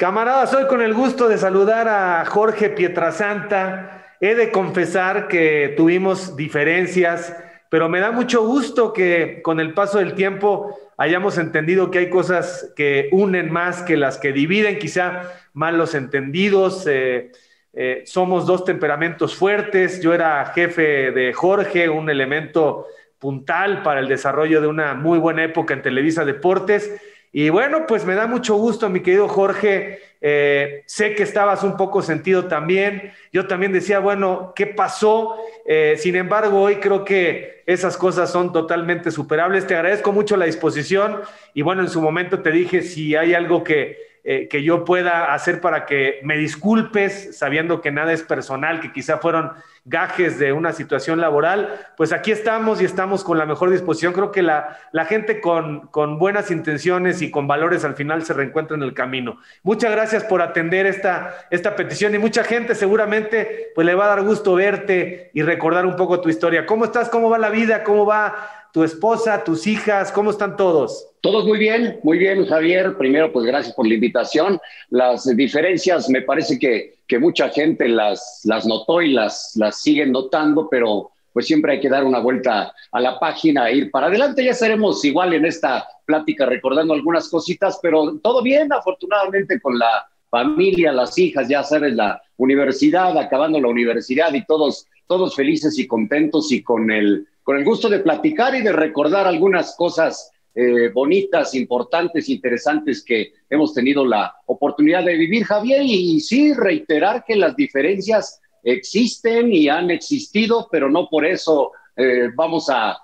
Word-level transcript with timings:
Camaradas, 0.00 0.54
hoy 0.54 0.66
con 0.66 0.80
el 0.80 0.94
gusto 0.94 1.28
de 1.28 1.36
saludar 1.36 1.86
a 1.86 2.24
Jorge 2.24 2.70
Pietrasanta. 2.70 4.16
He 4.18 4.34
de 4.34 4.50
confesar 4.50 5.28
que 5.28 5.74
tuvimos 5.76 6.36
diferencias, 6.36 7.36
pero 7.68 7.90
me 7.90 8.00
da 8.00 8.10
mucho 8.10 8.46
gusto 8.46 8.94
que 8.94 9.42
con 9.42 9.60
el 9.60 9.74
paso 9.74 9.98
del 9.98 10.14
tiempo 10.14 10.74
hayamos 10.96 11.36
entendido 11.36 11.90
que 11.90 11.98
hay 11.98 12.08
cosas 12.08 12.72
que 12.74 13.10
unen 13.12 13.52
más 13.52 13.82
que 13.82 13.98
las 13.98 14.16
que 14.16 14.32
dividen, 14.32 14.78
quizá 14.78 15.34
malos 15.52 15.94
entendidos. 15.94 16.86
Eh, 16.86 17.30
eh, 17.74 18.02
somos 18.06 18.46
dos 18.46 18.64
temperamentos 18.64 19.34
fuertes. 19.34 20.00
Yo 20.00 20.14
era 20.14 20.46
jefe 20.54 21.10
de 21.10 21.34
Jorge, 21.34 21.90
un 21.90 22.08
elemento 22.08 22.86
puntal 23.18 23.82
para 23.82 24.00
el 24.00 24.08
desarrollo 24.08 24.62
de 24.62 24.66
una 24.66 24.94
muy 24.94 25.18
buena 25.18 25.44
época 25.44 25.74
en 25.74 25.82
Televisa 25.82 26.24
Deportes 26.24 26.90
y 27.32 27.48
bueno, 27.48 27.86
pues 27.86 28.04
me 28.04 28.14
da 28.14 28.26
mucho 28.26 28.56
gusto, 28.56 28.88
mi 28.88 29.00
querido 29.00 29.28
Jorge. 29.28 30.00
Eh, 30.20 30.82
sé 30.86 31.14
que 31.14 31.22
estabas 31.22 31.62
un 31.62 31.76
poco 31.76 32.02
sentido 32.02 32.46
también. 32.46 33.12
Yo 33.32 33.46
también 33.46 33.72
decía, 33.72 34.00
bueno, 34.00 34.52
¿qué 34.56 34.66
pasó? 34.66 35.36
Eh, 35.64 35.94
sin 35.96 36.16
embargo, 36.16 36.60
hoy 36.60 36.76
creo 36.76 37.04
que 37.04 37.62
esas 37.66 37.96
cosas 37.96 38.32
son 38.32 38.52
totalmente 38.52 39.12
superables. 39.12 39.66
Te 39.66 39.76
agradezco 39.76 40.12
mucho 40.12 40.36
la 40.36 40.46
disposición 40.46 41.20
y 41.54 41.62
bueno, 41.62 41.82
en 41.82 41.88
su 41.88 42.02
momento 42.02 42.40
te 42.40 42.50
dije 42.50 42.82
si 42.82 43.14
hay 43.14 43.32
algo 43.34 43.62
que 43.62 44.09
eh, 44.22 44.48
que 44.48 44.62
yo 44.62 44.84
pueda 44.84 45.32
hacer 45.32 45.60
para 45.60 45.86
que 45.86 46.20
me 46.22 46.36
disculpes, 46.36 47.38
sabiendo 47.38 47.80
que 47.80 47.90
nada 47.90 48.12
es 48.12 48.22
personal, 48.22 48.80
que 48.80 48.92
quizá 48.92 49.18
fueron 49.18 49.52
gajes 49.86 50.38
de 50.38 50.52
una 50.52 50.72
situación 50.72 51.20
laboral, 51.20 51.80
pues 51.96 52.12
aquí 52.12 52.30
estamos 52.30 52.82
y 52.82 52.84
estamos 52.84 53.24
con 53.24 53.38
la 53.38 53.46
mejor 53.46 53.70
disposición. 53.70 54.12
Creo 54.12 54.30
que 54.30 54.42
la, 54.42 54.78
la 54.92 55.06
gente 55.06 55.40
con, 55.40 55.86
con, 55.88 56.18
buenas 56.18 56.50
intenciones 56.50 57.22
y 57.22 57.30
con 57.30 57.46
valores 57.46 57.84
al 57.84 57.94
final 57.94 58.22
se 58.24 58.34
reencuentra 58.34 58.76
en 58.76 58.82
el 58.82 58.92
camino. 58.92 59.38
Muchas 59.62 59.90
gracias 59.90 60.22
por 60.22 60.42
atender 60.42 60.84
esta, 60.84 61.46
esta 61.50 61.74
petición 61.74 62.14
y 62.14 62.18
mucha 62.18 62.44
gente 62.44 62.74
seguramente 62.74 63.72
pues 63.74 63.86
le 63.86 63.94
va 63.94 64.04
a 64.04 64.08
dar 64.16 64.22
gusto 64.22 64.54
verte 64.54 65.30
y 65.32 65.42
recordar 65.42 65.86
un 65.86 65.96
poco 65.96 66.20
tu 66.20 66.28
historia. 66.28 66.66
¿Cómo 66.66 66.84
estás? 66.84 67.08
¿Cómo 67.08 67.30
va 67.30 67.38
la 67.38 67.50
vida? 67.50 67.82
¿Cómo 67.84 68.04
va 68.04 68.59
tu 68.72 68.84
esposa, 68.84 69.44
tus 69.44 69.66
hijas? 69.66 70.12
¿Cómo 70.12 70.30
están 70.30 70.56
todos? 70.56 71.08
Todos 71.20 71.44
muy 71.44 71.58
bien, 71.58 72.00
muy 72.02 72.18
bien, 72.18 72.46
Javier. 72.46 72.96
Primero, 72.96 73.32
pues 73.32 73.44
gracias 73.44 73.74
por 73.74 73.86
la 73.86 73.94
invitación. 73.94 74.60
Las 74.88 75.24
diferencias 75.36 76.08
me 76.08 76.22
parece 76.22 76.58
que, 76.58 76.94
que 77.06 77.18
mucha 77.18 77.48
gente 77.50 77.88
las, 77.88 78.40
las 78.44 78.66
notó 78.66 79.02
y 79.02 79.12
las, 79.12 79.52
las 79.56 79.80
siguen 79.82 80.12
notando, 80.12 80.68
pero 80.70 81.10
pues 81.32 81.46
siempre 81.46 81.72
hay 81.72 81.80
que 81.80 81.88
dar 81.88 82.04
una 82.04 82.20
vuelta 82.20 82.72
a 82.90 83.00
la 83.00 83.18
página 83.18 83.68
e 83.68 83.76
ir 83.76 83.90
para 83.90 84.06
adelante. 84.06 84.44
Ya 84.44 84.52
estaremos 84.52 85.04
igual 85.04 85.34
en 85.34 85.44
esta 85.44 85.86
plática 86.04 86.46
recordando 86.46 86.94
algunas 86.94 87.28
cositas, 87.28 87.78
pero 87.82 88.18
todo 88.22 88.42
bien, 88.42 88.72
afortunadamente, 88.72 89.60
con 89.60 89.78
la 89.78 90.08
familia, 90.30 90.92
las 90.92 91.18
hijas, 91.18 91.48
ya 91.48 91.62
sabes, 91.62 91.94
la 91.94 92.22
universidad, 92.36 93.16
acabando 93.18 93.60
la 93.60 93.68
universidad 93.68 94.32
y 94.32 94.44
todos, 94.44 94.86
todos 95.06 95.34
felices 95.34 95.78
y 95.78 95.86
contentos 95.86 96.50
y 96.52 96.62
con 96.62 96.90
el, 96.90 97.26
con 97.50 97.58
el 97.58 97.64
gusto 97.64 97.88
de 97.88 97.98
platicar 97.98 98.54
y 98.54 98.60
de 98.60 98.70
recordar 98.70 99.26
algunas 99.26 99.74
cosas 99.74 100.30
eh, 100.54 100.88
bonitas, 100.94 101.52
importantes, 101.56 102.28
interesantes 102.28 103.04
que 103.04 103.32
hemos 103.50 103.74
tenido 103.74 104.06
la 104.06 104.36
oportunidad 104.46 105.04
de 105.04 105.16
vivir, 105.16 105.42
Javier, 105.42 105.82
y, 105.82 106.20
sí 106.20 106.54
reiterar 106.54 107.24
que 107.26 107.34
las 107.34 107.56
diferencias 107.56 108.40
existen 108.62 109.52
y 109.52 109.68
han 109.68 109.90
existido, 109.90 110.68
pero 110.70 110.88
no 110.88 111.08
por 111.08 111.26
eso 111.26 111.72
eh, 111.96 112.28
vamos 112.36 112.70
a, 112.70 112.96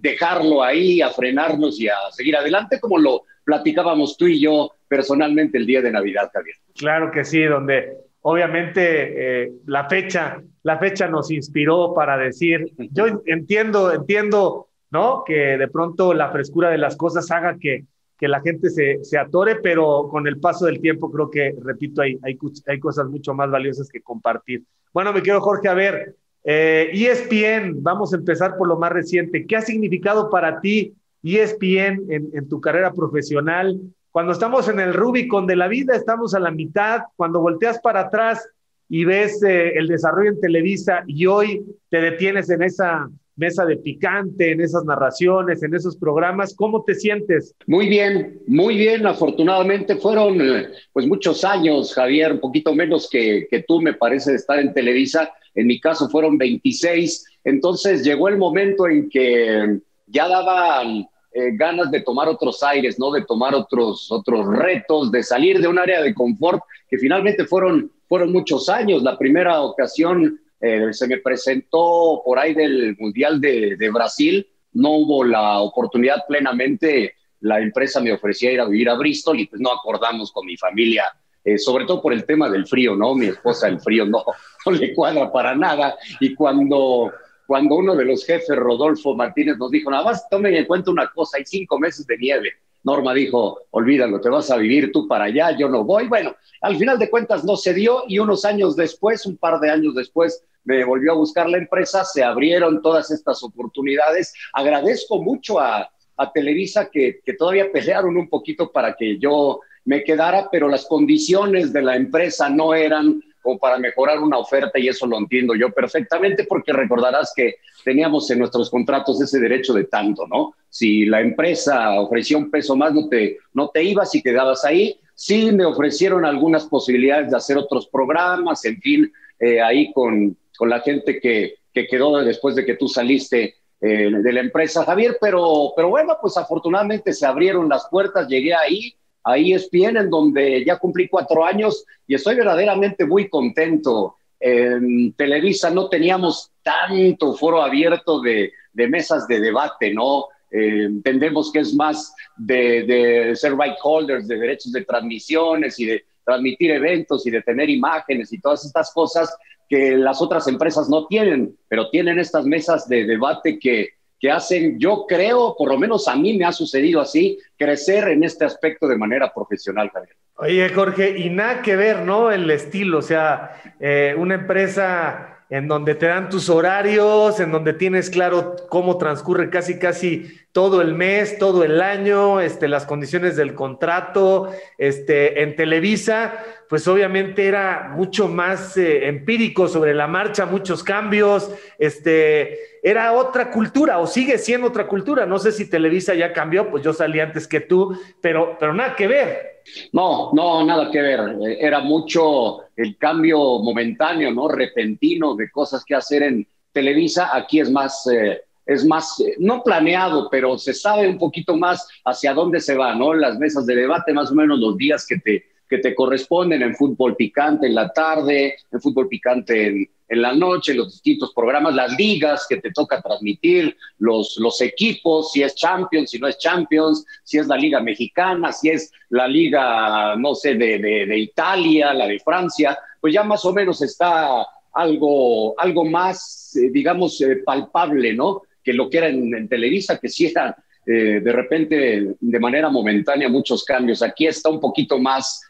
dejarlo 0.00 0.62
ahí, 0.62 1.00
a 1.00 1.10
frenarnos 1.10 1.80
y 1.80 1.88
a 1.88 1.96
seguir 2.12 2.36
adelante, 2.36 2.78
como 2.78 2.98
lo 2.98 3.24
platicábamos 3.42 4.16
tú 4.16 4.28
y 4.28 4.38
yo 4.38 4.76
personalmente 4.86 5.58
el 5.58 5.66
día 5.66 5.82
de 5.82 5.90
Navidad, 5.90 6.30
Javier. 6.32 6.54
Claro 6.76 7.10
que 7.10 7.24
sí, 7.24 7.42
donde 7.42 7.96
obviamente 8.30 9.44
eh, 9.44 9.52
la 9.66 9.88
fecha, 9.88 10.42
la 10.62 10.78
fecha 10.78 11.08
nos 11.08 11.30
inspiró 11.30 11.94
para 11.94 12.16
decir, 12.16 12.72
yo 12.92 13.06
entiendo, 13.26 13.92
entiendo 13.92 14.68
¿no? 14.90 15.24
Que 15.24 15.58
de 15.58 15.68
pronto 15.68 16.14
la 16.14 16.30
frescura 16.30 16.70
de 16.70 16.78
las 16.78 16.96
cosas 16.96 17.30
haga 17.30 17.56
que, 17.58 17.84
que 18.18 18.28
la 18.28 18.40
gente 18.40 18.70
se, 18.70 19.04
se, 19.04 19.18
atore, 19.18 19.56
pero 19.56 20.08
con 20.10 20.26
el 20.26 20.40
paso 20.40 20.66
del 20.66 20.80
tiempo 20.80 21.10
creo 21.10 21.30
que, 21.30 21.54
repito, 21.62 22.02
hay, 22.02 22.18
hay, 22.22 22.38
hay 22.66 22.80
cosas 22.80 23.06
mucho 23.08 23.34
más 23.34 23.50
valiosas 23.50 23.88
que 23.88 24.00
compartir. 24.00 24.62
Bueno, 24.92 25.12
me 25.12 25.22
quiero, 25.22 25.40
Jorge, 25.40 25.68
a 25.68 25.74
ver, 25.74 26.16
eh, 26.44 26.90
ESPN, 26.92 27.82
vamos 27.82 28.12
a 28.12 28.16
empezar 28.16 28.56
por 28.56 28.68
lo 28.68 28.78
más 28.78 28.92
reciente. 28.92 29.46
¿Qué 29.46 29.56
ha 29.56 29.60
significado 29.60 30.30
para 30.30 30.60
ti 30.60 30.94
ESPN 31.22 32.10
en, 32.10 32.30
en 32.32 32.48
tu 32.48 32.60
carrera 32.60 32.92
profesional? 32.92 33.78
Cuando 34.10 34.32
estamos 34.32 34.68
en 34.68 34.80
el 34.80 34.94
Rubicon 34.94 35.46
de 35.46 35.56
la 35.56 35.68
vida, 35.68 35.94
estamos 35.94 36.34
a 36.34 36.40
la 36.40 36.50
mitad, 36.50 37.02
cuando 37.16 37.40
volteas 37.40 37.78
para 37.80 38.00
atrás 38.00 38.48
y 38.88 39.04
ves 39.04 39.42
eh, 39.42 39.74
el 39.76 39.86
desarrollo 39.86 40.30
en 40.30 40.40
Televisa 40.40 41.04
y 41.06 41.26
hoy 41.26 41.64
te 41.90 42.00
detienes 42.00 42.48
en 42.50 42.62
esa 42.62 43.08
mesa 43.36 43.64
de 43.64 43.76
picante, 43.76 44.50
en 44.50 44.60
esas 44.60 44.84
narraciones, 44.84 45.62
en 45.62 45.74
esos 45.74 45.96
programas. 45.96 46.54
¿Cómo 46.54 46.82
te 46.84 46.94
sientes? 46.94 47.54
Muy 47.66 47.88
bien, 47.88 48.40
muy 48.46 48.76
bien. 48.76 49.06
Afortunadamente 49.06 49.96
fueron 49.96 50.40
eh, 50.40 50.68
pues 50.92 51.06
muchos 51.06 51.44
años, 51.44 51.94
Javier, 51.94 52.32
un 52.32 52.40
poquito 52.40 52.74
menos 52.74 53.08
que, 53.08 53.46
que 53.48 53.62
tú 53.62 53.80
me 53.80 53.94
parece 53.94 54.34
estar 54.34 54.58
en 54.58 54.74
Televisa. 54.74 55.32
En 55.54 55.68
mi 55.68 55.80
caso 55.80 56.08
fueron 56.08 56.36
26. 56.36 57.40
Entonces 57.44 58.04
llegó 58.04 58.28
el 58.28 58.38
momento 58.38 58.88
en 58.88 59.08
que 59.08 59.78
ya 60.06 60.28
daban 60.28 61.06
eh, 61.32 61.50
ganas 61.52 61.90
de 61.90 62.00
tomar 62.00 62.28
otros 62.28 62.62
aires, 62.62 62.98
¿no? 62.98 63.10
De 63.10 63.24
tomar 63.24 63.54
otros, 63.54 64.10
otros 64.10 64.46
retos, 64.46 65.12
de 65.12 65.22
salir 65.22 65.60
de 65.60 65.68
un 65.68 65.78
área 65.78 66.02
de 66.02 66.14
confort 66.14 66.62
que 66.88 66.98
finalmente 66.98 67.44
fueron, 67.44 67.92
fueron 68.08 68.32
muchos 68.32 68.68
años. 68.68 69.02
La 69.02 69.18
primera 69.18 69.60
ocasión 69.60 70.40
eh, 70.60 70.92
se 70.92 71.06
me 71.06 71.18
presentó 71.18 72.22
por 72.24 72.38
ahí 72.38 72.54
del 72.54 72.96
Mundial 72.98 73.40
de, 73.40 73.90
Brasil, 73.92 74.46
no 74.72 74.90
hubo 74.96 75.22
la 75.22 75.60
oportunidad 75.60 76.24
plenamente, 76.26 77.14
la 77.40 77.60
empresa 77.60 78.00
me 78.00 78.12
ofrecía 78.12 78.52
ir 78.52 78.60
a 78.60 78.66
vivir 78.66 78.88
a 78.88 78.96
Bristol 78.96 79.38
y 79.38 79.46
pues 79.46 79.60
no 79.60 79.70
acordamos 79.70 80.32
con 80.32 80.46
mi 80.46 80.56
familia, 80.56 81.04
eh, 81.44 81.58
sobre 81.58 81.84
todo 81.84 82.02
por 82.02 82.12
el 82.12 82.24
tema 82.24 82.50
del 82.50 82.66
frío, 82.66 82.96
¿no? 82.96 83.14
Mi 83.14 83.26
esposa 83.26 83.68
el 83.68 83.80
frío 83.80 84.04
no, 84.04 84.24
no 84.66 84.72
le 84.72 84.94
cuadra 84.94 85.30
para 85.30 85.54
nada 85.54 85.96
y 86.18 86.34
cuando, 86.34 87.12
cuando 87.48 87.76
uno 87.76 87.96
de 87.96 88.04
los 88.04 88.26
jefes, 88.26 88.54
Rodolfo 88.54 89.14
Martínez, 89.14 89.56
nos 89.56 89.70
dijo, 89.70 89.90
nada 89.90 90.04
más 90.04 90.28
tomen 90.28 90.54
en 90.54 90.66
cuenta 90.66 90.90
una 90.90 91.08
cosa, 91.08 91.38
hay 91.38 91.46
cinco 91.46 91.78
meses 91.78 92.06
de 92.06 92.18
nieve. 92.18 92.52
Norma 92.84 93.14
dijo, 93.14 93.60
olvídalo, 93.70 94.20
te 94.20 94.28
vas 94.28 94.50
a 94.50 94.58
vivir 94.58 94.92
tú 94.92 95.08
para 95.08 95.24
allá, 95.24 95.56
yo 95.56 95.66
no 95.70 95.82
voy. 95.82 96.08
Bueno, 96.08 96.36
al 96.60 96.76
final 96.76 96.98
de 96.98 97.08
cuentas 97.08 97.44
no 97.44 97.56
se 97.56 97.72
dio 97.72 98.02
y 98.06 98.18
unos 98.18 98.44
años 98.44 98.76
después, 98.76 99.24
un 99.24 99.38
par 99.38 99.60
de 99.60 99.70
años 99.70 99.94
después, 99.94 100.44
me 100.64 100.84
volvió 100.84 101.12
a 101.12 101.16
buscar 101.16 101.48
la 101.48 101.56
empresa, 101.56 102.04
se 102.04 102.22
abrieron 102.22 102.82
todas 102.82 103.10
estas 103.10 103.42
oportunidades. 103.42 104.34
Agradezco 104.52 105.22
mucho 105.22 105.58
a, 105.58 105.90
Televisa 106.34 106.90
que, 106.90 107.20
que, 107.24 107.32
todavía 107.32 107.72
pelearon 107.72 108.16
un 108.16 108.28
poquito 108.28 108.70
para 108.72 108.94
que 108.94 109.18
yo 109.18 109.60
me 109.86 110.04
quedara, 110.04 110.48
pero 110.50 110.68
las 110.68 110.84
condiciones 110.84 111.72
de 111.72 111.80
la 111.80 111.96
empresa 111.96 112.50
no 112.50 112.74
eran 112.74 113.22
para 113.56 113.78
mejorar 113.78 114.18
una 114.18 114.36
oferta 114.36 114.78
y 114.80 114.88
eso 114.88 115.06
lo 115.06 115.16
entiendo 115.16 115.54
yo 115.54 115.70
perfectamente 115.70 116.44
porque 116.44 116.72
recordarás 116.72 117.32
que 117.34 117.56
teníamos 117.84 118.28
en 118.30 118.40
nuestros 118.40 118.68
contratos 118.68 119.20
ese 119.22 119.38
derecho 119.38 119.72
de 119.72 119.84
tanto, 119.84 120.26
¿no? 120.26 120.54
Si 120.68 121.06
la 121.06 121.20
empresa 121.20 121.98
ofrecía 122.00 122.36
un 122.36 122.50
peso 122.50 122.74
más, 122.74 122.92
no 122.92 123.08
te, 123.08 123.38
no 123.54 123.68
te 123.68 123.84
ibas 123.84 124.12
y 124.14 124.22
quedabas 124.22 124.64
ahí. 124.64 124.98
Sí, 125.14 125.52
me 125.52 125.64
ofrecieron 125.64 126.24
algunas 126.24 126.66
posibilidades 126.66 127.30
de 127.30 127.36
hacer 127.36 127.56
otros 127.56 127.86
programas, 127.86 128.64
en 128.64 128.80
fin, 128.80 129.12
eh, 129.38 129.60
ahí 129.60 129.92
con, 129.92 130.36
con 130.56 130.68
la 130.68 130.80
gente 130.80 131.20
que, 131.20 131.54
que 131.72 131.86
quedó 131.86 132.18
después 132.24 132.56
de 132.56 132.66
que 132.66 132.74
tú 132.74 132.88
saliste 132.88 133.54
eh, 133.80 134.10
de 134.10 134.32
la 134.32 134.40
empresa, 134.40 134.84
Javier, 134.84 135.18
pero, 135.20 135.72
pero 135.76 135.88
bueno, 135.88 136.16
pues 136.20 136.36
afortunadamente 136.36 137.12
se 137.12 137.24
abrieron 137.24 137.68
las 137.68 137.88
puertas, 137.88 138.26
llegué 138.26 138.52
ahí, 138.52 138.94
ahí 139.28 139.52
es 139.52 139.70
bien, 139.70 139.96
en 139.96 140.10
donde 140.10 140.64
ya 140.64 140.78
cumplí 140.78 141.08
cuatro 141.08 141.44
años 141.44 141.84
y 142.06 142.14
estoy 142.14 142.34
verdaderamente 142.36 143.04
muy 143.04 143.28
contento. 143.28 144.16
En 144.40 145.12
Televisa 145.14 145.70
no 145.70 145.88
teníamos 145.88 146.52
tanto 146.62 147.34
foro 147.34 147.62
abierto 147.62 148.20
de, 148.20 148.52
mesas 148.74 149.26
de 149.26 149.40
debate, 149.40 149.92
¿no? 149.92 150.26
Eh, 150.50 150.84
entendemos 150.84 151.52
que 151.52 151.60
es 151.60 151.74
más 151.74 152.14
de, 152.36 152.84
de 152.84 153.36
ser 153.36 153.52
right 153.52 153.76
holders, 153.82 154.26
de 154.26 154.38
derechos 154.38 154.72
de 154.72 154.84
transmisiones 154.84 155.78
y 155.78 155.86
de 155.86 156.04
transmitir 156.24 156.70
eventos 156.70 157.26
y 157.26 157.30
de 157.30 157.42
tener 157.42 157.68
imágenes 157.68 158.32
y 158.32 158.40
todas 158.40 158.64
estas 158.64 158.92
cosas, 158.92 159.36
que 159.68 159.96
las 159.96 160.22
otras 160.22 160.48
empresas 160.48 160.88
no 160.88 161.06
tienen, 161.06 161.56
pero 161.68 161.90
tienen 161.90 162.18
estas 162.18 162.46
mesas 162.46 162.88
de 162.88 163.04
debate 163.04 163.58
que, 163.58 163.97
que 164.20 164.30
hacen, 164.30 164.78
yo 164.78 165.04
creo, 165.08 165.54
por 165.56 165.68
lo 165.68 165.78
menos 165.78 166.08
a 166.08 166.16
mí 166.16 166.36
me 166.36 166.44
ha 166.44 166.52
sucedido 166.52 167.00
así, 167.00 167.38
crecer 167.56 168.08
en 168.08 168.24
este 168.24 168.44
aspecto 168.44 168.88
de 168.88 168.96
manera 168.96 169.32
profesional, 169.32 169.90
Javier. 169.90 170.16
Oye, 170.36 170.68
Jorge, 170.68 171.18
y 171.18 171.30
nada 171.30 171.62
que 171.62 171.76
ver, 171.76 172.02
¿no? 172.02 172.30
El 172.30 172.50
estilo, 172.50 172.98
o 172.98 173.02
sea, 173.02 173.60
eh, 173.80 174.14
una 174.16 174.34
empresa 174.34 175.38
en 175.50 175.66
donde 175.66 175.94
te 175.94 176.06
dan 176.06 176.28
tus 176.28 176.48
horarios, 176.50 177.40
en 177.40 177.50
donde 177.50 177.72
tienes 177.72 178.10
claro 178.10 178.54
cómo 178.68 178.98
transcurre 178.98 179.48
casi 179.48 179.78
casi 179.78 180.30
todo 180.52 180.82
el 180.82 180.94
mes, 180.94 181.38
todo 181.38 181.64
el 181.64 181.80
año, 181.80 182.40
este, 182.40 182.68
las 182.68 182.84
condiciones 182.84 183.36
del 183.36 183.54
contrato, 183.54 184.52
este, 184.76 185.42
en 185.42 185.56
Televisa, 185.56 186.44
pues 186.68 186.86
obviamente 186.86 187.46
era 187.46 187.92
mucho 187.96 188.28
más 188.28 188.76
eh, 188.76 189.06
empírico 189.08 189.68
sobre 189.68 189.94
la 189.94 190.06
marcha, 190.06 190.44
muchos 190.44 190.84
cambios, 190.84 191.50
este, 191.78 192.58
era 192.82 193.12
otra 193.12 193.50
cultura 193.50 193.98
o 193.98 194.06
sigue 194.06 194.36
siendo 194.38 194.68
otra 194.68 194.86
cultura. 194.86 195.24
No 195.24 195.38
sé 195.38 195.52
si 195.52 195.68
Televisa 195.68 196.14
ya 196.14 196.32
cambió, 196.32 196.70
pues 196.70 196.84
yo 196.84 196.92
salí 196.92 197.20
antes 197.20 197.48
que 197.48 197.60
tú, 197.60 197.98
pero, 198.20 198.56
pero 198.60 198.74
nada 198.74 198.94
que 198.94 199.06
ver. 199.06 199.62
No, 199.92 200.30
no, 200.34 200.64
nada 200.64 200.90
que 200.90 201.00
ver. 201.00 201.20
Era 201.58 201.80
mucho 201.80 202.64
el 202.76 202.96
cambio 202.98 203.38
momentáneo, 203.60 204.30
¿no? 204.32 204.48
Repentino 204.48 205.34
de 205.34 205.50
cosas 205.50 205.84
que 205.84 205.94
hacer 205.94 206.22
en 206.22 206.46
Televisa. 206.72 207.30
Aquí 207.34 207.60
es 207.60 207.70
más, 207.70 208.06
eh, 208.06 208.42
es 208.66 208.84
más, 208.84 209.18
eh, 209.20 209.36
no 209.38 209.62
planeado, 209.62 210.28
pero 210.30 210.58
se 210.58 210.74
sabe 210.74 211.08
un 211.08 211.18
poquito 211.18 211.56
más 211.56 211.88
hacia 212.04 212.34
dónde 212.34 212.60
se 212.60 212.76
va, 212.76 212.94
¿no? 212.94 213.14
Las 213.14 213.38
mesas 213.38 213.66
de 213.66 213.74
debate, 213.74 214.12
más 214.12 214.30
o 214.30 214.34
menos 214.34 214.58
los 214.58 214.76
días 214.76 215.06
que 215.06 215.18
te, 215.18 215.44
que 215.68 215.78
te 215.78 215.94
corresponden 215.94 216.62
en 216.62 216.74
fútbol 216.74 217.16
picante 217.16 217.66
en 217.66 217.74
la 217.74 217.88
tarde, 217.92 218.56
en 218.70 218.80
fútbol 218.80 219.08
picante 219.08 219.66
en, 219.66 219.88
en 220.08 220.22
la 220.22 220.32
noche, 220.32 220.74
los 220.74 220.92
distintos 220.92 221.32
programas, 221.34 221.74
las 221.74 221.96
ligas 221.98 222.46
que 222.48 222.56
te 222.56 222.70
toca 222.72 223.02
transmitir, 223.02 223.76
los, 223.98 224.36
los 224.38 224.60
equipos, 224.62 225.32
si 225.32 225.42
es 225.42 225.54
Champions, 225.54 226.10
si 226.10 226.18
no 226.18 226.26
es 226.26 226.38
Champions, 226.38 227.04
si 227.24 227.38
es 227.38 227.46
la 227.46 227.56
Liga 227.56 227.80
Mexicana, 227.80 228.50
si 228.50 228.70
es 228.70 228.90
la 229.10 229.28
Liga, 229.28 230.16
no 230.16 230.34
sé, 230.34 230.54
de, 230.54 230.78
de, 230.78 231.18
Italia, 231.18 231.92
la 231.92 232.06
de 232.06 232.18
Francia, 232.20 232.78
pues 233.00 233.12
ya 233.12 233.22
más 233.22 233.44
o 233.44 233.52
menos 233.52 233.82
está 233.82 234.46
algo, 234.72 235.58
algo 235.60 235.84
más, 235.84 236.56
eh, 236.56 236.70
digamos, 236.70 237.20
eh, 237.20 237.42
palpable, 237.44 238.14
¿no? 238.14 238.42
Que 238.64 238.72
lo 238.72 238.88
que 238.88 238.98
era 238.98 239.08
en, 239.08 239.48
Televisa, 239.48 239.98
que 239.98 240.08
sí 240.08 240.26
eran 240.26 240.54
eh, 240.86 241.20
de 241.22 241.32
repente, 241.32 242.14
de 242.18 242.40
manera 242.40 242.70
momentánea, 242.70 243.28
muchos 243.28 243.62
cambios. 243.62 244.02
Aquí 244.02 244.26
está 244.26 244.48
un 244.48 244.58
poquito 244.58 244.98
más 244.98 245.42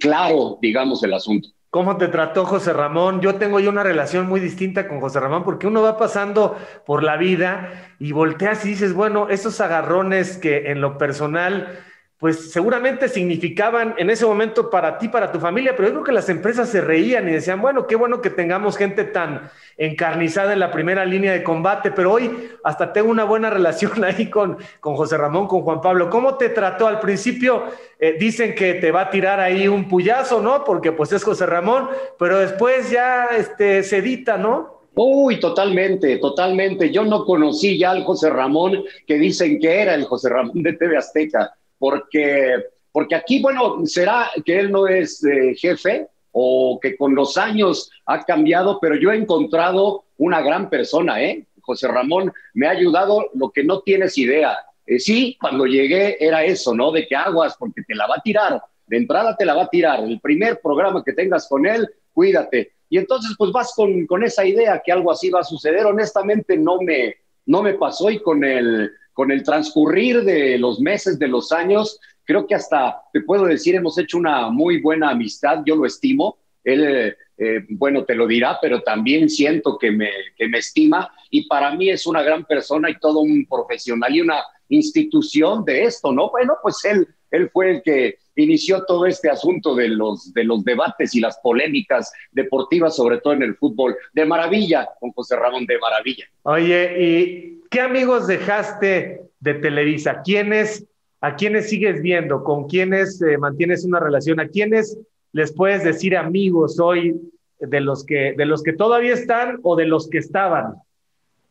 claro, 0.00 0.58
digamos, 0.60 1.02
el 1.02 1.14
asunto. 1.14 1.48
¿Cómo 1.70 1.98
te 1.98 2.08
trató 2.08 2.46
José 2.46 2.72
Ramón? 2.72 3.20
Yo 3.20 3.34
tengo 3.34 3.60
yo 3.60 3.68
una 3.68 3.82
relación 3.82 4.26
muy 4.28 4.40
distinta 4.40 4.88
con 4.88 5.00
José 5.00 5.20
Ramón 5.20 5.44
porque 5.44 5.66
uno 5.66 5.82
va 5.82 5.98
pasando 5.98 6.56
por 6.86 7.02
la 7.02 7.18
vida 7.18 7.94
y 7.98 8.12
volteas 8.12 8.64
y 8.64 8.70
dices, 8.70 8.94
bueno, 8.94 9.28
esos 9.28 9.60
agarrones 9.60 10.38
que 10.38 10.70
en 10.70 10.80
lo 10.80 10.96
personal 10.96 11.78
pues 12.18 12.50
seguramente 12.50 13.08
significaban 13.08 13.94
en 13.98 14.08
ese 14.08 14.24
momento 14.24 14.70
para 14.70 14.96
ti, 14.96 15.08
para 15.08 15.30
tu 15.30 15.38
familia, 15.38 15.76
pero 15.76 15.88
yo 15.88 15.94
creo 15.94 16.04
que 16.04 16.12
las 16.12 16.30
empresas 16.30 16.70
se 16.70 16.80
reían 16.80 17.28
y 17.28 17.32
decían, 17.32 17.60
bueno, 17.60 17.86
qué 17.86 17.94
bueno 17.94 18.22
que 18.22 18.30
tengamos 18.30 18.78
gente 18.78 19.04
tan 19.04 19.50
encarnizada 19.76 20.54
en 20.54 20.60
la 20.60 20.70
primera 20.70 21.04
línea 21.04 21.32
de 21.32 21.42
combate, 21.42 21.90
pero 21.90 22.12
hoy 22.12 22.50
hasta 22.64 22.94
tengo 22.94 23.10
una 23.10 23.24
buena 23.24 23.50
relación 23.56 24.02
ahí 24.02 24.30
con, 24.30 24.56
con 24.80 24.96
José 24.96 25.18
Ramón, 25.18 25.46
con 25.46 25.60
Juan 25.60 25.82
Pablo. 25.82 26.08
¿Cómo 26.08 26.38
te 26.38 26.48
trató 26.48 26.86
al 26.86 27.00
principio? 27.00 27.64
Eh, 27.98 28.16
dicen 28.18 28.54
que 28.54 28.74
te 28.74 28.90
va 28.90 29.02
a 29.02 29.10
tirar 29.10 29.38
ahí 29.38 29.68
un 29.68 29.86
puyazo, 29.86 30.40
¿no? 30.40 30.64
Porque 30.64 30.92
pues 30.92 31.12
es 31.12 31.22
José 31.22 31.44
Ramón, 31.44 31.90
pero 32.18 32.38
después 32.38 32.90
ya 32.90 33.26
este, 33.36 33.82
se 33.82 33.98
edita, 33.98 34.38
¿no? 34.38 34.76
Uy, 34.94 35.38
totalmente, 35.38 36.16
totalmente. 36.16 36.90
Yo 36.90 37.04
no 37.04 37.26
conocí 37.26 37.78
ya 37.78 37.90
al 37.90 38.04
José 38.04 38.30
Ramón 38.30 38.82
que 39.06 39.18
dicen 39.18 39.60
que 39.60 39.82
era 39.82 39.94
el 39.94 40.04
José 40.04 40.30
Ramón 40.30 40.62
de 40.62 40.72
TV 40.72 40.96
Azteca 40.96 41.52
porque, 41.78 42.54
porque 42.92 43.14
aquí, 43.14 43.40
bueno, 43.40 43.84
será 43.84 44.30
que 44.44 44.58
él 44.58 44.70
no 44.70 44.86
es 44.86 45.24
eh, 45.24 45.54
jefe 45.56 46.08
o 46.32 46.78
que 46.80 46.96
con 46.96 47.14
los 47.14 47.36
años 47.36 47.90
ha 48.04 48.24
cambiado, 48.24 48.78
pero 48.80 48.96
yo 48.96 49.10
he 49.10 49.16
encontrado 49.16 50.04
una 50.18 50.40
gran 50.40 50.68
persona, 50.68 51.22
¿eh? 51.22 51.46
José 51.62 51.88
Ramón 51.88 52.32
me 52.54 52.66
ha 52.66 52.70
ayudado 52.70 53.30
lo 53.34 53.50
que 53.50 53.64
no 53.64 53.80
tienes 53.80 54.16
idea. 54.18 54.56
Eh, 54.86 54.98
sí, 54.98 55.36
cuando 55.40 55.66
llegué 55.66 56.16
era 56.24 56.44
eso, 56.44 56.74
¿no? 56.74 56.92
De 56.92 57.06
que 57.06 57.16
aguas, 57.16 57.56
porque 57.58 57.82
te 57.82 57.94
la 57.94 58.06
va 58.06 58.16
a 58.18 58.22
tirar. 58.22 58.62
De 58.86 58.96
entrada 58.96 59.36
te 59.36 59.44
la 59.44 59.54
va 59.54 59.64
a 59.64 59.68
tirar. 59.68 60.04
El 60.04 60.20
primer 60.20 60.60
programa 60.60 61.02
que 61.04 61.12
tengas 61.12 61.48
con 61.48 61.66
él, 61.66 61.88
cuídate. 62.12 62.72
Y 62.88 62.98
entonces, 62.98 63.34
pues 63.36 63.50
vas 63.50 63.72
con, 63.74 64.06
con 64.06 64.22
esa 64.22 64.44
idea 64.44 64.80
que 64.84 64.92
algo 64.92 65.10
así 65.10 65.28
va 65.28 65.40
a 65.40 65.44
suceder. 65.44 65.86
Honestamente, 65.86 66.56
no 66.56 66.80
me, 66.80 67.16
no 67.46 67.62
me 67.62 67.74
pasó 67.74 68.10
y 68.10 68.20
con 68.20 68.44
el, 68.44 68.92
con 69.16 69.32
el 69.32 69.42
transcurrir 69.42 70.24
de 70.24 70.58
los 70.58 70.78
meses, 70.78 71.18
de 71.18 71.26
los 71.26 71.50
años, 71.50 71.98
creo 72.22 72.46
que 72.46 72.54
hasta, 72.54 73.00
te 73.14 73.22
puedo 73.22 73.46
decir, 73.46 73.74
hemos 73.74 73.96
hecho 73.96 74.18
una 74.18 74.50
muy 74.50 74.82
buena 74.82 75.08
amistad, 75.08 75.62
yo 75.64 75.74
lo 75.74 75.86
estimo. 75.86 76.36
Él, 76.62 77.16
eh, 77.38 77.64
bueno, 77.70 78.04
te 78.04 78.14
lo 78.14 78.26
dirá, 78.26 78.58
pero 78.60 78.82
también 78.82 79.30
siento 79.30 79.78
que 79.78 79.90
me, 79.90 80.10
que 80.36 80.48
me 80.48 80.58
estima 80.58 81.10
y 81.30 81.48
para 81.48 81.74
mí 81.74 81.88
es 81.88 82.06
una 82.06 82.22
gran 82.22 82.44
persona 82.44 82.90
y 82.90 82.98
todo 82.98 83.20
un 83.20 83.46
profesional 83.46 84.14
y 84.14 84.20
una 84.20 84.42
institución 84.68 85.64
de 85.64 85.84
esto, 85.84 86.12
¿no? 86.12 86.28
Bueno, 86.28 86.58
pues 86.62 86.84
él, 86.84 87.08
él 87.30 87.48
fue 87.50 87.70
el 87.70 87.82
que 87.82 88.18
inició 88.36 88.84
todo 88.84 89.06
este 89.06 89.28
asunto 89.30 89.74
de 89.74 89.88
los, 89.88 90.32
de 90.32 90.44
los 90.44 90.64
debates 90.64 91.14
y 91.14 91.20
las 91.20 91.38
polémicas 91.38 92.12
deportivas, 92.30 92.94
sobre 92.94 93.18
todo 93.18 93.32
en 93.32 93.42
el 93.42 93.56
fútbol. 93.56 93.96
De 94.12 94.24
maravilla, 94.24 94.88
con 95.00 95.10
José 95.12 95.36
Ramón, 95.36 95.66
de 95.66 95.78
maravilla. 95.78 96.24
Oye, 96.42 96.94
¿y 96.98 97.56
¿Qué 97.70 97.80
amigos 97.80 98.26
dejaste 98.26 99.22
de 99.40 99.54
Televisa? 99.54 100.22
¿Quiénes, 100.24 100.86
¿A 101.20 101.36
quiénes 101.36 101.68
sigues 101.68 102.00
viendo? 102.00 102.44
¿Con 102.44 102.68
quiénes 102.68 103.20
eh, 103.22 103.38
mantienes 103.38 103.84
una 103.84 104.00
relación? 104.00 104.40
¿A 104.40 104.48
quiénes 104.48 104.98
les 105.32 105.52
puedes 105.52 105.82
decir 105.82 106.16
amigos 106.16 106.78
hoy 106.78 107.20
de 107.58 107.80
los, 107.80 108.04
que, 108.04 108.34
de 108.36 108.46
los 108.46 108.62
que 108.62 108.72
todavía 108.72 109.14
están 109.14 109.58
o 109.62 109.76
de 109.76 109.86
los 109.86 110.08
que 110.08 110.18
estaban? 110.18 110.74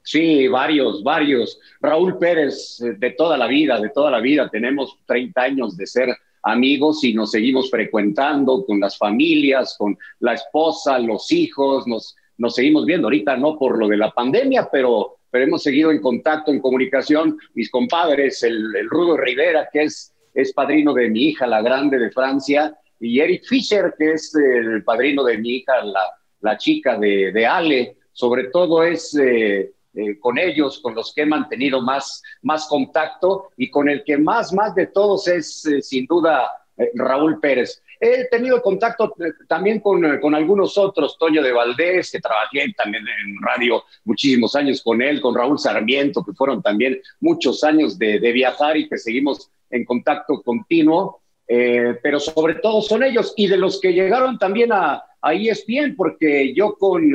Sí, 0.04 0.48
varios, 0.48 1.04
varios. 1.04 1.60
Raúl 1.82 2.18
Pérez, 2.18 2.82
eh, 2.82 2.94
de 2.98 3.12
toda 3.12 3.38
la 3.38 3.48
vida, 3.48 3.80
de 3.80 3.90
toda 3.90 4.12
la 4.12 4.20
vida. 4.20 4.50
Tenemos 4.50 4.98
30 5.06 5.42
años 5.42 5.76
de 5.76 5.88
ser 5.88 6.16
amigos 6.46 7.04
y 7.04 7.14
nos 7.14 7.32
seguimos 7.32 7.70
frecuentando 7.70 8.66
con 8.66 8.80
las 8.80 8.98
familias, 8.98 9.76
con 9.78 9.98
la 10.20 10.34
esposa, 10.34 10.98
los 11.00 11.32
hijos, 11.32 11.86
nos, 11.86 12.16
nos 12.38 12.56
seguimos 12.56 12.86
viendo. 12.86 13.08
Ahorita 13.08 13.36
no 13.36 13.58
por 13.58 13.78
lo 13.78 13.88
de 13.88 13.98
la 13.98 14.12
pandemia, 14.12 14.70
pero 14.72 15.18
pero 15.36 15.48
hemos 15.48 15.64
seguido 15.64 15.92
en 15.92 16.00
contacto, 16.00 16.50
en 16.50 16.62
comunicación. 16.62 17.38
Mis 17.56 17.70
compadres, 17.70 18.42
el, 18.44 18.90
Rudo 18.90 19.18
Rivera, 19.18 19.68
que 19.70 19.84
es, 19.84 20.14
es 20.34 20.54
padrino 20.54 20.94
de 20.94 21.10
mi 21.10 21.24
hija, 21.24 21.46
la 21.46 21.62
grande 21.62 22.00
de 22.00 22.10
Francia, 22.10 22.74
y 23.02 23.20
Eric 23.20 23.44
Fischer, 23.44 23.94
que 24.00 24.14
es 24.14 24.34
el 24.34 24.82
padrino 24.86 25.26
de 25.26 25.38
mi 25.38 25.58
hija, 25.58 25.84
la, 25.84 26.04
la 26.40 26.58
chica 26.58 26.98
de, 26.98 27.34
de, 27.34 27.46
Ale. 27.46 27.98
Sobre 28.14 28.46
todo 28.46 28.82
es 28.82 29.14
eh, 29.16 29.74
eh, 29.96 30.20
con 30.20 30.38
ellos, 30.38 30.80
con 30.80 30.94
los 30.96 31.14
que 31.14 31.22
he 31.22 31.26
mantenido 31.26 31.82
más, 31.82 32.22
más 32.42 32.68
contacto 32.68 33.52
y 33.58 33.70
con 33.70 33.90
el 33.90 34.04
que 34.04 34.18
más, 34.18 34.54
más 34.54 34.76
de 34.76 34.88
todos 34.88 35.28
es 35.28 35.66
eh, 35.66 35.82
sin 35.82 36.06
duda 36.06 36.52
Raúl 36.94 37.40
Pérez. 37.40 37.82
He 38.00 38.28
tenido 38.28 38.62
contacto 38.62 39.16
eh, 39.20 39.32
también 39.48 39.80
con, 39.80 40.04
eh, 40.06 40.20
con, 40.20 40.36
algunos 40.36 40.78
otros, 40.78 41.18
Toño 41.18 41.42
de 41.42 41.52
Valdés, 41.52 42.12
que 42.12 42.20
trabajé 42.20 42.74
también 42.78 43.04
en 43.04 43.42
radio 43.42 43.84
muchísimos 44.04 44.56
años 44.56 44.82
con 44.84 45.02
él, 45.02 45.22
con 45.22 45.36
Raúl 45.36 45.58
Sarmiento, 45.58 46.24
que 46.24 46.34
fueron 46.34 46.62
también 46.62 47.00
muchos 47.20 47.64
años 47.64 47.98
de, 47.98 48.20
de 48.20 48.32
viajar 48.32 48.78
y 48.78 48.90
que 48.90 48.98
seguimos 48.98 49.50
en 49.70 49.86
contacto 49.86 50.42
continuo. 50.44 51.22
Eh, 51.48 52.00
pero 52.02 52.20
sobre 52.20 52.56
todo 52.56 52.82
son 52.82 53.04
ellos 53.04 53.34
y 53.38 53.48
de 53.48 53.58
los 53.58 53.80
que 53.80 53.94
llegaron 53.94 54.40
también 54.40 54.72
a, 54.74 55.04
a 55.22 55.34
ESPN, 55.34 55.96
porque 55.96 56.54
yo 56.56 56.76
con, 56.76 57.14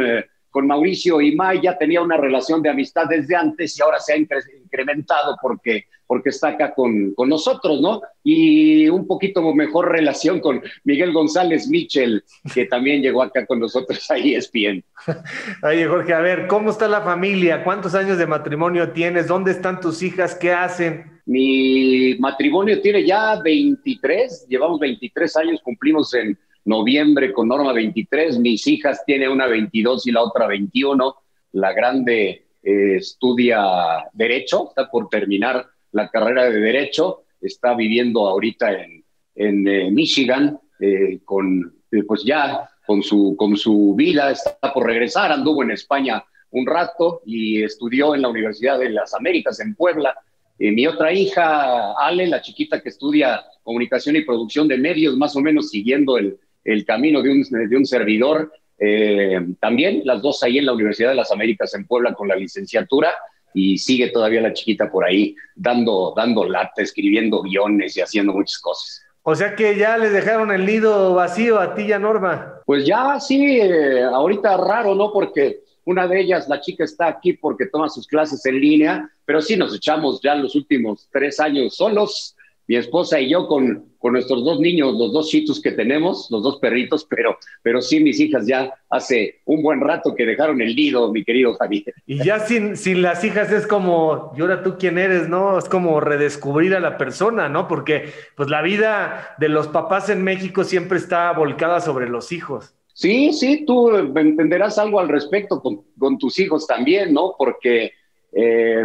con 0.50 0.66
Mauricio 0.66 1.20
y 1.20 1.34
May 1.34 1.60
ya 1.62 1.78
tenía 1.78 2.02
una 2.02 2.16
relación 2.16 2.62
de 2.62 2.70
amistad 2.70 3.06
desde 3.08 3.36
antes 3.36 3.78
y 3.78 3.82
ahora 3.82 3.98
se 4.00 4.12
ha 4.12 4.16
incrementado 4.16 5.36
porque 5.40 5.86
porque 6.10 6.30
está 6.30 6.48
acá 6.48 6.74
con, 6.74 7.14
con, 7.14 7.28
nosotros, 7.28 7.80
¿no? 7.80 8.02
Y 8.24 8.88
un 8.88 9.06
poquito 9.06 9.54
mejor 9.54 9.92
relación 9.92 10.40
con 10.40 10.60
Miguel 10.82 11.12
González 11.12 11.68
Mitchell, 11.68 12.24
que 12.52 12.64
también 12.64 13.00
llegó 13.00 13.22
acá 13.22 13.46
con 13.46 13.60
nosotros 13.60 14.10
a 14.10 14.16
ESPN. 14.16 14.82
Oye, 15.62 15.86
Jorge, 15.86 16.12
a 16.12 16.18
ver, 16.18 16.48
¿cómo 16.48 16.70
está 16.70 16.88
la 16.88 17.02
familia? 17.02 17.62
¿Cuántos 17.62 17.94
años 17.94 18.18
de 18.18 18.26
matrimonio 18.26 18.90
tienes? 18.90 19.28
¿Dónde 19.28 19.52
están 19.52 19.78
tus 19.78 20.02
hijas? 20.02 20.34
¿Qué 20.34 20.50
hacen? 20.50 21.20
Mi 21.26 22.16
matrimonio 22.18 22.80
tiene 22.80 23.06
ya 23.06 23.40
23, 23.40 24.46
llevamos 24.48 24.80
23 24.80 25.36
años, 25.36 25.60
cumplimos 25.62 26.12
en 26.14 26.36
noviembre 26.64 27.32
con 27.32 27.48
Norma 27.48 27.72
23, 27.72 28.38
mis 28.38 28.66
hijas 28.66 29.04
tienen 29.04 29.30
una 29.30 29.46
22 29.46 30.06
y 30.06 30.12
la 30.12 30.22
otra 30.22 30.46
21, 30.46 31.14
la 31.52 31.72
grande 31.72 32.46
eh, 32.62 32.96
estudia 32.96 34.04
Derecho, 34.12 34.68
está 34.68 34.90
por 34.90 35.08
terminar 35.08 35.66
la 35.92 36.08
carrera 36.08 36.50
de 36.50 36.60
Derecho, 36.60 37.24
está 37.40 37.74
viviendo 37.74 38.28
ahorita 38.28 38.72
en, 38.72 39.04
en 39.34 39.68
eh, 39.68 39.90
Michigan, 39.90 40.58
eh, 40.78 41.20
con, 41.24 41.74
pues 42.06 42.22
ya 42.24 42.68
con 42.86 43.02
su, 43.02 43.34
con 43.36 43.56
su 43.56 43.94
vida, 43.96 44.30
está 44.30 44.72
por 44.72 44.86
regresar, 44.86 45.32
anduvo 45.32 45.62
en 45.62 45.70
España 45.72 46.22
un 46.50 46.66
rato 46.66 47.22
y 47.24 47.62
estudió 47.62 48.14
en 48.14 48.22
la 48.22 48.28
Universidad 48.28 48.78
de 48.78 48.90
las 48.90 49.14
Américas 49.14 49.60
en 49.60 49.74
Puebla. 49.74 50.14
mi 50.58 50.86
otra 50.86 51.12
hija, 51.12 51.92
Ale, 51.92 52.26
la 52.26 52.42
chiquita 52.42 52.82
que 52.82 52.88
estudia 52.88 53.40
comunicación 53.62 54.16
y 54.16 54.22
producción 54.22 54.66
de 54.66 54.76
medios, 54.76 55.16
más 55.16 55.36
o 55.36 55.40
menos 55.40 55.70
siguiendo 55.70 56.18
el, 56.18 56.38
el 56.72 56.84
camino 56.84 57.22
de 57.22 57.30
un, 57.30 57.42
de 57.68 57.76
un 57.76 57.86
servidor, 57.86 58.52
eh, 58.78 59.38
también, 59.60 60.02
las 60.04 60.22
dos 60.22 60.42
ahí 60.42 60.58
en 60.58 60.66
la 60.66 60.72
Universidad 60.72 61.10
de 61.10 61.16
las 61.16 61.30
Américas 61.30 61.74
en 61.74 61.86
Puebla 61.86 62.14
con 62.14 62.28
la 62.28 62.36
licenciatura 62.36 63.14
y 63.52 63.78
sigue 63.78 64.08
todavía 64.08 64.40
la 64.40 64.52
chiquita 64.52 64.90
por 64.90 65.04
ahí 65.04 65.34
dando, 65.54 66.14
dando 66.16 66.44
lata, 66.44 66.82
escribiendo 66.82 67.42
guiones 67.42 67.96
y 67.96 68.00
haciendo 68.00 68.32
muchas 68.32 68.58
cosas. 68.58 69.02
O 69.22 69.34
sea 69.34 69.54
que 69.54 69.76
ya 69.76 69.98
les 69.98 70.12
dejaron 70.12 70.50
el 70.50 70.64
nido 70.64 71.14
vacío 71.14 71.58
a 71.58 71.74
ti 71.74 71.82
y 71.82 71.92
a 71.92 71.98
Norma. 71.98 72.54
Pues 72.64 72.86
ya 72.86 73.20
sí, 73.20 73.60
eh, 73.60 74.02
ahorita 74.02 74.56
raro, 74.56 74.94
¿no? 74.94 75.12
Porque 75.12 75.60
una 75.84 76.06
de 76.06 76.20
ellas, 76.20 76.48
la 76.48 76.60
chica 76.60 76.84
está 76.84 77.08
aquí 77.08 77.34
porque 77.34 77.66
toma 77.66 77.88
sus 77.88 78.06
clases 78.06 78.44
en 78.46 78.60
línea, 78.60 79.10
pero 79.26 79.42
sí 79.42 79.56
nos 79.56 79.74
echamos 79.74 80.20
ya 80.22 80.34
los 80.34 80.54
últimos 80.54 81.08
tres 81.12 81.38
años 81.38 81.76
solos 81.76 82.34
mi 82.70 82.76
esposa 82.76 83.18
y 83.18 83.28
yo 83.28 83.48
con, 83.48 83.96
con 83.98 84.12
nuestros 84.12 84.44
dos 84.44 84.60
niños, 84.60 84.94
los 84.96 85.12
dos 85.12 85.28
chitos 85.28 85.60
que 85.60 85.72
tenemos, 85.72 86.28
los 86.30 86.40
dos 86.40 86.60
perritos, 86.60 87.04
pero, 87.04 87.36
pero 87.64 87.82
sí 87.82 87.98
mis 87.98 88.20
hijas 88.20 88.46
ya 88.46 88.72
hace 88.88 89.40
un 89.44 89.60
buen 89.60 89.80
rato 89.80 90.14
que 90.14 90.24
dejaron 90.24 90.60
el 90.60 90.76
nido, 90.76 91.10
mi 91.10 91.24
querido 91.24 91.54
Javier. 91.54 91.92
Y 92.06 92.22
ya 92.22 92.38
sin, 92.38 92.76
sin 92.76 93.02
las 93.02 93.24
hijas 93.24 93.50
es 93.50 93.66
como, 93.66 94.32
y 94.36 94.40
ahora 94.40 94.62
tú 94.62 94.76
quién 94.78 94.98
eres, 94.98 95.28
¿no? 95.28 95.58
Es 95.58 95.64
como 95.64 95.98
redescubrir 95.98 96.76
a 96.76 96.78
la 96.78 96.96
persona, 96.96 97.48
¿no? 97.48 97.66
Porque 97.66 98.10
pues 98.36 98.48
la 98.48 98.62
vida 98.62 99.34
de 99.40 99.48
los 99.48 99.66
papás 99.66 100.08
en 100.08 100.22
México 100.22 100.62
siempre 100.62 100.98
está 100.98 101.32
volcada 101.32 101.80
sobre 101.80 102.08
los 102.08 102.30
hijos. 102.30 102.76
Sí, 102.94 103.32
sí, 103.32 103.64
tú 103.66 103.96
entenderás 103.96 104.78
algo 104.78 105.00
al 105.00 105.08
respecto 105.08 105.60
con, 105.60 105.82
con 105.98 106.18
tus 106.18 106.38
hijos 106.38 106.68
también, 106.68 107.12
¿no? 107.12 107.34
Porque 107.36 107.90
eh, 108.32 108.84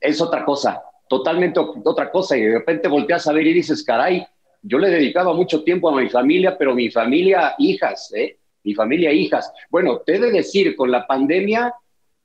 es 0.00 0.20
otra 0.20 0.44
cosa 0.44 0.80
totalmente 1.08 1.60
otra 1.60 2.10
cosa 2.10 2.36
y 2.36 2.42
de 2.42 2.58
repente 2.58 2.88
volteas 2.88 3.26
a 3.26 3.32
ver 3.32 3.46
y 3.46 3.52
dices, 3.52 3.84
caray, 3.84 4.26
yo 4.62 4.78
le 4.78 4.90
dedicaba 4.90 5.32
mucho 5.32 5.62
tiempo 5.62 5.88
a 5.88 6.00
mi 6.00 6.08
familia, 6.08 6.56
pero 6.58 6.74
mi 6.74 6.90
familia, 6.90 7.54
hijas, 7.58 8.12
¿eh? 8.14 8.38
Mi 8.64 8.74
familia, 8.74 9.12
hijas. 9.12 9.52
Bueno, 9.70 9.98
te 10.04 10.16
he 10.16 10.18
de 10.18 10.32
decir, 10.32 10.74
con 10.74 10.90
la 10.90 11.06
pandemia 11.06 11.72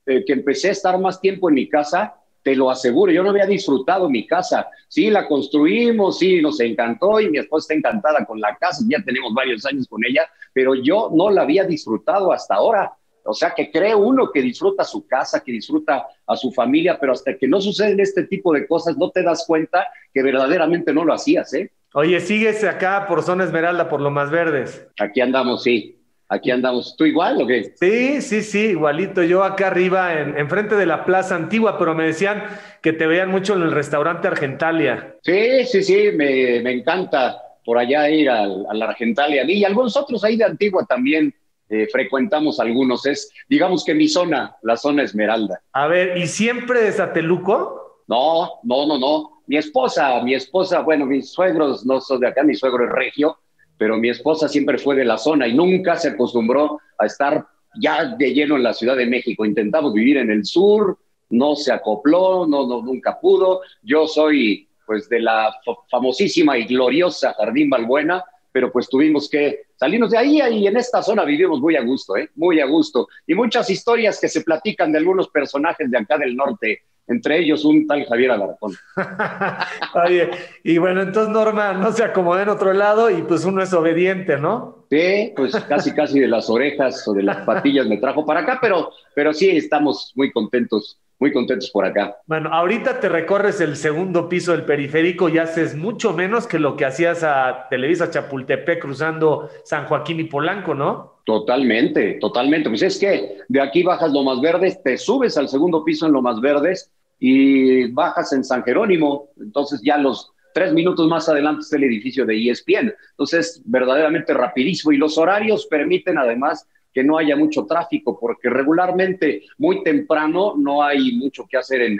eh, 0.06 0.24
que 0.26 0.34
empecé 0.34 0.70
a 0.70 0.72
estar 0.72 1.00
más 1.00 1.22
tiempo 1.22 1.50
en 1.50 1.56
mi 1.56 1.70
casa, 1.70 2.16
te 2.42 2.56
lo 2.56 2.72
aseguro, 2.72 3.12
yo 3.12 3.22
no 3.22 3.30
había 3.30 3.46
disfrutado 3.46 4.10
mi 4.10 4.26
casa. 4.26 4.68
Sí, 4.88 5.12
la 5.12 5.28
construimos, 5.28 6.18
sí, 6.18 6.42
nos 6.42 6.60
encantó 6.60 7.20
y 7.20 7.30
mi 7.30 7.38
esposa 7.38 7.66
está 7.66 7.74
encantada 7.76 8.26
con 8.26 8.42
la 8.42 8.56
casa, 8.56 8.84
ya 8.90 9.04
tenemos 9.04 9.34
varios 9.34 9.64
años 9.66 9.88
con 9.88 10.04
ella, 10.04 10.28
pero 10.52 10.74
yo 10.74 11.12
no 11.14 11.30
la 11.30 11.44
había 11.44 11.64
disfrutado 11.64 12.32
hasta 12.32 12.56
ahora. 12.56 12.92
O 13.26 13.34
sea, 13.34 13.54
que 13.56 13.72
cree 13.72 13.96
uno 13.96 14.32
que 14.32 14.42
disfruta 14.42 14.84
su 14.84 15.06
casa, 15.08 15.44
que 15.44 15.52
disfruta 15.52 16.08
a 16.26 16.36
su 16.36 16.52
familia, 16.52 16.98
pero 17.00 17.14
hasta 17.14 17.38
que 17.38 17.48
no 17.48 17.62
suceden 17.62 18.00
este 18.00 18.24
tipo 18.24 18.54
de 18.54 18.68
cosas, 18.68 18.98
no 18.98 19.12
te 19.12 19.24
das 19.24 19.46
cuenta 19.48 19.88
que 20.14 20.24
verdaderamente 20.24 20.94
no 20.94 21.06
lo 21.06 21.14
hacías, 21.14 21.54
¿eh? 21.54 21.72
Oye, 21.94 22.20
sigues 22.22 22.64
acá 22.64 23.06
por 23.08 23.22
Zona 23.22 23.44
Esmeralda, 23.44 23.90
por 23.90 24.00
lo 24.00 24.12
más 24.12 24.32
verdes. 24.32 24.88
Aquí 25.00 25.20
andamos, 25.20 25.64
sí. 25.64 25.98
Aquí 26.30 26.50
andamos. 26.50 26.96
¿Tú 26.96 27.04
igual 27.06 27.42
o 27.42 27.46
qué? 27.46 27.74
Sí, 27.76 28.22
sí, 28.22 28.42
sí, 28.42 28.68
igualito. 28.68 29.22
Yo 29.22 29.44
acá 29.44 29.68
arriba, 29.68 30.14
en, 30.14 30.50
frente 30.50 30.76
de 30.76 30.86
la 30.86 31.04
Plaza 31.04 31.36
Antigua, 31.36 31.78
pero 31.78 31.94
me 31.94 32.06
decían 32.06 32.44
que 32.82 32.94
te 32.94 33.06
veían 33.06 33.30
mucho 33.30 33.56
en 33.56 33.64
el 33.64 33.72
restaurante 33.74 34.30
Argentalia. 34.30 35.18
Sí, 35.24 35.66
sí, 35.66 35.84
sí, 35.84 36.12
me, 36.16 36.60
encanta 36.72 37.38
por 37.66 37.78
allá 37.78 38.10
ir 38.10 38.30
a 38.30 38.48
la 38.48 38.86
Argentalia. 38.86 39.44
Y 39.44 39.66
algunos 39.66 39.98
otros 39.98 40.24
ahí 40.24 40.38
de 40.38 40.46
Antigua 40.46 40.86
también 40.86 41.36
eh, 41.72 41.88
frecuentamos 41.90 42.60
algunos. 42.60 43.06
Es, 43.06 43.32
digamos 43.48 43.86
que 43.86 43.94
mi 43.94 44.10
zona, 44.10 44.58
la 44.62 44.76
zona 44.76 45.04
Esmeralda. 45.04 45.62
A 45.72 45.88
ver, 45.88 46.18
¿y 46.18 46.28
siempre 46.28 46.84
de 46.84 46.92
Sateluco? 46.92 48.04
No, 48.10 48.60
no, 48.64 48.86
no, 48.86 49.00
no. 49.00 49.42
Mi 49.48 49.56
esposa, 49.56 50.22
mi 50.22 50.34
esposa, 50.34 50.82
bueno, 50.82 51.06
mis 51.06 51.32
suegros 51.32 51.86
no 51.86 52.02
son 52.02 52.20
de 52.20 52.28
acá, 52.28 52.44
mi 52.44 52.56
suegro 52.56 52.84
es 52.86 52.92
regio, 52.92 53.38
pero 53.78 53.96
mi 53.96 54.10
esposa 54.10 54.50
siempre 54.50 54.78
fue 54.78 54.98
de 54.98 55.06
la 55.06 55.18
zona 55.18 55.48
y 55.48 55.54
nunca 55.54 55.96
se 55.96 56.10
acostumbró 56.10 56.82
a 56.98 57.06
estar 57.06 57.46
ya 57.82 58.16
de 58.18 58.34
lleno 58.34 58.58
en 58.58 58.64
la 58.64 58.74
Ciudad 58.74 58.98
de 58.98 59.06
México. 59.06 59.46
Intentamos 59.46 59.94
vivir 59.94 60.18
en 60.18 60.30
el 60.30 60.44
sur, 60.44 60.98
no 61.30 61.56
se 61.56 61.72
acopló, 61.72 62.46
no, 62.46 62.68
no 62.68 62.82
nunca 62.82 63.18
pudo. 63.18 63.62
Yo 63.82 64.08
soy 64.08 64.68
pues 64.86 65.08
de 65.08 65.22
la 65.22 65.56
famosísima 65.90 66.58
y 66.58 66.66
gloriosa 66.66 67.34
Jardín 67.34 67.70
Balbuena, 67.70 68.26
pero 68.52 68.72
pues 68.72 68.90
tuvimos 68.90 69.30
que 69.30 69.64
salirnos 69.76 70.12
de 70.12 70.18
ahí 70.18 70.42
y 70.52 70.68
en 70.68 70.78
esta 70.78 71.02
zona 71.02 71.24
vivimos 71.24 71.60
muy 71.60 71.76
a 71.76 71.82
gusto, 71.82 72.18
¿eh? 72.18 72.30
muy 72.36 72.60
a 72.60 72.66
gusto. 72.66 73.08
Y 73.26 73.36
muchas 73.36 73.70
historias 73.70 74.20
que 74.20 74.28
se 74.28 74.42
platican 74.42 74.92
de 74.92 75.00
algunos 75.00 75.30
personajes 75.30 75.90
de 75.90 75.98
acá 75.98 76.18
del 76.18 76.36
norte, 76.36 76.82
entre 77.08 77.40
ellos 77.40 77.66
un 77.66 77.88
tal 77.88 78.06
Javier 78.06 78.32
Alarcón. 78.32 78.74
Oye, 80.06 80.30
y 80.64 80.78
bueno, 80.78 81.02
entonces 81.02 81.34
Norma 81.34 81.74
no 81.74 81.92
se 81.92 82.04
acomodó 82.04 82.42
en 82.42 82.50
otro 82.50 82.74
lado 82.74 83.10
y 83.10 83.22
pues 83.24 83.44
uno 83.44 83.62
es 83.62 83.74
obediente, 83.74 84.38
¿no? 84.38 84.86
Sí, 84.90 85.34
pues 85.36 85.56
casi 85.56 85.94
casi 85.94 86.20
de 86.20 86.28
las 86.28 86.50
orejas 86.50 87.08
o 87.08 87.14
de 87.14 87.24
las 87.24 87.46
patillas 87.46 87.88
me 87.88 87.98
trajo 87.98 88.26
para 88.26 88.42
acá, 88.42 88.60
pero, 88.62 88.92
pero 89.16 89.34
sí 89.34 89.50
estamos 89.50 90.12
muy 90.16 90.32
contentos 90.32 91.01
muy 91.22 91.32
contentos 91.32 91.70
por 91.70 91.86
acá. 91.86 92.18
Bueno, 92.26 92.50
ahorita 92.52 93.00
te 93.00 93.08
recorres 93.08 93.62
el 93.62 93.78
segundo 93.78 94.28
piso 94.28 94.54
del 94.54 94.66
periférico 94.66 95.30
y 95.30 95.38
haces 95.38 95.76
mucho 95.76 96.14
menos 96.14 96.48
que 96.48 96.58
lo 96.58 96.76
que 96.76 96.84
hacías 96.84 97.24
a 97.24 97.68
Televisa 97.70 98.10
Chapultepec 98.10 98.82
cruzando 98.82 99.48
San 99.64 99.86
Joaquín 99.86 100.20
y 100.20 100.24
Polanco, 100.24 100.74
¿no? 100.74 101.22
Totalmente, 101.24 102.14
totalmente. 102.20 102.70
Pues 102.70 102.82
es 102.82 102.98
que 102.98 103.38
de 103.48 103.62
aquí 103.62 103.84
bajas 103.84 104.12
Lomas 104.12 104.42
Verdes, 104.42 104.82
te 104.82 104.98
subes 104.98 105.38
al 105.38 105.48
segundo 105.48 105.86
piso 105.86 106.08
en 106.08 106.14
Lomas 106.14 106.42
Verdes 106.42 106.92
y 107.20 107.92
bajas 107.92 108.34
en 108.34 108.44
San 108.44 108.64
Jerónimo. 108.64 109.30
Entonces 109.40 109.80
ya 109.84 109.98
los 109.98 110.32
tres 110.56 110.74
minutos 110.74 111.08
más 111.08 111.30
adelante 111.30 111.62
está 111.62 111.78
el 111.78 111.84
edificio 111.84 112.26
de 112.26 112.50
ESPN. 112.50 112.96
Entonces, 113.12 113.62
verdaderamente 113.66 114.34
rapidísimo. 114.34 114.92
Y 114.92 114.98
los 114.98 115.20
horarios 115.20 115.68
permiten 115.68 116.18
además 116.18 116.68
que 116.94 117.04
no 117.04 117.18
haya 117.18 117.36
mucho 117.36 117.66
tráfico, 117.66 118.18
porque 118.20 118.50
regularmente 118.50 119.44
muy 119.58 119.84
temprano 119.84 120.56
no 120.58 120.84
hay 120.84 121.14
mucho 121.14 121.46
que 121.50 121.58
hacer 121.58 121.82
en, 121.82 122.00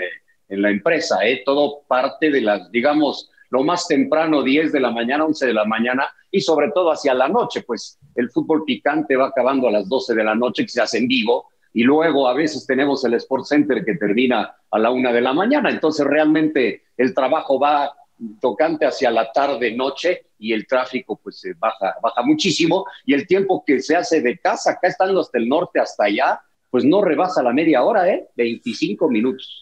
en 0.50 0.62
la 0.62 0.70
empresa, 0.70 1.26
¿eh? 1.26 1.44
todo 1.46 1.82
parte 1.88 2.30
de 2.30 2.42
las, 2.42 2.72
digamos, 2.72 3.32
lo 3.50 3.64
más 3.64 3.88
temprano, 3.88 4.44
10 4.44 4.72
de 4.72 4.80
la 4.80 4.92
mañana, 4.92 5.26
11 5.26 5.48
de 5.48 5.54
la 5.54 5.66
mañana, 5.66 6.08
y 6.30 6.42
sobre 6.42 6.72
todo 6.72 6.92
hacia 6.92 7.14
la 7.14 7.28
noche, 7.28 7.64
pues 7.64 8.00
el 8.16 8.30
fútbol 8.30 8.64
picante 8.66 9.16
va 9.16 9.28
acabando 9.28 9.68
a 9.68 9.72
las 9.72 9.88
12 9.88 10.16
de 10.16 10.24
la 10.24 10.36
noche, 10.36 10.64
que 10.64 10.70
se 10.70 10.82
hace 10.82 10.98
en 10.98 11.08
vivo, 11.08 11.50
y 11.74 11.84
luego 11.84 12.28
a 12.28 12.34
veces 12.34 12.66
tenemos 12.66 13.04
el 13.06 13.14
Sport 13.16 13.46
Center 13.46 13.84
que 13.86 13.96
termina 13.96 14.56
a 14.70 14.80
la 14.80 14.92
una 14.92 15.14
de 15.14 15.22
la 15.22 15.34
mañana, 15.34 15.70
entonces 15.70 16.06
realmente 16.06 16.84
el 16.98 17.14
trabajo 17.14 17.60
va 17.60 17.94
tocante 18.40 18.86
hacia 18.86 19.12
la 19.12 19.32
tarde, 19.32 19.72
noche, 19.76 20.28
y 20.38 20.54
el 20.54 20.66
tráfico 20.68 21.20
pues 21.22 21.44
baja, 21.58 21.96
baja 22.02 22.22
muchísimo, 22.24 22.86
y 23.06 23.14
el 23.14 23.28
tiempo 23.28 23.64
que 23.66 23.80
se 23.82 23.96
hace 23.96 24.22
de 24.22 24.38
casa, 24.40 24.72
acá 24.72 24.88
estando 24.88 25.22
hasta 25.22 25.38
el 25.38 25.48
norte, 25.48 25.80
hasta 25.80 26.06
allá, 26.06 26.42
pues 26.70 26.86
no 26.86 27.02
rebasa 27.02 27.44
la 27.44 27.54
media 27.54 27.84
hora, 27.84 28.10
¿eh? 28.10 28.28
25 28.36 29.10
minutos. 29.10 29.61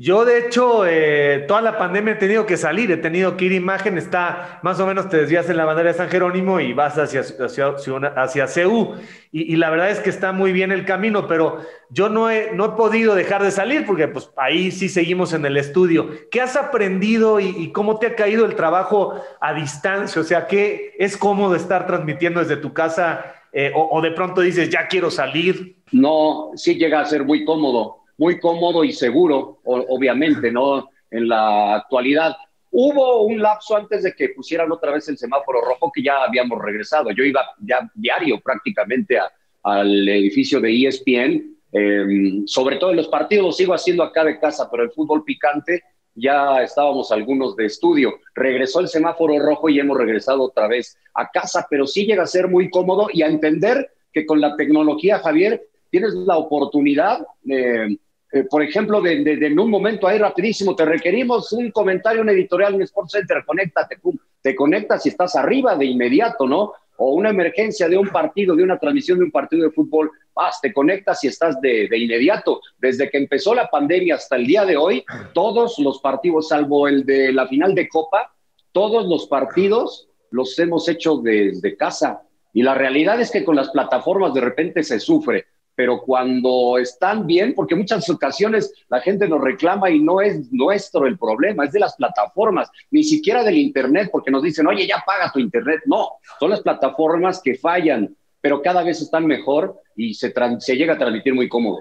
Yo, 0.00 0.24
de 0.24 0.38
hecho, 0.38 0.86
eh, 0.86 1.44
toda 1.48 1.60
la 1.60 1.76
pandemia 1.76 2.12
he 2.12 2.16
tenido 2.16 2.46
que 2.46 2.56
salir, 2.56 2.88
he 2.92 2.98
tenido 2.98 3.36
que 3.36 3.46
ir 3.46 3.52
imagen, 3.52 3.98
está 3.98 4.60
más 4.62 4.78
o 4.78 4.86
menos 4.86 5.08
te 5.08 5.16
desvías 5.16 5.50
en 5.50 5.56
la 5.56 5.64
bandera 5.64 5.90
de 5.90 5.98
San 5.98 6.08
Jerónimo 6.08 6.60
y 6.60 6.72
vas 6.72 6.96
hacia, 6.96 7.22
hacia, 7.22 7.74
hacia 8.14 8.46
CEU. 8.46 8.94
Y, 9.32 9.56
la 9.56 9.70
verdad 9.70 9.90
es 9.90 9.98
que 9.98 10.10
está 10.10 10.30
muy 10.30 10.52
bien 10.52 10.70
el 10.70 10.84
camino, 10.84 11.26
pero 11.26 11.62
yo 11.90 12.08
no 12.08 12.30
he, 12.30 12.52
no 12.54 12.64
he 12.64 12.68
podido 12.76 13.16
dejar 13.16 13.42
de 13.42 13.50
salir 13.50 13.84
porque 13.86 14.06
pues 14.06 14.30
ahí 14.36 14.70
sí 14.70 14.88
seguimos 14.88 15.32
en 15.32 15.44
el 15.44 15.56
estudio. 15.56 16.10
¿Qué 16.30 16.40
has 16.40 16.54
aprendido 16.54 17.40
y, 17.40 17.72
cómo 17.72 17.98
te 17.98 18.06
ha 18.06 18.14
caído 18.14 18.46
el 18.46 18.54
trabajo 18.54 19.20
a 19.40 19.52
distancia? 19.52 20.22
O 20.22 20.24
sea, 20.24 20.46
¿qué 20.46 20.94
es 21.00 21.16
cómodo 21.16 21.56
estar 21.56 21.88
transmitiendo 21.88 22.38
desde 22.38 22.56
tu 22.56 22.72
casa 22.72 23.34
eh, 23.52 23.72
o, 23.74 23.98
o 23.98 24.00
de 24.00 24.12
pronto 24.12 24.42
dices, 24.42 24.70
ya 24.70 24.86
quiero 24.86 25.10
salir? 25.10 25.78
No, 25.90 26.52
sí 26.54 26.76
llega 26.76 27.00
a 27.00 27.04
ser 27.04 27.24
muy 27.24 27.44
cómodo 27.44 27.97
muy 28.18 28.38
cómodo 28.38 28.84
y 28.84 28.92
seguro, 28.92 29.60
obviamente, 29.64 30.50
¿no? 30.50 30.90
En 31.10 31.28
la 31.28 31.76
actualidad. 31.76 32.36
Hubo 32.70 33.22
un 33.22 33.40
lapso 33.40 33.76
antes 33.76 34.02
de 34.02 34.12
que 34.12 34.30
pusieran 34.30 34.70
otra 34.70 34.92
vez 34.92 35.08
el 35.08 35.16
semáforo 35.16 35.60
rojo 35.62 35.90
que 35.94 36.02
ya 36.02 36.24
habíamos 36.24 36.60
regresado. 36.60 37.10
Yo 37.12 37.24
iba 37.24 37.40
ya 37.60 37.90
diario 37.94 38.40
prácticamente 38.40 39.18
al 39.62 40.08
edificio 40.08 40.60
de 40.60 40.70
ESPN, 40.70 41.56
em, 41.72 42.46
sobre 42.46 42.76
todo 42.76 42.90
en 42.90 42.96
los 42.96 43.08
partidos, 43.08 43.46
lo 43.46 43.52
sigo 43.52 43.72
haciendo 43.72 44.02
acá 44.02 44.24
de 44.24 44.38
casa, 44.38 44.68
pero 44.70 44.82
el 44.82 44.90
fútbol 44.90 45.24
picante 45.24 45.82
ya 46.14 46.62
estábamos 46.62 47.12
algunos 47.12 47.54
de 47.54 47.66
estudio. 47.66 48.18
Regresó 48.34 48.80
el 48.80 48.88
semáforo 48.88 49.38
rojo 49.38 49.68
y 49.68 49.78
hemos 49.78 49.96
regresado 49.96 50.42
otra 50.42 50.66
vez 50.66 50.98
a 51.14 51.30
casa, 51.30 51.66
pero 51.70 51.86
sí 51.86 52.04
llega 52.04 52.24
a 52.24 52.26
ser 52.26 52.48
muy 52.48 52.68
cómodo 52.68 53.08
y 53.12 53.22
a 53.22 53.28
entender 53.28 53.90
que 54.12 54.26
con 54.26 54.40
la 54.40 54.56
tecnología, 54.56 55.20
Javier, 55.20 55.62
tienes 55.90 56.14
la 56.14 56.36
oportunidad 56.36 57.24
de 57.42 57.98
eh, 58.30 58.44
por 58.44 58.62
ejemplo, 58.62 59.00
de, 59.00 59.22
en 59.22 59.58
un 59.58 59.70
momento 59.70 60.06
ahí 60.06 60.18
rapidísimo, 60.18 60.76
te 60.76 60.84
requerimos 60.84 61.52
un 61.52 61.70
comentario, 61.70 62.22
un 62.22 62.28
editorial 62.28 62.74
en 62.74 62.82
Sports 62.82 63.12
Center, 63.12 63.42
conéctate, 63.46 63.98
pum, 63.98 64.16
te 64.42 64.54
conectas 64.54 65.06
y 65.06 65.08
estás 65.08 65.34
arriba 65.36 65.76
de 65.76 65.86
inmediato, 65.86 66.46
¿no? 66.46 66.72
O 66.98 67.14
una 67.14 67.30
emergencia 67.30 67.88
de 67.88 67.96
un 67.96 68.08
partido, 68.08 68.54
de 68.54 68.64
una 68.64 68.78
transmisión 68.78 69.18
de 69.18 69.24
un 69.24 69.30
partido 69.30 69.64
de 69.64 69.70
fútbol, 69.70 70.10
vas, 70.34 70.60
te 70.60 70.72
conectas 70.72 71.22
y 71.24 71.28
estás 71.28 71.60
de, 71.60 71.88
de 71.88 71.98
inmediato. 71.98 72.60
Desde 72.76 73.08
que 73.08 73.18
empezó 73.18 73.54
la 73.54 73.68
pandemia 73.68 74.16
hasta 74.16 74.36
el 74.36 74.46
día 74.46 74.64
de 74.64 74.76
hoy, 74.76 75.04
todos 75.32 75.78
los 75.78 76.00
partidos, 76.00 76.48
salvo 76.48 76.88
el 76.88 77.06
de 77.06 77.32
la 77.32 77.46
final 77.46 77.74
de 77.74 77.88
Copa, 77.88 78.34
todos 78.72 79.06
los 79.06 79.26
partidos 79.26 80.08
los 80.30 80.58
hemos 80.58 80.88
hecho 80.88 81.16
desde 81.18 81.76
casa 81.76 82.22
Y 82.52 82.62
la 82.62 82.74
realidad 82.74 83.20
es 83.20 83.30
que 83.30 83.44
con 83.44 83.56
las 83.56 83.70
plataformas 83.70 84.34
de 84.34 84.40
repente 84.40 84.82
se 84.82 85.00
sufre, 85.00 85.46
pero 85.78 86.00
cuando 86.00 86.76
están 86.76 87.24
bien, 87.24 87.54
porque 87.54 87.76
muchas 87.76 88.10
ocasiones 88.10 88.74
la 88.88 89.00
gente 89.00 89.28
nos 89.28 89.40
reclama 89.40 89.88
y 89.88 90.00
no 90.00 90.20
es 90.20 90.50
nuestro 90.50 91.06
el 91.06 91.16
problema, 91.16 91.66
es 91.66 91.70
de 91.70 91.78
las 91.78 91.94
plataformas, 91.94 92.68
ni 92.90 93.04
siquiera 93.04 93.44
del 93.44 93.58
Internet, 93.58 94.08
porque 94.10 94.32
nos 94.32 94.42
dicen, 94.42 94.66
oye, 94.66 94.88
ya 94.88 95.04
paga 95.06 95.30
tu 95.32 95.38
Internet. 95.38 95.82
No, 95.86 96.14
son 96.40 96.50
las 96.50 96.62
plataformas 96.62 97.40
que 97.40 97.54
fallan, 97.54 98.12
pero 98.40 98.60
cada 98.60 98.82
vez 98.82 99.00
están 99.00 99.24
mejor 99.24 99.80
y 99.94 100.14
se, 100.14 100.34
se 100.58 100.76
llega 100.76 100.94
a 100.94 100.98
transmitir 100.98 101.32
muy 101.32 101.48
cómodo. 101.48 101.78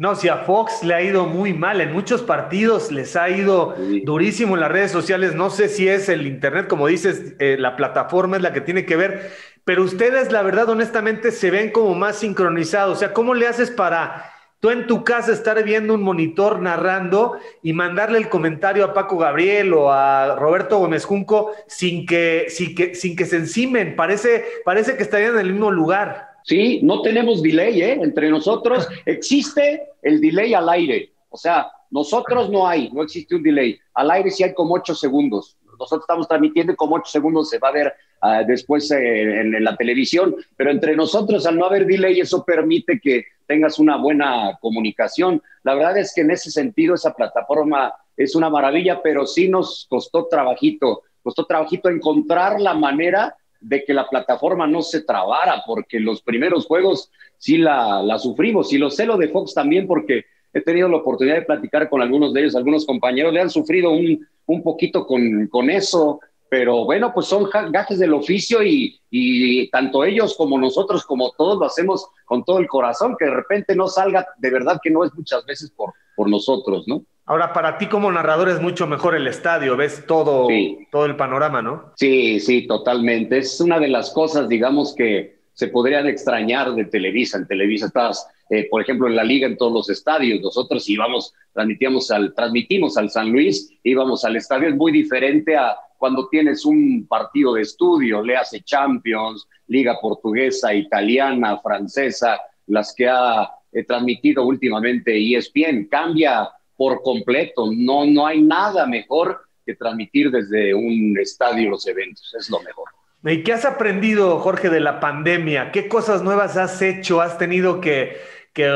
No, 0.00 0.14
si 0.14 0.30
a 0.30 0.38
Fox 0.38 0.82
le 0.82 0.94
ha 0.94 1.02
ido 1.02 1.26
muy 1.26 1.52
mal, 1.52 1.78
en 1.82 1.92
muchos 1.92 2.22
partidos 2.22 2.90
les 2.90 3.16
ha 3.16 3.28
ido 3.28 3.74
durísimo 4.02 4.54
en 4.54 4.62
las 4.62 4.72
redes 4.72 4.90
sociales, 4.90 5.34
no 5.34 5.50
sé 5.50 5.68
si 5.68 5.88
es 5.88 6.08
el 6.08 6.26
Internet, 6.26 6.68
como 6.68 6.86
dices, 6.86 7.34
eh, 7.38 7.56
la 7.58 7.76
plataforma 7.76 8.38
es 8.38 8.42
la 8.42 8.54
que 8.54 8.62
tiene 8.62 8.86
que 8.86 8.96
ver, 8.96 9.30
pero 9.62 9.82
ustedes, 9.82 10.32
la 10.32 10.40
verdad, 10.40 10.70
honestamente, 10.70 11.30
se 11.32 11.50
ven 11.50 11.70
como 11.70 11.94
más 11.94 12.16
sincronizados. 12.16 12.96
O 12.96 12.98
sea, 12.98 13.12
¿cómo 13.12 13.34
le 13.34 13.46
haces 13.46 13.70
para 13.70 14.32
tú 14.58 14.70
en 14.70 14.86
tu 14.86 15.04
casa 15.04 15.32
estar 15.32 15.62
viendo 15.64 15.92
un 15.92 16.02
monitor 16.02 16.60
narrando 16.60 17.36
y 17.62 17.74
mandarle 17.74 18.16
el 18.16 18.30
comentario 18.30 18.86
a 18.86 18.94
Paco 18.94 19.18
Gabriel 19.18 19.74
o 19.74 19.92
a 19.92 20.34
Roberto 20.36 20.78
Gómez 20.78 21.04
Junco 21.04 21.52
sin 21.66 22.06
que, 22.06 22.46
sin 22.48 22.74
que, 22.74 22.94
sin 22.94 23.14
que 23.14 23.26
se 23.26 23.36
encimen? 23.36 23.96
Parece, 23.96 24.46
parece 24.64 24.96
que 24.96 25.02
estarían 25.02 25.34
en 25.34 25.40
el 25.40 25.52
mismo 25.52 25.70
lugar. 25.70 26.29
Sí, 26.44 26.80
no 26.82 27.02
tenemos 27.02 27.42
delay, 27.42 27.82
¿eh? 27.82 27.92
Entre 28.02 28.30
nosotros 28.30 28.88
existe 29.04 29.88
el 30.02 30.20
delay 30.20 30.54
al 30.54 30.68
aire. 30.68 31.12
O 31.28 31.36
sea, 31.36 31.70
nosotros 31.90 32.50
no 32.50 32.66
hay, 32.66 32.90
no 32.92 33.02
existe 33.02 33.34
un 33.34 33.42
delay. 33.42 33.78
Al 33.94 34.10
aire 34.10 34.30
sí 34.30 34.42
hay 34.42 34.54
como 34.54 34.74
ocho 34.74 34.94
segundos. 34.94 35.56
Nosotros 35.78 36.02
estamos 36.02 36.28
transmitiendo 36.28 36.76
como 36.76 36.96
ocho 36.96 37.10
segundos 37.10 37.48
se 37.48 37.58
va 37.58 37.68
a 37.68 37.72
ver 37.72 37.92
ah, 38.20 38.42
después 38.46 38.90
eh, 38.90 39.40
en, 39.40 39.64
la 39.64 39.76
televisión, 39.76 40.36
pero 40.56 40.70
entre 40.70 40.94
nosotros 40.94 41.46
al 41.46 41.56
no 41.56 41.64
haber 41.64 41.86
delay 41.86 42.20
eso 42.20 42.44
permite 42.44 43.00
que 43.00 43.24
tengas 43.46 43.78
una 43.78 43.96
buena 43.96 44.58
comunicación. 44.60 45.42
La 45.62 45.74
verdad 45.74 45.98
es 45.98 46.12
que 46.14 46.20
en 46.20 46.30
ese 46.30 46.50
sentido 46.50 46.94
esa 46.94 47.14
plataforma 47.14 47.94
es 48.16 48.34
una 48.34 48.50
maravilla, 48.50 49.00
pero 49.02 49.26
sí 49.26 49.48
nos 49.48 49.86
costó 49.88 50.26
trabajito, 50.26 51.02
costó 51.22 51.46
trabajito 51.46 51.88
encontrar 51.88 52.60
la 52.60 52.74
manera 52.74 53.34
de 53.60 53.84
que 53.84 53.94
la 53.94 54.08
plataforma 54.08 54.66
no 54.66 54.82
se 54.82 55.02
trabara, 55.02 55.62
porque 55.66 56.00
los 56.00 56.22
primeros 56.22 56.66
juegos 56.66 57.10
sí 57.38 57.58
la, 57.58 58.02
la 58.02 58.18
sufrimos, 58.18 58.72
y 58.72 58.78
lo 58.78 58.90
sé 58.90 59.06
lo 59.06 59.16
de 59.16 59.28
Fox 59.28 59.54
también, 59.54 59.86
porque 59.86 60.24
he 60.52 60.60
tenido 60.60 60.88
la 60.88 60.96
oportunidad 60.96 61.36
de 61.36 61.42
platicar 61.42 61.88
con 61.88 62.02
algunos 62.02 62.32
de 62.32 62.40
ellos, 62.40 62.56
algunos 62.56 62.86
compañeros 62.86 63.32
le 63.32 63.40
han 63.40 63.50
sufrido 63.50 63.90
un, 63.90 64.26
un 64.46 64.62
poquito 64.62 65.06
con, 65.06 65.46
con, 65.48 65.70
eso, 65.70 66.20
pero 66.48 66.84
bueno, 66.84 67.12
pues 67.14 67.26
son 67.26 67.48
gajes 67.70 67.98
del 67.98 68.14
oficio 68.14 68.62
y, 68.62 68.98
y, 69.10 69.70
tanto 69.70 70.04
ellos 70.04 70.34
como 70.36 70.58
nosotros, 70.58 71.04
como 71.04 71.30
todos, 71.32 71.58
lo 71.58 71.66
hacemos 71.66 72.08
con 72.24 72.44
todo 72.44 72.58
el 72.58 72.66
corazón, 72.66 73.14
que 73.18 73.26
de 73.26 73.34
repente 73.34 73.76
no 73.76 73.86
salga, 73.86 74.26
de 74.38 74.50
verdad 74.50 74.80
que 74.82 74.90
no 74.90 75.04
es 75.04 75.14
muchas 75.14 75.44
veces 75.46 75.70
por, 75.70 75.92
por 76.16 76.28
nosotros, 76.28 76.88
¿no? 76.88 77.04
Ahora, 77.26 77.52
para 77.52 77.78
ti 77.78 77.86
como 77.86 78.10
narrador 78.10 78.48
es 78.48 78.60
mucho 78.60 78.86
mejor 78.86 79.14
el 79.14 79.26
estadio, 79.26 79.76
ves 79.76 80.04
todo, 80.06 80.48
todo 80.90 81.06
el 81.06 81.16
panorama, 81.16 81.62
¿no? 81.62 81.92
Sí, 81.96 82.40
sí, 82.40 82.66
totalmente. 82.66 83.38
Es 83.38 83.60
una 83.60 83.78
de 83.78 83.88
las 83.88 84.10
cosas, 84.10 84.48
digamos, 84.48 84.94
que 84.94 85.40
se 85.52 85.68
podrían 85.68 86.06
extrañar 86.06 86.74
de 86.74 86.86
Televisa. 86.86 87.38
En 87.38 87.46
Televisa 87.46 87.86
estás, 87.86 88.26
eh, 88.48 88.66
por 88.70 88.82
ejemplo, 88.82 89.06
en 89.06 89.14
la 89.14 89.24
liga, 89.24 89.46
en 89.46 89.56
todos 89.56 89.72
los 89.72 89.90
estadios. 89.90 90.40
Nosotros 90.40 90.88
íbamos, 90.88 91.34
transmitíamos 91.52 92.10
al, 92.10 92.34
transmitimos 92.34 92.96
al 92.96 93.10
San 93.10 93.30
Luis, 93.30 93.70
íbamos 93.84 94.24
al 94.24 94.36
estadio. 94.36 94.68
Es 94.68 94.74
muy 94.74 94.90
diferente 94.90 95.56
a 95.56 95.76
cuando 95.98 96.28
tienes 96.28 96.64
un 96.64 97.06
partido 97.06 97.52
de 97.52 97.62
estudio, 97.62 98.22
le 98.22 98.38
hace 98.38 98.62
Champions, 98.62 99.46
Liga 99.66 99.98
Portuguesa, 100.00 100.72
Italiana, 100.72 101.58
Francesa, 101.58 102.40
las 102.66 102.94
que 102.94 103.06
ha 103.06 103.50
eh, 103.70 103.84
transmitido 103.84 104.46
últimamente 104.46 105.12
ESPN. 105.14 105.88
Cambia 105.90 106.48
por 106.80 107.02
completo. 107.02 107.66
No, 107.76 108.06
no 108.06 108.26
hay 108.26 108.40
nada 108.40 108.86
mejor 108.86 109.42
que 109.66 109.74
transmitir 109.74 110.30
desde 110.30 110.72
un 110.72 111.14
estadio 111.20 111.68
los 111.68 111.86
eventos. 111.86 112.34
Es 112.34 112.48
lo 112.48 112.58
mejor. 112.62 112.88
¿Y 113.22 113.42
qué 113.42 113.52
has 113.52 113.66
aprendido, 113.66 114.38
Jorge, 114.38 114.70
de 114.70 114.80
la 114.80 114.98
pandemia? 114.98 115.72
¿Qué 115.72 115.88
cosas 115.88 116.22
nuevas 116.22 116.56
has 116.56 116.80
hecho? 116.80 117.20
¿Has 117.20 117.36
tenido 117.36 117.82
que, 117.82 118.16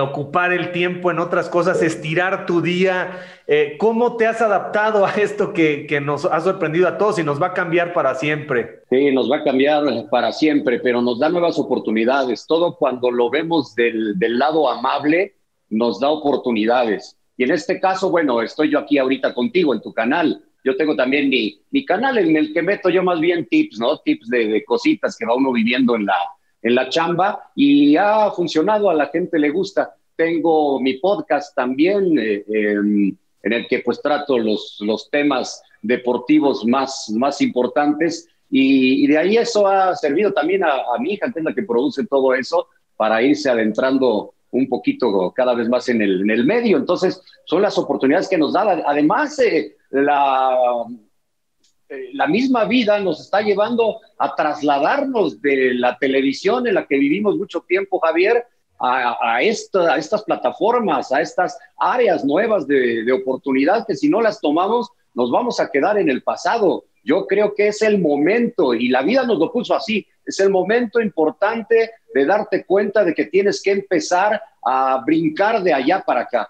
ocupar 0.03 0.53
el 0.53 0.71
tiempo 0.71 1.11
en 1.11 1.19
otras 1.19 1.49
cosas, 1.49 1.81
estirar 1.81 2.45
tu 2.45 2.61
día? 2.61 3.21
Eh, 3.47 3.77
¿Cómo 3.79 4.19
te 4.19 4.27
has 4.27 4.43
adaptado 4.43 5.07
a 5.07 5.11
esto 5.13 5.55
que, 5.55 5.89
nos 6.03 6.27
ha 6.27 6.41
sorprendido 6.43 6.87
a 6.89 6.99
todos 6.99 7.19
y 7.19 7.23
nos 7.23 7.41
va 7.41 7.49
a 7.49 7.55
cambiar 7.55 7.95
para 7.95 8.15
siempre? 8.17 8.83
Sí, 8.91 9.13
nos 9.13 9.31
va 9.31 9.39
a 9.39 9.45
cambiar 9.45 10.11
para 10.11 10.31
siempre, 10.31 10.79
pero 10.79 11.01
nos 11.01 11.19
da 11.19 11.31
nuevas 11.31 11.59
oportunidades. 11.59 12.45
Todo 12.47 12.77
cuando 12.77 13.11
lo 13.11 13.31
vemos 13.31 13.75
del, 13.75 14.19
del 14.19 14.39
lado 14.39 14.69
amable, 14.69 15.37
nos 15.71 16.01
da 16.01 16.11
oportunidades. 16.11 17.17
Y 17.37 17.45
en 17.45 17.51
este 17.51 17.81
caso, 17.81 18.11
bueno, 18.11 18.43
estoy 18.43 18.71
yo 18.71 18.79
aquí 18.79 18.99
ahorita 18.99 19.35
contigo 19.35 19.75
en 19.75 19.81
tu 19.81 19.93
canal. 19.93 20.43
Yo 20.65 20.77
tengo 20.77 20.97
también 20.97 21.29
mi, 21.29 21.61
mi 21.71 21.85
canal 21.85 22.19
en 22.19 22.37
el 22.37 22.53
que 22.53 22.63
meto 22.63 22.89
yo 22.89 23.03
más 23.03 23.21
bien 23.21 23.47
tips, 23.47 23.79
¿no? 23.79 23.99
Tips 23.99 24.29
de, 24.29 24.65
cositas 24.65 25.17
que 25.17 25.27
va 25.27 25.35
uno 25.35 25.53
viviendo 25.53 25.97
en 25.97 26.07
la, 26.07 26.17
en 26.63 26.75
la 26.75 26.89
chamba 26.89 27.51
y 27.55 27.97
ha 27.97 28.31
funcionado, 28.31 28.89
a 28.89 28.95
la 28.95 29.07
gente 29.09 29.39
le 29.39 29.51
gusta. 29.51 29.95
Tengo 30.17 30.81
mi 30.81 30.95
podcast 30.95 31.55
también 31.55 32.19
eh, 32.19 32.45
em, 32.49 33.17
en 33.43 33.53
el 33.53 33.67
que 33.67 33.81
pues 33.81 34.01
trato 34.01 34.39
los, 34.39 34.79
los 34.81 35.11
temas 35.11 35.63
deportivos 35.83 36.65
más, 36.65 37.11
más 37.15 37.41
importantes 37.43 38.29
y, 38.49 39.07
de 39.07 39.19
ahí 39.19 39.37
eso 39.37 39.67
ha 39.67 39.97
servido 39.97 40.33
también 40.33 40.63
a, 40.63 40.73
a 40.95 40.99
mi 41.01 41.15
hija, 41.15 41.31
que 41.33 41.41
es 41.41 41.45
la 41.45 41.55
que 41.55 41.65
produce 41.65 42.07
todo 42.07 42.35
eso, 42.35 42.69
para 42.97 43.21
irse 43.21 43.51
adentrando 43.51 44.35
un 44.55 44.69
poquito 44.69 45.33
cada 45.35 45.55
vez 45.55 45.69
más 45.69 45.89
en 45.89 46.01
el, 46.01 46.23
en 46.23 46.31
el 46.31 46.45
medio. 46.45 46.77
Entonces, 46.77 47.21
son 47.45 47.63
las 47.63 47.77
oportunidades 47.77 48.29
que 48.29 48.39
nos 48.39 48.53
da. 48.53 48.83
Además, 48.87 49.39
eh, 49.41 49.77
la, 49.91 50.57
eh, 51.89 52.11
la 52.15 52.27
misma 52.27 52.65
vida 52.65 52.99
nos 53.01 53.21
está 53.21 53.43
llevando 53.43 54.01
a 54.19 54.35
trasladarnos 54.35 55.41
de 55.43 55.75
la 55.75 55.99
televisión 55.99 56.67
en 56.67 56.75
la 56.75 56.87
que 56.87 56.97
vivimos 56.99 57.37
mucho 57.37 57.61
tiempo, 57.69 57.99
Javier, 58.01 58.47
a, 58.79 59.17
a, 59.21 59.43
esta, 59.43 59.95
a 59.95 59.99
estas 59.99 60.23
plataformas, 60.25 61.13
a 61.13 61.21
estas 61.21 61.59
áreas 61.79 62.25
nuevas 62.25 62.67
de, 62.67 63.05
de 63.05 63.13
oportunidad 63.13 63.87
que 63.87 63.97
si 63.97 64.09
no 64.09 64.21
las 64.21 64.41
tomamos, 64.41 64.91
nos 65.15 65.31
vamos 65.31 65.61
a 65.61 65.71
quedar 65.71 65.99
en 65.99 66.09
el 66.09 66.23
pasado. 66.23 66.85
Yo 67.05 67.27
creo 67.27 67.55
que 67.55 67.69
es 67.69 67.83
el 67.83 68.01
momento, 68.01 68.75
y 68.75 68.89
la 68.89 69.03
vida 69.03 69.25
nos 69.25 69.39
lo 69.39 69.53
puso 69.53 69.75
así, 69.75 70.07
es 70.25 70.41
el 70.41 70.51
momento 70.51 71.01
importante 71.01 71.91
de 72.15 72.27
darte 72.27 72.65
cuenta 72.65 73.05
de 73.05 73.15
que 73.15 73.27
tienes 73.27 73.63
que 73.63 73.73
empezar 73.73 74.41
a 74.65 75.03
brincar 75.05 75.63
de 75.63 75.75
allá 75.75 76.03
para 76.05 76.23
acá. 76.23 76.49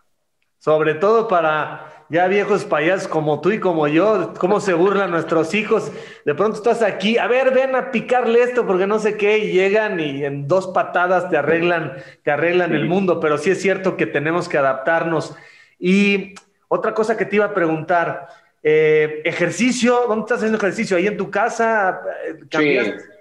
Sobre 0.59 0.95
todo 0.95 1.29
para 1.29 2.07
ya 2.09 2.27
viejos 2.29 2.64
payasos 2.64 3.09
como 3.09 3.40
tú 3.40 3.51
y 3.51 3.59
como 3.59 3.88
yo, 3.88 4.33
cómo 4.38 4.61
se 4.61 4.73
burlan 4.73 5.11
nuestros 5.11 5.53
hijos. 5.55 5.90
De 6.25 6.35
pronto 6.35 6.57
estás 6.57 6.83
aquí, 6.83 7.19
a 7.19 7.27
ver, 7.27 7.53
ven 7.53 7.75
a 7.75 7.90
picarle 7.90 8.43
esto 8.43 8.67
porque 8.67 8.87
no 8.87 8.99
sé 8.99 9.17
qué, 9.17 9.38
y 9.38 9.53
llegan 9.53 9.99
y 10.01 10.25
en 10.25 10.47
dos 10.47 10.69
patadas 10.69 11.29
te 11.29 11.37
arreglan, 11.37 11.95
te 12.23 12.31
arreglan 12.31 12.73
el 12.75 12.87
mundo, 12.87 13.21
pero 13.21 13.37
sí 13.37 13.51
es 13.51 13.61
cierto 13.61 13.97
que 13.97 14.07
tenemos 14.07 14.49
que 14.49 14.57
adaptarnos. 14.57 15.35
Y 15.79 16.35
otra 16.69 16.95
cosa 16.95 17.17
que 17.17 17.27
te 17.27 17.37
iba 17.37 17.47
a 17.47 17.55
preguntar, 17.55 18.29
eh, 18.66 19.20
ejercicio, 19.27 20.07
¿dónde 20.09 20.22
estás 20.22 20.38
haciendo 20.38 20.57
ejercicio? 20.57 20.96
¿Ahí 20.96 21.07
en 21.07 21.18
tu 21.18 21.31
casa? 21.31 22.00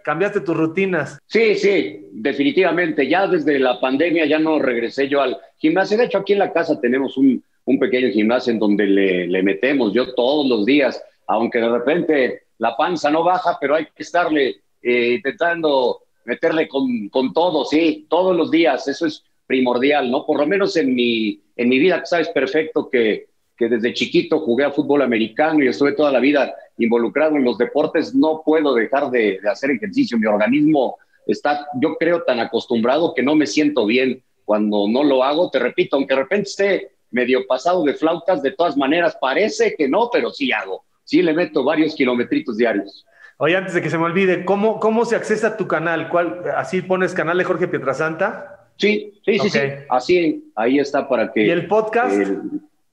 ¿Cambiaste, 0.02 0.40
tus 0.40 0.56
rutinas? 0.56 1.20
Sí, 1.28 1.56
sí, 1.56 2.08
definitivamente. 2.14 3.10
Ya 3.10 3.28
desde 3.28 3.60
la 3.60 3.78
pandemia 3.82 4.26
ya 4.26 4.40
no 4.40 4.58
regresé 4.60 5.10
yo 5.10 5.22
al 5.22 5.38
gimnasio. 5.58 5.98
De 5.98 6.06
hecho, 6.06 6.20
aquí 6.20 6.32
en 6.32 6.40
la 6.40 6.54
casa 6.54 6.80
tenemos 6.80 7.18
un, 7.18 7.44
pequeño 7.78 8.10
gimnasio 8.12 8.54
en 8.54 8.60
donde 8.60 8.86
le, 8.86 9.44
metemos 9.44 9.94
yo 9.94 10.14
todos 10.14 10.48
los 10.48 10.66
días, 10.66 11.04
aunque 11.28 11.60
de 11.60 11.70
repente 11.70 12.44
la 12.60 12.78
panza 12.78 13.12
no 13.12 13.26
baja, 13.26 13.58
pero 13.60 13.76
hay 13.76 13.88
que 13.94 14.04
estarle 14.04 14.62
eh, 14.82 15.16
intentando 15.16 16.04
meterle 16.24 16.70
con, 16.70 17.10
con, 17.10 17.34
todo, 17.34 17.66
sí, 17.66 18.06
todos 18.10 18.34
los 18.34 18.50
días. 18.50 18.88
Eso 18.88 19.08
es 19.08 19.26
primordial, 19.46 20.10
¿no? 20.10 20.26
Por 20.26 20.40
lo 20.40 20.48
menos 20.48 20.78
en 20.78 20.96
mi, 20.96 21.42
en 21.58 21.68
mi 21.68 21.80
vida, 21.80 22.02
sabes 22.06 22.30
perfecto 22.30 22.90
que 22.90 23.33
que 23.64 23.76
desde 23.76 23.94
chiquito 23.94 24.40
jugué 24.40 24.66
a 24.66 24.72
fútbol 24.72 25.02
americano 25.02 25.64
y 25.64 25.68
estuve 25.68 25.94
toda 25.94 26.12
la 26.12 26.20
vida 26.20 26.54
involucrado 26.78 27.38
en 27.38 27.44
los 27.44 27.58
deportes, 27.58 28.14
no 28.14 28.42
puedo 28.46 28.74
dejar 28.74 29.10
de, 29.10 29.40
hacer 29.50 29.72
ejercicio. 29.72 30.18
Mi 30.18 30.26
organismo 30.26 30.98
está, 31.26 31.68
yo 31.80 31.96
creo, 31.96 32.24
tan 32.24 32.40
acostumbrado 32.40 33.14
que 33.14 33.24
no 33.24 33.36
me 33.36 33.48
siento 33.48 33.86
bien 33.86 34.22
cuando 34.44 34.88
no 34.90 35.04
lo 35.04 35.24
hago. 35.24 35.50
Te 35.50 35.60
repito, 35.60 35.96
aunque 35.96 36.14
de 36.14 36.22
repente 36.22 36.50
esté 36.50 36.92
medio 37.12 37.46
pasado 37.48 37.84
de 37.84 37.94
flautas, 37.94 38.42
de 38.42 38.52
todas 38.52 38.76
maneras 38.76 39.18
parece 39.22 39.76
que 39.78 39.88
no, 39.88 40.10
pero 40.12 40.32
sí 40.32 40.52
hago. 40.52 40.84
Sí 41.06 41.22
le 41.22 41.34
meto 41.34 41.64
varios 41.64 41.96
kilometritos 41.96 42.58
diarios. 42.58 43.06
Oye, 43.38 43.56
antes 43.56 43.74
de 43.74 43.82
que 43.82 43.90
se 43.90 43.98
me 43.98 44.06
olvide, 44.06 44.46
¿cómo, 44.46 44.80
cómo 44.80 45.06
se 45.06 45.16
accesa 45.16 45.48
a 45.48 45.58
tu 45.58 45.68
canal? 45.68 46.10
¿Cuál, 46.10 46.44
¿Así 46.56 46.82
pones 46.82 47.14
canal 47.14 47.38
de 47.38 47.44
Jorge 47.44 47.68
Pietrasanta? 47.68 48.72
Sí, 48.78 49.22
sí, 49.24 49.40
sí, 49.40 49.50
sí. 49.50 49.60
Así, 49.90 50.52
ahí 50.56 50.80
está 50.80 51.08
para 51.08 51.32
que... 51.32 51.46
¿Y 51.46 51.50
el 51.50 51.68
podcast? 51.68 52.16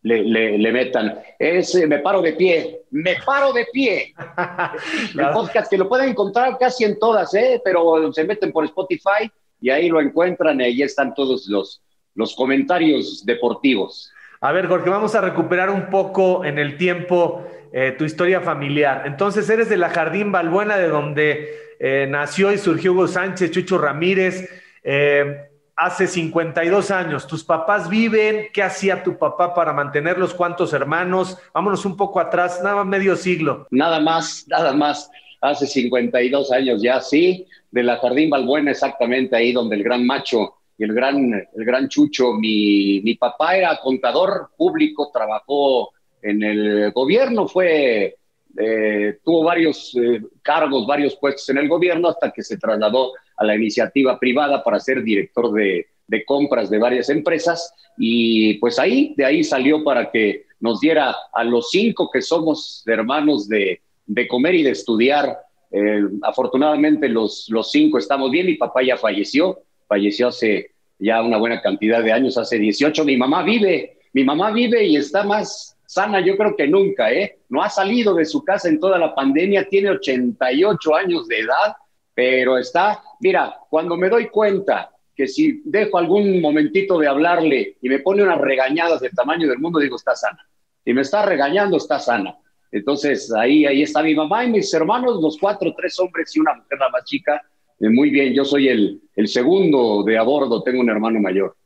Le, 0.03 0.73
metan. 0.73 1.19
Es 1.39 1.75
Me 1.87 1.99
Paro 1.99 2.23
de 2.23 2.33
Pie, 2.33 2.83
Me 2.91 3.17
Paro 3.25 3.53
de 3.53 3.67
Pie. 3.73 4.15
El 5.19 5.31
podcast 5.31 5.71
que 5.71 5.79
lo 5.79 5.89
pueden 5.89 6.11
encontrar 6.11 6.57
casi 6.59 6.85
en 6.85 6.99
todas, 6.99 7.35
¿eh? 7.35 7.61
pero 7.65 8.13
se 8.13 8.25
meten 8.25 8.53
por 8.53 8.65
Spotify 8.65 9.31
y 9.61 9.71
ahí 9.71 9.89
lo 9.89 10.01
encuentran 10.01 10.61
y 10.61 10.65
ahí 10.65 10.83
están 10.83 11.15
todos 11.15 11.47
los, 11.49 11.83
los 12.15 12.35
comentarios 12.35 13.25
deportivos. 13.25 14.13
A 14.41 14.53
ver, 14.53 14.69
Jorge, 14.69 14.89
vamos 14.89 15.15
a 15.15 15.21
recuperar 15.21 15.69
un 15.69 15.91
poco 15.91 16.45
en 16.47 16.59
el 16.59 16.79
tiempo 16.79 17.47
eh, 17.73 17.95
tu 17.97 18.05
historia 18.05 18.41
familiar. 18.41 19.03
Entonces, 19.05 19.49
eres 19.51 19.69
de 19.69 19.77
la 19.77 19.91
Jardín 19.91 20.33
Balbuena, 20.33 20.79
de 20.79 20.89
donde 20.89 21.77
eh, 21.79 22.07
nació 22.09 22.51
y 22.53 22.59
surgió 22.59 22.93
Hugo 22.93 23.07
Sánchez, 23.07 23.51
Chucho 23.51 23.77
Ramírez. 23.77 24.49
Eh, 24.83 25.50
hace 25.81 26.07
52 26.07 26.91
años. 26.91 27.27
¿Tus 27.27 27.43
papás 27.43 27.89
viven? 27.89 28.49
¿Qué 28.53 28.63
hacía 28.63 29.03
tu 29.03 29.17
papá 29.17 29.55
para 29.55 29.73
mantenerlos? 29.73 30.35
¿Cuántos 30.35 30.75
hermanos? 30.75 31.39
Vámonos 31.55 31.87
un 31.87 31.97
poco 31.97 32.21
atrás, 32.21 32.61
nada 32.63 32.77
más 32.77 32.87
medio 32.87 33.17
siglo. 33.17 33.67
Nada 33.71 33.99
más, 33.99 34.45
nada 34.47 34.75
más. 34.75 35.11
Hace 35.41 35.67
52 35.67 36.53
años 36.53 36.83
ya, 36.83 37.01
sí, 37.01 37.47
de 37.71 37.83
la 37.83 37.97
Jardín 37.97 38.29
Balbuena, 38.29 38.73
exactamente 38.73 39.35
ahí 39.35 39.53
donde 39.53 39.77
el 39.77 39.83
gran 39.83 40.05
macho 40.05 40.57
y 40.77 40.85
el 40.85 40.93
gran, 40.93 41.33
el 41.33 41.65
gran 41.65 41.89
Chucho, 41.89 42.35
mi, 42.35 43.01
mi 43.01 43.15
papá 43.15 43.57
era 43.57 43.81
contador 43.81 44.51
público, 44.59 45.11
trabajó 45.11 45.93
en 46.21 46.43
el 46.43 46.93
gobierno, 46.93 47.49
fue 47.49 48.17
eh, 48.59 49.19
tuvo 49.25 49.45
varios 49.45 49.95
eh, 49.97 50.21
cargos, 50.43 50.87
varios 50.87 51.17
puestos 51.17 51.49
en 51.51 51.59
el 51.59 51.69
gobierno 51.69 52.09
hasta 52.09 52.31
que 52.31 52.43
se 52.43 52.59
trasladó 52.59 53.13
a 53.37 53.45
la 53.45 53.55
iniciativa 53.55 54.19
privada 54.19 54.63
para 54.63 54.81
ser 54.81 55.03
director 55.03 55.53
de, 55.53 55.87
compras 56.27 56.69
de 56.71 56.79
varias 56.79 57.09
empresas. 57.09 57.73
Y 57.97 58.55
pues 58.55 58.79
ahí, 58.79 59.15
de 59.17 59.25
ahí 59.25 59.45
salió 59.45 59.85
para 59.85 60.11
que 60.11 60.47
nos 60.59 60.81
diera 60.81 61.15
a 61.33 61.45
los 61.45 61.71
cinco 61.71 62.11
que 62.13 62.21
somos 62.21 62.83
hermanos 62.87 63.49
de, 63.49 63.81
comer 64.29 64.55
y 64.57 64.63
de 64.63 64.71
estudiar. 64.71 65.39
Eh, 65.71 66.03
afortunadamente 66.23 67.09
los, 67.09 67.47
los 67.49 67.71
cinco 67.71 67.99
estamos 67.99 68.31
bien, 68.31 68.47
mi 68.47 68.55
papá 68.55 68.83
ya 68.83 68.97
falleció, 68.97 69.61
falleció 69.87 70.29
hace 70.29 70.73
ya 70.99 71.23
una 71.23 71.39
buena 71.39 71.63
cantidad 71.63 72.03
de 72.03 72.13
años, 72.13 72.37
hace 72.37 72.59
18, 72.59 73.05
mi 73.05 73.17
mamá 73.17 73.43
vive, 73.43 73.99
mi 74.13 74.25
mamá 74.25 74.51
vive 74.51 74.85
y 74.85 74.97
está 74.97 75.23
más 75.23 75.77
sana 75.91 76.21
yo 76.21 76.37
creo 76.37 76.55
que 76.57 76.69
nunca, 76.69 77.11
¿eh? 77.11 77.41
No 77.49 77.65
ha 77.65 77.69
salido 77.69 78.15
de 78.15 78.25
su 78.25 78.45
casa 78.45 78.69
en 78.69 78.79
toda 78.79 78.97
la 78.97 79.13
pandemia, 79.13 79.69
tiene 79.69 79.91
88 79.91 80.95
años 80.95 81.27
de 81.27 81.41
edad, 81.41 81.75
pero 82.15 82.57
está, 82.57 83.03
mira, 83.19 83.57
cuando 83.69 83.97
me 83.97 84.09
doy 84.09 84.29
cuenta 84.29 84.91
que 85.17 85.27
si 85.27 85.61
dejo 85.65 85.99
algún 85.99 86.41
momentito 86.41 86.97
de 86.97 87.09
hablarle 87.09 87.77
y 87.83 87.89
me 87.89 87.99
pone 87.99 88.23
unas 88.23 88.39
regañadas 88.41 89.01
del 89.01 89.11
tamaño 89.11 89.49
del 89.49 89.59
mundo, 89.59 89.81
digo, 89.81 89.97
está 89.97 90.15
sana. 90.15 90.39
Y 90.85 90.95
me 90.95 91.01
está 91.01 91.27
regañando, 91.27 91.77
está 91.77 91.99
sana. 91.99 92.37
Entonces, 92.71 93.33
ahí, 93.33 93.67
ahí 93.67 93.83
está 93.83 94.01
mi 94.01 94.15
mamá 94.15 94.45
y 94.45 94.51
mis 94.51 94.73
hermanos, 94.73 95.21
los 95.21 95.39
cuatro, 95.39 95.75
tres 95.77 95.99
hombres 95.99 96.37
y 96.37 96.39
una 96.39 96.55
mujer 96.55 96.79
la 96.79 96.89
más 96.91 97.05
chica. 97.05 97.43
Eh, 97.81 97.89
muy 97.89 98.11
bien, 98.11 98.33
yo 98.33 98.45
soy 98.45 98.69
el, 98.69 99.01
el 99.17 99.27
segundo 99.27 100.05
de 100.05 100.17
a 100.17 100.23
bordo, 100.23 100.63
tengo 100.63 100.81
un 100.81 100.91
hermano 100.91 101.19
mayor. 101.19 101.57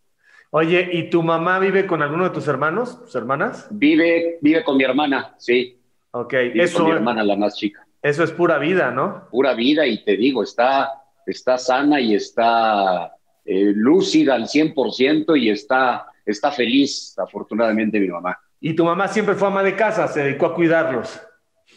Oye, 0.57 0.89
¿y 0.93 1.11
tu 1.11 1.21
mamá 1.25 1.59
vive 1.59 1.85
con 1.85 2.01
alguno 2.01 2.23
de 2.23 2.31
tus 2.31 2.47
hermanos, 2.47 3.03
tus 3.03 3.17
hermanas? 3.17 3.67
Vive, 3.73 4.39
vive 4.41 4.63
con 4.63 4.77
mi 4.77 4.85
hermana, 4.85 5.35
sí. 5.37 5.81
Ok, 6.13 6.33
eso. 6.55 6.79
Con 6.79 6.87
mi 6.87 6.93
hermana, 6.93 7.25
la 7.25 7.35
más 7.35 7.57
chica. 7.57 7.85
Eso 8.01 8.23
es 8.23 8.31
pura 8.31 8.59
vida, 8.59 8.93
¿no? 8.93 9.27
Pura 9.33 9.55
vida, 9.55 9.85
y 9.85 10.05
te 10.05 10.17
digo, 10.17 10.45
está, 10.45 10.93
está 11.27 11.59
sana 11.59 12.01
y 12.01 12.15
está 12.15 13.17
eh, 13.45 13.73
lúcida 13.75 14.37
al 14.37 14.45
100% 14.45 15.37
y 15.37 15.51
está, 15.51 16.07
está 16.25 16.53
feliz, 16.53 17.19
afortunadamente, 17.19 17.99
mi 17.99 18.07
mamá. 18.07 18.39
¿Y 18.61 18.77
tu 18.77 18.85
mamá 18.85 19.09
siempre 19.09 19.35
fue 19.35 19.49
ama 19.49 19.65
de 19.65 19.75
casa? 19.75 20.07
¿Se 20.07 20.23
dedicó 20.23 20.47
a 20.47 20.55
cuidarlos? 20.55 21.21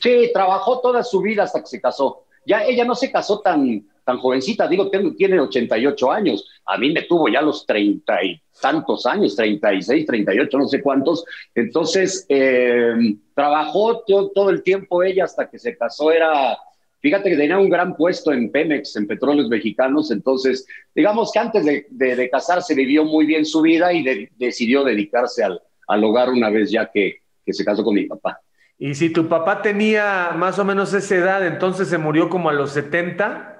Sí, 0.02 0.30
trabajó 0.32 0.82
toda 0.82 1.02
su 1.02 1.20
vida 1.22 1.42
hasta 1.42 1.62
que 1.62 1.66
se 1.66 1.82
casó. 1.82 2.28
Ya 2.46 2.64
ella 2.64 2.86
no 2.86 2.94
se 2.94 3.12
casó 3.12 3.40
tan, 3.42 3.88
tan 4.08 4.20
jovencita, 4.20 4.70
digo, 4.70 4.90
tiene 4.90 5.38
88 5.38 6.12
años, 6.14 6.48
a 6.66 6.78
mí 6.78 6.94
me 6.94 7.02
tuvo 7.02 7.28
ya 7.28 7.42
los 7.42 7.66
30 7.66 8.24
y 8.24 8.42
tantos 8.62 9.06
años, 9.06 9.36
36, 9.36 10.06
38, 10.06 10.58
no 10.58 10.66
sé 10.66 10.82
cuántos, 10.82 11.26
entonces 11.54 12.26
eh, 12.30 12.94
trabajó 13.36 14.02
todo, 14.08 14.50
el 14.50 14.64
tiempo 14.64 15.04
ella 15.04 15.26
hasta 15.26 15.50
que 15.50 15.60
se 15.60 15.76
casó, 15.76 16.10
era, 16.10 16.58
fíjate 17.02 17.30
que 17.30 17.36
tenía 17.36 17.60
un 17.60 17.70
gran 17.70 17.98
puesto 17.98 18.32
en 18.32 18.50
Pemex, 18.50 18.96
en 18.96 19.08
Petróleos 19.08 19.50
Mexicanos, 19.50 20.10
entonces 20.10 20.66
digamos 20.96 21.30
que 21.34 21.40
antes 21.40 21.66
de, 21.66 22.30
casarse 22.32 22.76
vivió 22.76 23.04
muy 23.04 23.26
bien 23.26 23.44
su 23.44 23.60
vida 23.60 23.92
y 23.92 24.30
decidió 24.38 24.86
dedicarse 24.86 25.44
al, 25.44 25.60
hogar 26.06 26.30
una 26.30 26.50
vez 26.50 26.72
ya 26.72 26.90
que 26.94 27.20
se 27.46 27.66
casó 27.66 27.84
con 27.84 27.96
mi 27.96 28.06
papá. 28.06 28.40
Y 28.80 28.94
si 28.96 29.10
tu 29.10 29.28
papá 29.28 29.62
tenía 29.62 30.32
más 30.36 30.60
o 30.60 30.64
menos 30.64 30.94
esa 30.94 31.16
edad, 31.16 31.46
entonces 31.46 31.90
se 31.90 31.98
murió 31.98 32.30
como 32.30 32.50
a 32.50 32.54
los 32.54 32.72
70. 32.72 33.57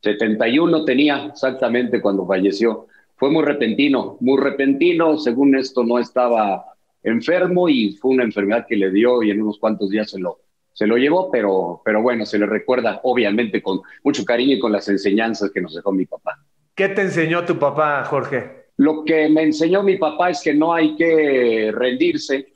71 0.00 0.84
tenía 0.84 1.26
exactamente 1.26 2.00
cuando 2.00 2.26
falleció. 2.26 2.86
Fue 3.16 3.30
muy 3.30 3.44
repentino, 3.44 4.16
muy 4.20 4.40
repentino. 4.40 5.18
Según 5.18 5.56
esto, 5.56 5.84
no 5.84 5.98
estaba 5.98 6.64
enfermo 7.02 7.68
y 7.68 7.92
fue 7.92 8.12
una 8.12 8.24
enfermedad 8.24 8.66
que 8.68 8.76
le 8.76 8.90
dio 8.90 9.22
y 9.22 9.30
en 9.30 9.42
unos 9.42 9.58
cuantos 9.58 9.90
días 9.90 10.10
se 10.10 10.20
lo, 10.20 10.38
se 10.72 10.86
lo 10.86 10.96
llevó, 10.96 11.30
pero, 11.30 11.82
pero 11.84 12.02
bueno, 12.02 12.24
se 12.24 12.38
le 12.38 12.46
recuerda 12.46 13.00
obviamente 13.02 13.62
con 13.62 13.80
mucho 14.04 14.24
cariño 14.24 14.54
y 14.54 14.60
con 14.60 14.72
las 14.72 14.88
enseñanzas 14.88 15.50
que 15.50 15.60
nos 15.60 15.74
dejó 15.74 15.92
mi 15.92 16.06
papá. 16.06 16.38
¿Qué 16.74 16.88
te 16.88 17.02
enseñó 17.02 17.44
tu 17.44 17.58
papá, 17.58 18.04
Jorge? 18.04 18.68
Lo 18.76 19.04
que 19.04 19.28
me 19.28 19.42
enseñó 19.42 19.82
mi 19.82 19.96
papá 19.96 20.30
es 20.30 20.40
que 20.40 20.54
no 20.54 20.72
hay 20.72 20.94
que 20.94 21.72
rendirse, 21.74 22.52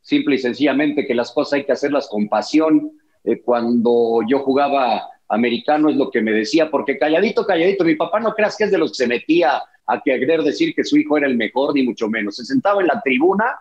simple 0.00 0.36
y 0.36 0.38
sencillamente 0.38 1.06
que 1.06 1.14
las 1.14 1.32
cosas 1.32 1.54
hay 1.54 1.64
que 1.64 1.72
hacerlas 1.72 2.08
con 2.08 2.28
pasión. 2.28 2.92
Eh, 3.24 3.42
cuando 3.42 4.20
yo 4.26 4.38
jugaba 4.38 5.02
americano 5.28 5.90
es 5.90 5.96
lo 5.96 6.10
que 6.10 6.22
me 6.22 6.32
decía, 6.32 6.70
porque 6.70 6.98
calladito, 6.98 7.46
calladito, 7.46 7.84
mi 7.84 7.94
papá 7.94 8.20
no 8.20 8.34
creas 8.34 8.56
que 8.56 8.64
es 8.64 8.70
de 8.70 8.78
los 8.78 8.90
que 8.92 9.04
se 9.04 9.06
metía 9.06 9.62
a 9.86 10.00
querer 10.02 10.42
decir 10.42 10.74
que 10.74 10.84
su 10.84 10.96
hijo 10.98 11.16
era 11.16 11.26
el 11.26 11.36
mejor, 11.36 11.74
ni 11.74 11.82
mucho 11.82 12.08
menos. 12.08 12.36
Se 12.36 12.44
sentaba 12.44 12.80
en 12.80 12.88
la 12.88 13.00
tribuna, 13.00 13.58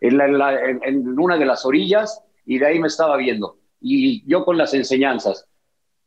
en, 0.00 1.18
una 1.18 1.38
de 1.38 1.46
las 1.46 1.64
orillas, 1.64 2.22
y 2.44 2.58
de 2.58 2.66
ahí 2.66 2.78
me 2.78 2.88
estaba 2.88 3.16
viendo. 3.16 3.56
Y 3.80 4.22
yo 4.28 4.44
con 4.44 4.58
las 4.58 4.74
enseñanzas, 4.74 5.46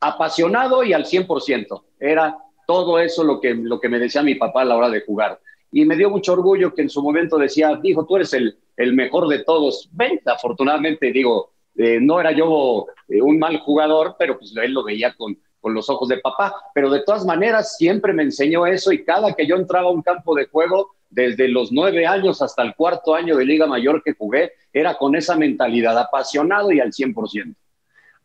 apasionado 0.00 0.84
y 0.84 0.92
al 0.92 1.04
100%. 1.04 1.82
Era 1.98 2.36
todo 2.66 2.98
eso 2.98 3.24
lo 3.24 3.40
que, 3.40 3.54
lo 3.54 3.80
que 3.80 3.88
me 3.88 3.98
decía 3.98 4.22
mi 4.22 4.36
papá 4.36 4.62
a 4.62 4.64
la 4.64 4.76
hora 4.76 4.88
de 4.88 5.00
jugar. 5.00 5.40
Y 5.72 5.84
me 5.84 5.96
dio 5.96 6.08
mucho 6.08 6.34
orgullo 6.34 6.72
que 6.72 6.82
en 6.82 6.90
su 6.90 7.02
momento 7.02 7.36
decía, 7.36 7.80
hijo, 7.82 8.06
tú 8.06 8.14
eres 8.16 8.32
el, 8.32 8.56
el 8.76 8.94
mejor 8.94 9.26
de 9.26 9.42
todos. 9.42 9.88
Ven, 9.92 10.20
afortunadamente, 10.24 11.10
digo, 11.10 11.53
eh, 11.76 11.98
no 12.00 12.20
era 12.20 12.32
yo 12.32 12.86
eh, 13.08 13.20
un 13.20 13.38
mal 13.38 13.58
jugador, 13.58 14.16
pero 14.18 14.38
pues 14.38 14.54
él 14.56 14.72
lo 14.72 14.84
veía 14.84 15.14
con, 15.14 15.36
con 15.60 15.74
los 15.74 15.88
ojos 15.90 16.08
de 16.08 16.18
papá. 16.18 16.54
Pero 16.74 16.90
de 16.90 17.02
todas 17.02 17.24
maneras, 17.24 17.76
siempre 17.76 18.12
me 18.12 18.22
enseñó 18.22 18.66
eso 18.66 18.92
y 18.92 19.04
cada 19.04 19.32
que 19.32 19.46
yo 19.46 19.56
entraba 19.56 19.88
a 19.88 19.92
un 19.92 20.02
campo 20.02 20.34
de 20.34 20.46
juego, 20.46 20.94
desde 21.10 21.48
los 21.48 21.70
nueve 21.70 22.06
años 22.06 22.42
hasta 22.42 22.62
el 22.62 22.74
cuarto 22.74 23.14
año 23.14 23.36
de 23.36 23.44
Liga 23.44 23.66
Mayor 23.66 24.02
que 24.02 24.14
jugué, 24.14 24.52
era 24.72 24.96
con 24.96 25.14
esa 25.14 25.36
mentalidad, 25.36 25.96
apasionado 25.96 26.72
y 26.72 26.80
al 26.80 26.92
100%. 26.92 27.54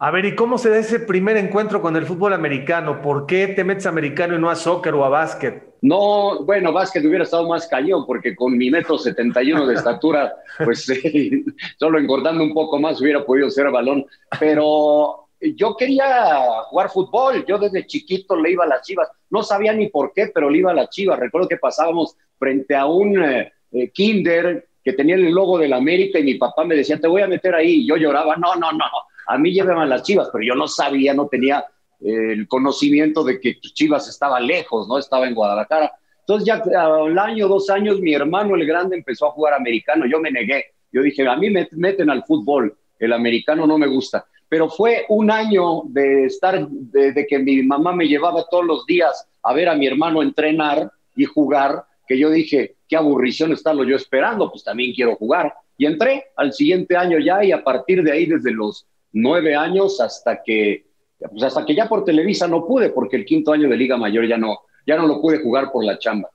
A 0.01 0.11
ver, 0.11 0.23
¿y 0.23 0.33
cómo 0.33 0.57
se 0.57 0.69
da 0.69 0.77
ese 0.77 1.01
primer 1.01 1.35
encuentro 1.35 1.81
con 1.81 1.97
el 1.97 2.05
fútbol 2.05 2.31
americano? 2.31 3.01
¿Por 3.01 3.25
qué 3.25 3.47
te 3.47 3.65
metes 3.65 3.85
a 3.85 3.89
americano 3.89 4.33
y 4.33 4.39
no 4.39 4.49
a 4.49 4.55
soccer 4.55 4.93
o 4.93 5.03
a 5.03 5.09
básquet? 5.09 5.75
No, 5.81 6.45
bueno, 6.45 6.71
básquet 6.71 7.03
hubiera 7.03 7.25
estado 7.25 7.45
más 7.49 7.67
cañón, 7.67 8.05
porque 8.05 8.33
con 8.33 8.57
mi 8.57 8.69
metro 8.69 8.97
71 8.97 9.67
de 9.67 9.75
estatura, 9.75 10.33
pues 10.63 10.87
solo 11.79 11.99
engordando 11.99 12.41
un 12.45 12.53
poco 12.53 12.79
más 12.79 13.01
hubiera 13.01 13.25
podido 13.25 13.49
ser 13.49 13.69
balón. 13.71 14.05
Pero 14.39 15.27
yo 15.41 15.75
quería 15.75 16.61
jugar 16.69 16.89
fútbol, 16.89 17.45
yo 17.45 17.57
desde 17.57 17.85
chiquito 17.85 18.37
le 18.37 18.51
iba 18.51 18.63
a 18.63 18.67
las 18.67 18.87
chivas, 18.87 19.09
no 19.29 19.43
sabía 19.43 19.73
ni 19.73 19.89
por 19.89 20.13
qué, 20.13 20.31
pero 20.33 20.49
le 20.49 20.59
iba 20.59 20.71
a 20.71 20.75
las 20.75 20.89
chivas. 20.91 21.19
Recuerdo 21.19 21.49
que 21.49 21.57
pasábamos 21.57 22.15
frente 22.37 22.73
a 22.73 22.85
un 22.85 23.21
eh, 23.21 23.51
eh, 23.73 23.91
kinder 23.91 24.69
que 24.81 24.93
tenía 24.93 25.15
el 25.15 25.29
logo 25.31 25.57
de 25.57 25.67
la 25.67 25.75
América 25.75 26.19
y 26.19 26.23
mi 26.23 26.35
papá 26.35 26.63
me 26.63 26.75
decía, 26.75 26.97
te 26.97 27.09
voy 27.09 27.21
a 27.21 27.27
meter 27.27 27.53
ahí. 27.53 27.81
Y 27.81 27.87
yo 27.89 27.97
lloraba, 27.97 28.37
no, 28.37 28.55
no, 28.55 28.71
no, 28.71 28.85
a 29.29 29.37
mí 29.37 29.51
llevaban 29.51 29.87
las 29.87 30.01
Chivas, 30.01 30.29
pero 30.33 30.43
yo 30.43 30.55
no 30.55 30.67
sabía, 30.67 31.13
no 31.13 31.27
tenía 31.27 31.63
eh, 32.01 32.33
el 32.33 32.47
conocimiento 32.47 33.23
de 33.23 33.39
que 33.39 33.59
Chivas 33.59 34.09
estaba 34.09 34.39
lejos, 34.39 34.87
¿no? 34.87 34.97
Estaba 34.97 35.27
en 35.27 35.35
Guadalajara. 35.35 35.91
Entonces 36.21 36.47
ya 36.47 36.55
al 36.81 37.17
año, 37.17 37.47
dos 37.47 37.69
años, 37.69 37.99
mi 38.01 38.13
hermano 38.13 38.55
el 38.55 38.65
grande 38.65 38.97
empezó 38.97 39.27
a 39.27 39.31
jugar 39.31 39.53
americano, 39.53 40.05
yo 40.07 40.19
me 40.19 40.31
negué. 40.31 40.65
Yo 40.91 41.03
dije, 41.03 41.27
a 41.27 41.35
mí 41.35 41.51
me 41.51 41.67
meten 41.73 42.09
al 42.09 42.23
fútbol, 42.23 42.75
el 42.97 43.13
americano 43.13 43.67
no 43.67 43.77
me 43.77 43.85
gusta. 43.85 44.25
Pero 44.47 44.67
fue 44.67 45.05
un 45.09 45.29
año 45.29 45.83
de 45.85 46.25
estar, 46.25 46.67
de, 46.67 47.27
que 47.27 47.37
mi 47.37 47.61
mamá 47.61 47.93
me 47.93 48.07
llevaba 48.07 48.47
todos 48.49 48.65
los 48.65 48.85
días 48.87 49.27
a 49.43 49.53
ver 49.53 49.69
a 49.69 49.75
mi 49.75 49.85
hermano 49.85 50.23
entrenar 50.23 50.91
y 51.15 51.25
jugar, 51.25 51.83
que 52.07 52.17
yo 52.17 52.31
dije, 52.31 52.77
qué 52.87 52.95
aburrición 52.95 53.51
estarlo 53.51 53.83
yo 53.83 53.95
esperando, 53.95 54.49
pues 54.49 54.63
también 54.63 54.91
quiero 54.93 55.15
jugar. 55.15 55.53
Y 55.77 55.85
entré 55.85 56.25
al 56.35 56.51
siguiente 56.51 56.97
año 56.97 57.19
ya 57.19 57.43
y 57.43 57.51
a 57.51 57.63
partir 57.63 58.01
de 58.01 58.11
ahí, 58.11 58.25
desde 58.25 58.51
los 58.51 58.87
nueve 59.11 59.55
años 59.55 59.99
hasta 60.01 60.41
que, 60.43 60.85
pues 61.19 61.43
hasta 61.43 61.65
que 61.65 61.75
ya 61.75 61.87
por 61.87 62.03
Televisa 62.03 62.47
no 62.47 62.65
pude, 62.65 62.89
porque 62.89 63.17
el 63.17 63.25
quinto 63.25 63.51
año 63.51 63.69
de 63.69 63.77
Liga 63.77 63.97
Mayor 63.97 64.27
ya 64.27 64.37
no, 64.37 64.59
ya 64.85 64.97
no 64.97 65.07
lo 65.07 65.21
pude 65.21 65.39
jugar 65.39 65.71
por 65.71 65.83
la 65.83 65.97
chamba. 65.97 66.29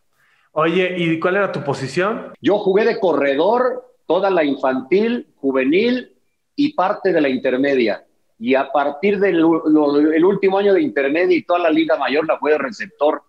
Oye, 0.52 0.94
¿y 0.96 1.18
cuál 1.18 1.36
era 1.36 1.50
tu 1.50 1.64
posición? 1.64 2.32
Yo 2.40 2.58
jugué 2.58 2.84
de 2.84 3.00
corredor 3.00 3.84
toda 4.06 4.30
la 4.30 4.44
infantil, 4.44 5.26
juvenil 5.36 6.14
y 6.54 6.74
parte 6.74 7.12
de 7.12 7.20
la 7.20 7.28
intermedia. 7.28 8.04
Y 8.38 8.54
a 8.54 8.70
partir 8.70 9.18
del 9.18 9.36
el 9.36 10.24
último 10.24 10.58
año 10.58 10.74
de 10.74 10.82
intermedia 10.82 11.36
y 11.36 11.42
toda 11.42 11.60
la 11.60 11.70
liga 11.70 11.96
mayor 11.96 12.26
la 12.26 12.38
fue 12.38 12.52
de 12.52 12.58
receptor. 12.58 13.22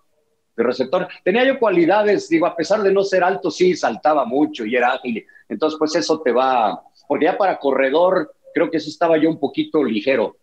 De 0.56 0.64
receptor. 0.64 1.08
Tenía 1.24 1.44
yo 1.44 1.60
cualidades, 1.60 2.30
digo, 2.30 2.46
a 2.46 2.56
pesar 2.56 2.82
de 2.82 2.94
no 2.94 3.04
ser 3.04 3.24
alto, 3.24 3.50
sí, 3.50 3.76
saltaba 3.76 4.26
mucho 4.26 4.66
y 4.66 4.76
era 4.76 4.94
ágil. 4.94 5.26
Entonces, 5.50 5.78
pues 5.80 5.96
eso 5.96 6.22
te 6.22 6.32
va, 6.32 6.82
porque 7.08 7.26
ya 7.26 7.38
para 7.38 7.58
corredor, 7.58 8.35
creo 8.56 8.72
que 8.72 8.80
sí 8.80 8.90
estaba 8.90 9.18
yo 9.18 9.30
un 9.30 9.38
poquito 9.38 9.84
ligero, 9.84 10.38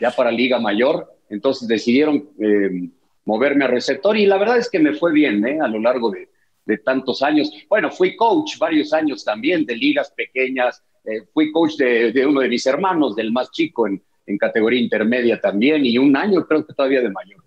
ya 0.00 0.10
para 0.10 0.32
liga 0.32 0.58
mayor. 0.58 1.14
Entonces 1.30 1.68
decidieron 1.68 2.28
eh, 2.40 2.88
moverme 3.24 3.64
a 3.64 3.68
receptor 3.68 4.16
y 4.16 4.26
la 4.26 4.36
verdad 4.36 4.58
es 4.58 4.68
que 4.68 4.80
me 4.80 4.94
fue 4.94 5.12
bien 5.12 5.46
¿eh? 5.46 5.60
a 5.62 5.68
lo 5.68 5.78
largo 5.78 6.10
de, 6.10 6.28
de 6.66 6.78
tantos 6.78 7.22
años. 7.22 7.52
Bueno, 7.68 7.92
fui 7.92 8.16
coach 8.16 8.58
varios 8.58 8.92
años 8.92 9.24
también 9.24 9.64
de 9.64 9.76
ligas 9.76 10.10
pequeñas, 10.10 10.82
eh, 11.04 11.22
fui 11.32 11.52
coach 11.52 11.76
de, 11.76 12.26
uno 12.26 12.40
de 12.40 12.48
mis 12.48 12.66
hermanos, 12.66 13.14
del 13.14 13.30
más 13.30 13.52
chico 13.52 13.86
en, 13.86 14.02
en, 14.26 14.38
categoría 14.38 14.80
intermedia 14.80 15.40
también, 15.40 15.86
y 15.86 15.96
un 15.98 16.16
año 16.16 16.44
creo 16.44 16.66
que 16.66 16.74
todavía 16.74 17.00
de 17.00 17.10
mayor. 17.10 17.44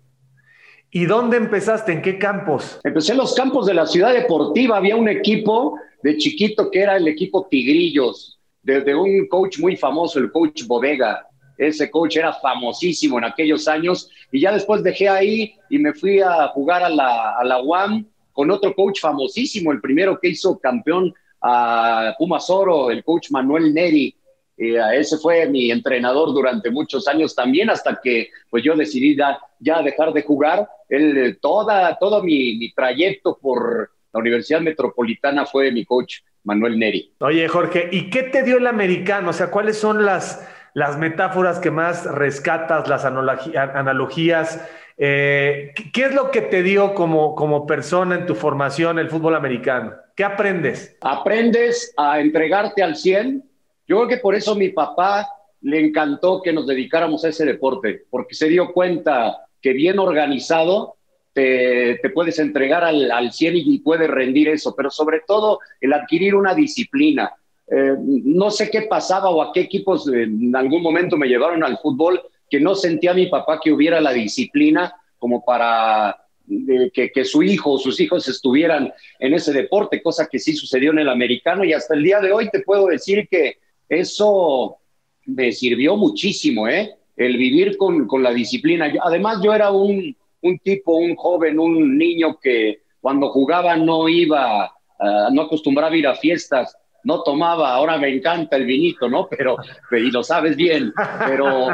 ¿Y 0.90 1.04
dónde 1.04 1.36
empezaste? 1.36 1.92
¿En 1.92 2.00
qué 2.00 2.18
campos? 2.18 2.80
Empecé 2.82 3.12
en 3.12 3.18
los 3.18 3.34
campos 3.34 3.66
de 3.66 3.74
la 3.74 3.86
ciudad 3.86 4.14
deportiva. 4.14 4.78
Había 4.78 4.96
un 4.96 5.10
equipo 5.10 5.78
de 6.02 6.16
chiquito 6.16 6.70
que 6.70 6.80
era 6.80 6.96
el 6.96 7.06
equipo 7.06 7.46
Tigrillos, 7.50 8.35
de, 8.66 8.94
un 8.94 9.26
coach 9.28 9.58
muy 9.58 9.76
famoso, 9.76 10.18
el 10.18 10.32
coach 10.32 10.64
Bodega. 10.66 11.26
Ese 11.56 11.90
coach 11.90 12.16
era 12.16 12.32
famosísimo 12.34 13.16
en 13.18 13.24
aquellos 13.24 13.66
años 13.66 14.10
y 14.30 14.40
ya 14.40 14.52
después 14.52 14.82
dejé 14.82 15.08
ahí 15.08 15.54
y 15.70 15.78
me 15.78 15.94
fui 15.94 16.20
a 16.20 16.48
jugar 16.48 16.82
a 16.82 16.88
la, 16.88 17.36
a 17.38 17.44
la 17.44 17.62
UAM 17.62 18.04
con 18.32 18.50
otro 18.50 18.74
coach 18.74 19.00
famosísimo, 19.00 19.72
el 19.72 19.80
primero 19.80 20.18
que 20.20 20.28
hizo 20.28 20.58
campeón 20.58 21.14
a 21.40 22.14
Pumas 22.18 22.50
Oro, 22.50 22.90
el 22.90 23.02
coach 23.02 23.30
Manuel 23.30 23.72
Neri. 23.72 24.14
Eh, 24.58 24.78
ese 24.94 25.16
fue 25.18 25.48
mi 25.48 25.70
entrenador 25.70 26.32
durante 26.34 26.70
muchos 26.70 27.06
años 27.08 27.34
también, 27.34 27.70
hasta 27.70 27.98
que 28.02 28.28
pues 28.50 28.62
yo 28.64 28.74
decidí 28.74 29.16
ya, 29.16 29.82
dejar 29.82 30.12
de 30.12 30.22
jugar. 30.22 30.68
Él, 30.88 31.38
toda, 31.40 31.96
todo 31.98 32.22
mi, 32.22 32.58
mi, 32.58 32.72
trayecto 32.72 33.38
por 33.40 33.90
la 34.12 34.20
Universidad 34.20 34.60
Metropolitana 34.60 35.46
fue 35.46 35.70
mi 35.72 35.84
coach 35.84 36.16
Manuel 36.46 36.78
Neri. 36.78 37.12
Oye, 37.18 37.46
Jorge, 37.48 37.88
¿y 37.90 38.08
qué 38.08 38.22
te 38.22 38.42
dio 38.42 38.56
el 38.56 38.66
americano? 38.66 39.30
O 39.30 39.32
sea, 39.32 39.50
¿cuáles 39.50 39.76
son 39.76 40.06
las, 40.06 40.48
las 40.74 40.96
metáforas 40.96 41.58
que 41.58 41.72
más 41.72 42.06
rescatas, 42.06 42.88
las 42.88 43.04
analogías? 43.04 44.64
Eh, 44.96 45.74
¿Qué 45.92 46.04
es 46.04 46.14
lo 46.14 46.30
que 46.30 46.42
te 46.42 46.62
dio 46.62 46.94
como, 46.94 47.34
como 47.34 47.66
persona 47.66 48.14
en 48.14 48.26
tu 48.26 48.36
formación 48.36 48.98
el 48.98 49.10
fútbol 49.10 49.34
americano? 49.34 49.94
¿Qué 50.14 50.24
aprendes? 50.24 50.96
Aprendes 51.00 51.92
a 51.96 52.20
entregarte 52.20 52.82
al 52.82 52.96
100. 52.96 53.42
Yo 53.88 53.96
creo 53.96 54.08
que 54.08 54.16
por 54.18 54.36
eso 54.36 54.54
mi 54.54 54.68
papá 54.68 55.28
le 55.62 55.84
encantó 55.84 56.40
que 56.42 56.52
nos 56.52 56.66
dedicáramos 56.66 57.24
a 57.24 57.28
ese 57.28 57.44
deporte, 57.44 58.04
porque 58.08 58.36
se 58.36 58.48
dio 58.48 58.72
cuenta 58.72 59.48
que 59.60 59.72
bien 59.72 59.98
organizado 59.98 60.95
te, 61.36 62.08
puedes 62.14 62.38
entregar 62.38 62.82
al, 62.82 63.10
al 63.10 63.30
100 63.30 63.56
y 63.56 63.78
puedes 63.80 64.08
rendir 64.08 64.48
eso, 64.48 64.74
pero 64.74 64.90
sobre 64.90 65.20
todo 65.26 65.60
el 65.82 65.92
adquirir 65.92 66.34
una 66.34 66.54
disciplina. 66.54 67.30
Eh, 67.70 67.94
no 67.98 68.50
sé 68.50 68.70
qué 68.70 68.82
pasaba 68.82 69.28
o 69.28 69.42
a 69.42 69.52
qué 69.52 69.60
equipos 69.60 70.08
en 70.08 70.56
algún 70.56 70.82
momento 70.82 71.18
me 71.18 71.28
llevaron 71.28 71.62
al 71.62 71.76
fútbol, 71.76 72.22
que 72.48 72.58
no 72.58 72.74
sentía 72.74 73.12
mi 73.12 73.26
papá 73.26 73.60
que 73.62 73.70
hubiera 73.70 74.00
la 74.00 74.14
disciplina 74.14 74.94
como 75.18 75.44
para 75.44 76.16
que, 76.94 77.10
que, 77.10 77.24
su 77.24 77.42
hijo 77.42 77.72
o 77.72 77.78
sus 77.78 78.00
hijos 78.00 78.26
estuvieran 78.28 78.90
en 79.18 79.34
ese 79.34 79.52
deporte, 79.52 80.00
cosa 80.00 80.28
que 80.30 80.38
sí 80.38 80.54
sucedió 80.54 80.92
en 80.92 81.00
el 81.00 81.08
americano 81.08 81.64
y 81.64 81.74
hasta 81.74 81.94
el 81.94 82.02
día 82.02 82.20
de 82.20 82.32
hoy 82.32 82.48
te 82.50 82.60
puedo 82.60 82.86
decir 82.86 83.28
que 83.28 83.58
eso 83.88 84.78
me 85.26 85.52
sirvió 85.52 85.96
muchísimo, 85.96 86.66
¿eh? 86.66 86.94
El 87.16 87.36
vivir 87.36 87.76
con, 87.76 88.06
con 88.06 88.22
la 88.22 88.32
disciplina. 88.32 88.90
además, 89.02 89.40
yo 89.42 89.52
era 89.52 89.70
un, 89.70 90.16
un, 90.42 90.58
tipo, 90.58 90.96
un 90.96 91.16
joven, 91.16 91.58
un 91.58 91.96
niño 91.96 92.38
que 92.40 92.82
cuando 93.00 93.30
jugaba 93.30 93.76
no 93.76 94.08
iba, 94.08 94.66
uh, 94.98 95.32
no 95.32 95.42
acostumbraba 95.42 95.96
ir 95.96 96.06
a 96.06 96.14
fiestas, 96.14 96.76
no 97.04 97.22
tomaba, 97.22 97.72
ahora 97.72 97.98
me 97.98 98.08
encanta 98.08 98.56
el 98.56 98.66
vinito, 98.66 99.08
¿no? 99.08 99.28
Pero, 99.28 99.56
y 99.92 100.10
lo 100.10 100.22
sabes 100.22 100.56
bien, 100.56 100.92
pero 101.26 101.68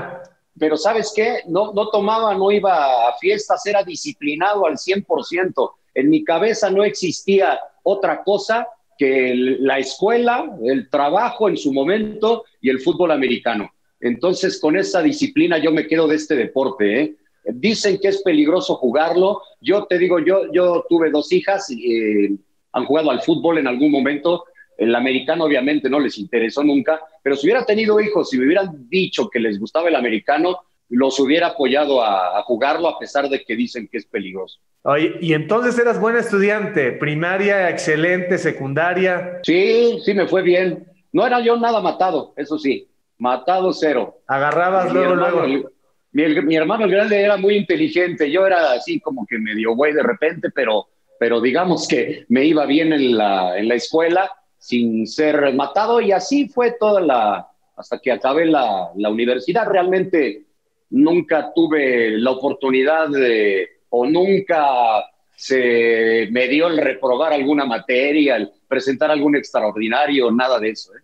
pero 0.59 0.77
¿sabes 0.77 1.13
qué? 1.15 1.41
No, 1.49 1.73
no 1.73 1.89
tomaba, 1.89 2.35
no 2.35 2.51
iba 2.51 3.09
a 3.09 3.17
fiestas, 3.19 3.65
era 3.67 3.83
disciplinado 3.83 4.67
al 4.67 4.77
100%. 4.77 5.71
En 5.95 6.11
mi 6.11 6.25
cabeza 6.25 6.71
no 6.71 6.85
existía 6.85 7.59
otra 7.83 8.23
cosa 8.23 8.69
que 8.99 9.35
la 9.35 9.79
escuela, 9.79 10.51
el 10.63 10.89
trabajo 10.91 11.49
en 11.49 11.57
su 11.57 11.73
momento 11.73 12.45
y 12.61 12.71
el 12.71 12.81
fútbol 12.81 13.11
americano. 13.11 13.73
Entonces, 14.01 14.61
con 14.61 14.77
esa 14.77 15.01
disciplina 15.01 15.59
yo 15.59 15.73
me 15.73 15.87
quedo 15.87 16.07
de 16.07 16.17
este 16.17 16.35
deporte. 16.35 17.01
¿eh? 17.01 17.17
Dicen 17.45 17.99
que 18.01 18.09
es 18.09 18.23
peligroso 18.23 18.77
jugarlo. 18.77 19.43
Yo 19.61 19.85
te 19.87 19.99
digo, 19.99 20.19
yo, 20.19 20.53
yo 20.53 20.85
tuve 20.89 21.11
dos 21.11 21.33
hijas, 21.33 21.71
y, 21.71 21.97
eh, 21.97 22.37
han 22.73 22.85
jugado 22.87 23.11
al 23.11 23.23
fútbol 23.23 23.59
en 23.59 23.67
algún 23.67 23.91
momento 23.91 24.45
el 24.79 24.95
americano 24.95 25.45
obviamente 25.45 25.89
no 25.89 26.01
les 26.01 26.19
interesó 26.19 26.65
nunca, 26.65 27.01
pero 27.23 27.37
si 27.37 27.47
hubiera 27.47 27.65
tenido 27.65 28.01
hijos, 28.01 28.31
si 28.31 28.39
me 28.39 28.47
hubieran 28.47 28.89
dicho 28.89 29.29
que 29.29 29.39
les 29.39 29.59
gustaba 29.61 29.89
el 29.89 29.95
americano, 29.95 30.61
los 30.89 31.19
hubiera 31.21 31.49
apoyado 31.49 32.03
a, 32.03 32.43
jugarlo 32.43 32.89
a 32.89 32.99
pesar 32.99 33.29
de 33.29 33.45
que 33.45 33.57
dicen 33.57 33.89
que 33.91 33.99
es 33.99 34.07
peligroso. 34.07 34.59
Oye, 34.83 35.15
y 35.21 35.33
entonces 35.33 35.79
eras 35.79 36.01
buen 36.01 36.17
estudiante, 36.17 36.93
primaria 36.93 37.71
excelente, 37.71 38.37
secundaria. 38.39 39.41
Sí, 39.43 40.01
sí, 40.05 40.13
me 40.13 40.27
fue 40.27 40.43
bien. 40.43 40.87
No 41.13 41.27
era 41.27 41.41
yo 41.41 41.57
nada 41.57 41.81
matado, 41.81 42.35
eso 42.37 42.59
sí, 42.59 42.89
matado 43.19 43.73
cero. 43.73 44.19
Agarrabas 44.27 44.93
luego, 44.93 45.15
luego. 45.15 45.71
Mi, 46.13 46.57
hermano 46.57 46.85
el 46.85 46.91
grande 46.91 47.21
era 47.21 47.37
muy 47.37 47.57
inteligente, 47.57 48.31
yo 48.31 48.47
era 48.47 48.73
así 48.73 49.01
como 49.01 49.27
que 49.27 49.39
medio 49.39 49.75
güey 49.75 49.95
de 49.95 50.03
repente, 50.03 50.51
pero, 50.51 50.89
pero 51.19 51.41
digamos 51.41 51.89
que 51.89 52.27
me 52.29 52.45
iba 52.45 52.67
bien 52.67 52.93
en 52.93 53.17
la, 53.17 53.59
en 53.59 53.69
la 53.69 53.75
escuela 53.77 54.31
sin 54.59 55.07
ser 55.07 55.55
matado 55.55 56.01
y 56.01 56.13
así 56.13 56.49
fue 56.49 56.73
toda 56.79 57.01
la, 57.01 57.49
hasta 57.77 57.99
que 57.99 58.13
acabé 58.13 58.45
la, 58.45 58.91
la 58.95 59.11
universidad. 59.11 59.67
Realmente 59.67 60.45
nunca 60.91 61.53
tuve 61.55 62.19
la 62.19 62.31
oportunidad 62.31 63.09
de, 63.09 63.69
o 63.89 64.07
nunca 64.07 65.05
se 65.35 66.29
me 66.31 66.47
dio 66.47 66.69
el 66.69 66.79
reprobar 66.79 67.33
alguna 67.33 67.65
materia, 67.65 68.37
el 68.37 68.51
presentar 68.69 69.11
algún 69.11 69.35
extraordinario, 69.35 70.31
nada 70.31 70.61
de 70.61 70.71
eso. 70.71 70.95
¿eh? 70.95 71.01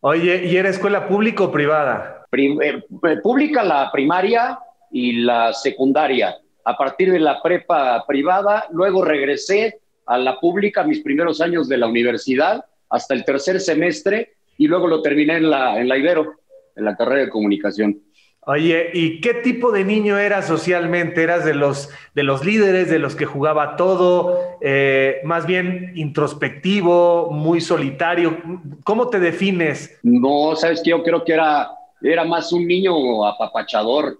Oye, 0.00 0.46
¿y 0.46 0.56
era 0.56 0.70
escuela 0.70 1.06
pública 1.06 1.44
o 1.44 1.52
privada? 1.52 2.19
Eh, 2.32 2.82
pública 3.22 3.62
la 3.64 3.90
primaria 3.90 4.58
y 4.90 5.22
la 5.22 5.52
secundaria. 5.52 6.36
A 6.64 6.76
partir 6.76 7.10
de 7.10 7.18
la 7.18 7.42
prepa 7.42 8.04
privada, 8.06 8.66
luego 8.70 9.04
regresé 9.04 9.80
a 10.06 10.18
la 10.18 10.38
pública 10.38 10.84
mis 10.84 11.00
primeros 11.00 11.40
años 11.40 11.68
de 11.68 11.78
la 11.78 11.86
universidad 11.86 12.64
hasta 12.88 13.14
el 13.14 13.24
tercer 13.24 13.60
semestre 13.60 14.34
y 14.58 14.66
luego 14.66 14.86
lo 14.86 15.02
terminé 15.02 15.36
en 15.36 15.50
la, 15.50 15.80
en 15.80 15.88
la 15.88 15.96
Ibero, 15.96 16.34
en 16.76 16.84
la 16.84 16.96
carrera 16.96 17.22
de 17.22 17.30
comunicación. 17.30 18.00
Oye, 18.46 18.90
¿y 18.94 19.20
qué 19.20 19.34
tipo 19.34 19.70
de 19.70 19.84
niño 19.84 20.18
eras 20.18 20.46
socialmente? 20.46 21.22
¿Eras 21.22 21.44
de 21.44 21.54
los, 21.54 21.90
de 22.14 22.22
los 22.22 22.44
líderes, 22.44 22.88
de 22.88 22.98
los 22.98 23.14
que 23.14 23.26
jugaba 23.26 23.76
todo, 23.76 24.58
eh, 24.62 25.20
más 25.24 25.46
bien 25.46 25.92
introspectivo, 25.94 27.30
muy 27.30 27.60
solitario? 27.60 28.38
¿Cómo 28.82 29.08
te 29.08 29.20
defines? 29.20 29.98
No, 30.02 30.56
sabes 30.56 30.80
que 30.82 30.90
yo 30.90 31.02
creo 31.02 31.22
que 31.22 31.34
era, 31.34 31.68
era 32.02 32.24
más 32.24 32.52
un 32.52 32.66
niño 32.66 33.26
apapachador. 33.26 34.18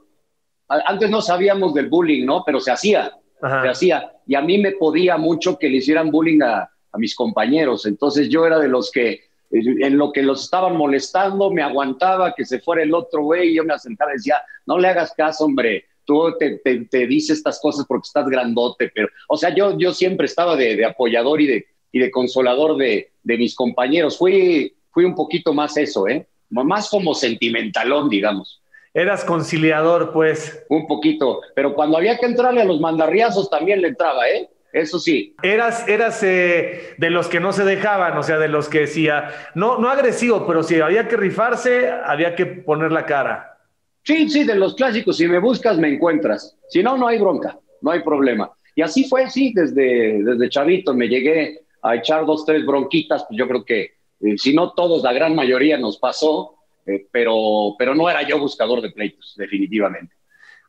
Antes 0.69 1.11
no 1.11 1.21
sabíamos 1.21 1.75
del 1.75 1.89
bullying, 1.89 2.25
¿no? 2.25 2.45
Pero 2.45 2.61
se 2.61 2.71
hacía, 2.71 3.13
se 3.41 3.69
hacía. 3.69 4.13
Y 4.27 4.35
a 4.35 4.43
mí 4.43 4.59
me 4.59 4.73
podía 4.73 5.17
mucho 5.17 5.59
que 5.59 5.69
le 5.69 5.79
hicieran 5.79 6.11
bullying 6.11 6.43
a, 6.43 6.71
a 6.93 6.99
mis 6.99 7.15
compañeros. 7.15 7.87
Entonces 7.87 8.29
yo 8.29 8.47
era 8.47 8.59
de 8.59 8.69
los 8.69 8.91
que 8.91 9.31
en 9.51 9.99
lo 9.99 10.13
que 10.13 10.23
los 10.23 10.45
estaban 10.45 10.77
molestando, 10.77 11.51
me 11.51 11.63
aguantaba 11.63 12.35
que 12.35 12.45
se 12.45 12.61
fuera 12.61 12.83
el 12.83 12.95
otro 12.95 13.25
güey 13.25 13.51
y 13.51 13.55
yo 13.57 13.65
me 13.65 13.75
acercaba 13.75 14.13
y 14.13 14.17
decía, 14.17 14.37
no 14.65 14.79
le 14.79 14.89
hagas 14.89 15.13
caso, 15.13 15.45
hombre, 15.45 15.87
tú 16.05 16.33
te, 16.39 16.61
te, 16.61 17.07
dices 17.07 17.39
estas 17.39 17.61
cosas 17.61 17.85
porque 17.87 18.07
estás 18.07 18.29
grandote, 18.29 18.91
pero, 18.95 19.09
o 19.29 19.37
sea, 19.37 19.53
yo, 19.55 19.77
yo 19.77 19.93
siempre 19.93 20.27
estaba 20.27 20.55
de, 20.55 20.85
apoyador 20.85 21.41
y 21.41 21.47
de, 21.47 21.67
y 21.91 21.99
de 21.99 22.11
consolador 22.13 22.77
de, 22.77 23.11
de, 23.23 23.39
mis 23.39 23.57
compañeros. 23.57 24.17
Fui, 24.17 24.73
fui 24.93 25.05
un 25.05 25.17
poquito 25.17 25.53
más 25.53 25.77
eso, 25.77 26.07
¿eh? 26.07 26.29
Más 26.51 26.91
como 26.91 27.15
sentimentalón, 27.15 28.09
digamos. 28.09 28.63
Eras 28.93 29.25
conciliador, 29.25 30.13
pues. 30.13 30.65
Un 30.69 30.87
poquito, 30.87 31.41
pero 31.55 31.75
cuando 31.75 31.97
había 31.97 32.19
que 32.19 32.27
entrarle 32.27 32.63
a 32.63 32.65
los 32.65 32.81
mandarriazos 32.81 33.49
también 33.49 33.81
le 33.81 33.89
entraba, 33.89 34.29
¿eh? 34.29 34.49
Eso 34.73 34.99
sí. 34.99 35.35
Eras, 35.43 35.89
eras 35.89 36.23
eh, 36.23 36.95
de 36.97 37.11
los 37.11 37.29
que 37.29 37.41
no 37.41 37.53
se 37.53 37.65
dejaban, 37.65 38.17
o 38.17 38.23
sea, 38.23 38.39
de 38.39 38.49
los 38.49 38.69
que 38.69 38.81
decía, 38.81 39.31
no, 39.55 39.79
no 39.79 39.89
agresivo, 39.89 40.47
pero 40.47 40.63
si 40.63 40.81
había 40.81 41.09
que 41.09 41.17
rifarse, 41.17 41.91
había 41.91 42.35
que 42.37 42.47
poner 42.47 42.93
la 42.93 43.05
cara. 43.05 43.59
Sí, 44.05 44.29
sí, 44.29 44.45
de 44.45 44.55
los 44.55 44.75
clásicos, 44.75 45.17
si 45.17 45.27
me 45.27 45.39
buscas, 45.39 45.77
me 45.79 45.93
encuentras. 45.93 46.57
Si 46.69 46.83
no, 46.83 46.97
no 46.97 47.09
hay 47.09 47.19
bronca, 47.19 47.59
no 47.83 47.91
hay 47.91 48.03
problema. 48.03 48.51
Y 48.75 48.83
así 48.83 49.05
fue, 49.09 49.29
sí, 49.29 49.53
desde, 49.55 50.23
desde 50.23 50.49
chavito 50.49 50.95
me 50.95 51.09
llegué 51.09 51.61
a 51.83 51.97
echar 51.97 52.25
dos, 52.25 52.45
tres 52.47 52.65
bronquitas, 52.65 53.25
pues 53.29 53.39
yo 53.39 53.49
creo 53.49 53.65
que 53.65 54.00
eh, 54.21 54.37
si 54.37 54.55
no 54.55 54.73
todos, 54.73 55.03
la 55.03 55.13
gran 55.13 55.35
mayoría 55.35 55.79
nos 55.79 55.99
pasó, 55.99 56.57
eh, 56.87 57.07
pero, 57.11 57.75
pero 57.79 57.95
no 57.95 58.09
era 58.09 58.23
yo 58.23 58.39
buscador 58.39 58.83
de 58.83 58.91
pleitos, 58.91 59.35
definitivamente. 59.37 60.15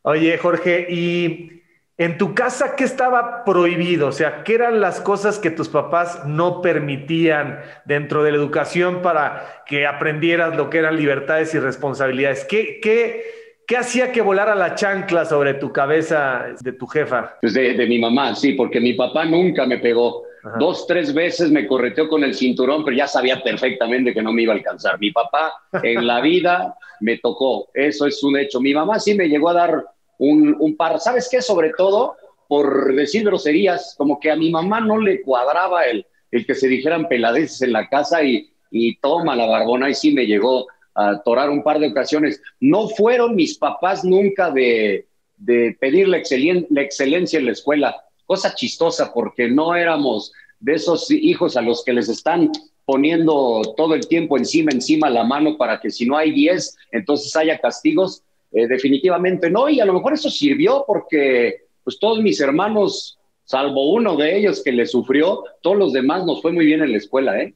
Oye, 0.03 0.37
Jorge, 0.37 0.87
¿y 0.89 1.61
en 1.97 2.17
tu 2.17 2.33
casa 2.33 2.75
qué 2.75 2.83
estaba 2.83 3.43
prohibido? 3.43 4.07
O 4.07 4.11
sea, 4.11 4.43
¿qué 4.43 4.55
eran 4.55 4.81
las 4.81 5.01
cosas 5.01 5.37
que 5.37 5.51
tus 5.51 5.69
papás 5.69 6.25
no 6.25 6.61
permitían 6.61 7.59
dentro 7.85 8.23
de 8.23 8.31
la 8.31 8.37
educación 8.37 9.01
para 9.01 9.63
que 9.67 9.85
aprendieras 9.85 10.55
lo 10.55 10.69
que 10.69 10.79
eran 10.79 10.95
libertades 10.95 11.53
y 11.53 11.59
responsabilidades? 11.59 12.45
¿Qué, 12.45 12.79
qué, 12.81 13.23
qué 13.67 13.77
hacía 13.77 14.11
que 14.11 14.21
volara 14.21 14.55
la 14.55 14.75
chancla 14.75 15.25
sobre 15.25 15.53
tu 15.55 15.71
cabeza 15.71 16.47
de 16.61 16.73
tu 16.73 16.87
jefa? 16.87 17.37
Pues 17.41 17.53
de, 17.53 17.73
de 17.73 17.85
mi 17.85 17.99
mamá, 17.99 18.33
sí, 18.33 18.53
porque 18.53 18.79
mi 18.79 18.93
papá 18.93 19.25
nunca 19.25 19.65
me 19.65 19.77
pegó. 19.77 20.23
Dos, 20.59 20.87
tres 20.87 21.13
veces 21.13 21.51
me 21.51 21.67
correteó 21.67 22.07
con 22.07 22.23
el 22.23 22.33
cinturón, 22.33 22.83
pero 22.83 22.97
ya 22.97 23.07
sabía 23.07 23.43
perfectamente 23.43 24.13
que 24.13 24.21
no 24.21 24.33
me 24.33 24.41
iba 24.41 24.53
a 24.53 24.57
alcanzar. 24.57 24.99
Mi 24.99 25.11
papá 25.11 25.53
en 25.83 26.07
la 26.07 26.19
vida 26.21 26.75
me 26.99 27.17
tocó, 27.17 27.69
eso 27.73 28.07
es 28.07 28.23
un 28.23 28.37
hecho. 28.37 28.59
Mi 28.59 28.73
mamá 28.73 28.99
sí 28.99 29.13
me 29.13 29.27
llegó 29.27 29.49
a 29.49 29.53
dar 29.53 29.85
un, 30.17 30.55
un 30.59 30.75
par, 30.75 30.99
¿sabes 30.99 31.27
qué? 31.29 31.41
Sobre 31.41 31.71
todo 31.77 32.15
por 32.47 32.93
decir 32.95 33.23
groserías, 33.23 33.95
como 33.97 34.19
que 34.19 34.29
a 34.29 34.35
mi 34.35 34.49
mamá 34.49 34.81
no 34.81 34.97
le 34.97 35.21
cuadraba 35.21 35.83
el, 35.85 36.05
el 36.31 36.45
que 36.45 36.53
se 36.53 36.67
dijeran 36.67 37.07
peladeces 37.07 37.61
en 37.61 37.71
la 37.71 37.87
casa 37.87 38.23
y, 38.23 38.51
y 38.69 38.97
toma 38.97 39.35
la 39.35 39.45
barbona 39.45 39.89
y 39.89 39.93
sí 39.93 40.11
me 40.11 40.25
llegó 40.25 40.67
a 40.93 41.21
torar 41.23 41.49
un 41.49 41.63
par 41.63 41.79
de 41.79 41.87
ocasiones. 41.87 42.41
No 42.59 42.89
fueron 42.89 43.35
mis 43.35 43.57
papás 43.57 44.03
nunca 44.03 44.51
de, 44.51 45.05
de 45.37 45.77
pedir 45.79 46.07
la, 46.07 46.17
excelen, 46.17 46.67
la 46.69 46.81
excelencia 46.81 47.39
en 47.39 47.45
la 47.45 47.51
escuela 47.53 47.95
cosa 48.31 48.55
chistosa 48.55 49.11
porque 49.13 49.49
no 49.49 49.75
éramos 49.75 50.31
de 50.61 50.75
esos 50.75 51.11
hijos 51.11 51.57
a 51.57 51.61
los 51.61 51.83
que 51.83 51.91
les 51.91 52.07
están 52.07 52.49
poniendo 52.85 53.61
todo 53.75 53.93
el 53.93 54.07
tiempo 54.07 54.37
encima, 54.37 54.71
encima 54.71 55.09
la 55.09 55.25
mano 55.25 55.57
para 55.57 55.81
que 55.81 55.89
si 55.89 56.05
no 56.05 56.15
hay 56.15 56.31
10, 56.31 56.77
entonces 56.93 57.35
haya 57.35 57.59
castigos. 57.59 58.23
Eh, 58.53 58.67
definitivamente 58.67 59.49
no, 59.49 59.67
y 59.67 59.81
a 59.81 59.85
lo 59.85 59.91
mejor 59.91 60.13
eso 60.13 60.29
sirvió 60.29 60.85
porque 60.87 61.65
pues 61.83 61.99
todos 61.99 62.21
mis 62.21 62.39
hermanos, 62.39 63.19
salvo 63.43 63.91
uno 63.91 64.15
de 64.15 64.37
ellos 64.37 64.63
que 64.63 64.71
le 64.71 64.85
sufrió, 64.85 65.43
todos 65.61 65.75
los 65.75 65.91
demás 65.91 66.25
nos 66.25 66.41
fue 66.41 66.53
muy 66.53 66.65
bien 66.65 66.81
en 66.81 66.93
la 66.93 66.99
escuela, 66.99 67.37
¿eh? 67.37 67.53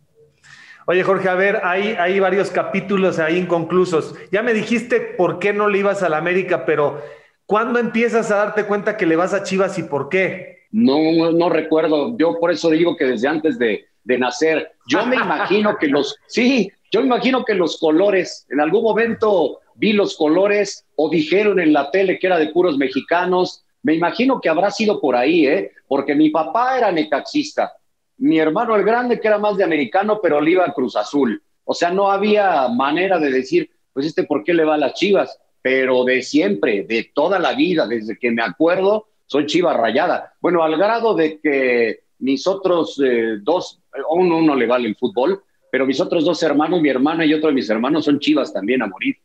Oye, 0.87 1.03
Jorge, 1.03 1.29
a 1.29 1.35
ver, 1.35 1.61
hay, 1.63 1.95
hay 1.97 2.19
varios 2.19 2.51
capítulos 2.51 3.19
ahí 3.19 3.37
inconclusos. 3.37 4.13
Ya 4.29 4.43
me 4.43 4.53
dijiste 4.53 4.99
por 4.99 5.39
qué 5.39 5.53
no 5.53 5.69
le 5.69 5.79
ibas 5.79 6.03
a 6.03 6.09
la 6.09 6.17
América, 6.17 6.65
pero 6.65 7.01
¿cuándo 7.45 7.79
empiezas 7.79 8.29
a 8.29 8.35
darte 8.35 8.65
cuenta 8.65 8.97
que 8.97 9.05
le 9.05 9.15
vas 9.15 9.33
a 9.33 9.43
Chivas 9.43 9.79
y 9.79 9.83
por 9.83 10.09
qué? 10.09 10.54
No, 10.75 11.31
no 11.31 11.47
recuerdo. 11.47 12.17
Yo 12.17 12.37
por 12.37 12.51
eso 12.51 12.69
digo 12.69 12.97
que 12.97 13.05
desde 13.05 13.29
antes 13.29 13.57
de, 13.57 13.85
de 14.03 14.17
nacer, 14.17 14.73
yo 14.85 15.05
me 15.05 15.15
imagino 15.15 15.77
que 15.77 15.87
los, 15.87 16.17
sí, 16.27 16.69
yo 16.91 16.99
me 16.99 17.05
imagino 17.05 17.45
que 17.45 17.53
los 17.53 17.79
colores, 17.79 18.45
en 18.49 18.59
algún 18.59 18.83
momento 18.83 19.61
vi 19.75 19.93
los 19.93 20.17
colores 20.17 20.85
o 20.97 21.09
dijeron 21.09 21.61
en 21.61 21.71
la 21.71 21.89
tele 21.91 22.19
que 22.19 22.27
era 22.27 22.37
de 22.37 22.49
puros 22.49 22.77
mexicanos. 22.77 23.63
Me 23.83 23.93
imagino 23.93 24.41
que 24.41 24.49
habrá 24.49 24.69
sido 24.69 24.99
por 24.99 25.15
ahí, 25.15 25.47
¿eh? 25.47 25.71
Porque 25.87 26.13
mi 26.13 26.29
papá 26.29 26.77
era 26.77 26.91
necaxista, 26.91 27.71
mi 28.17 28.37
hermano 28.37 28.75
el 28.75 28.83
grande 28.83 29.21
que 29.21 29.29
era 29.29 29.37
más 29.37 29.55
de 29.55 29.63
americano, 29.63 30.19
pero 30.21 30.41
le 30.41 30.51
iba 30.51 30.65
a 30.65 30.73
Cruz 30.73 30.97
Azul. 30.97 31.41
O 31.63 31.73
sea, 31.73 31.89
no 31.89 32.11
había 32.11 32.67
manera 32.67 33.17
de 33.17 33.31
decir, 33.31 33.69
pues 33.93 34.07
este, 34.07 34.25
¿por 34.25 34.43
qué 34.43 34.53
le 34.53 34.65
va 34.65 34.75
a 34.75 34.79
las 34.79 34.95
chivas? 34.95 35.39
Pero 35.61 36.03
de 36.03 36.21
siempre, 36.21 36.83
de 36.83 37.11
toda 37.15 37.39
la 37.39 37.53
vida, 37.53 37.87
desde 37.87 38.17
que 38.17 38.29
me 38.29 38.43
acuerdo, 38.43 39.07
soy 39.25 39.45
chiva 39.45 39.73
rayada. 39.73 40.33
Bueno, 40.39 40.63
al 40.63 40.77
grado 40.77 41.15
de 41.15 41.39
que 41.39 41.99
mis 42.19 42.47
otros 42.47 42.99
eh, 43.03 43.37
dos, 43.41 43.81
uno, 44.09 44.37
uno 44.37 44.55
le 44.55 44.67
vale 44.67 44.87
el 44.87 44.95
fútbol, 44.95 45.43
pero 45.71 45.85
mis 45.85 45.99
otros 45.99 46.23
dos 46.23 46.41
hermanos, 46.43 46.81
mi 46.81 46.89
hermana 46.89 47.25
y 47.25 47.33
otro 47.33 47.49
de 47.49 47.55
mis 47.55 47.69
hermanos 47.69 48.05
son 48.05 48.19
chivas 48.19 48.53
también 48.53 48.81
a 48.81 48.87
morir. 48.87 49.17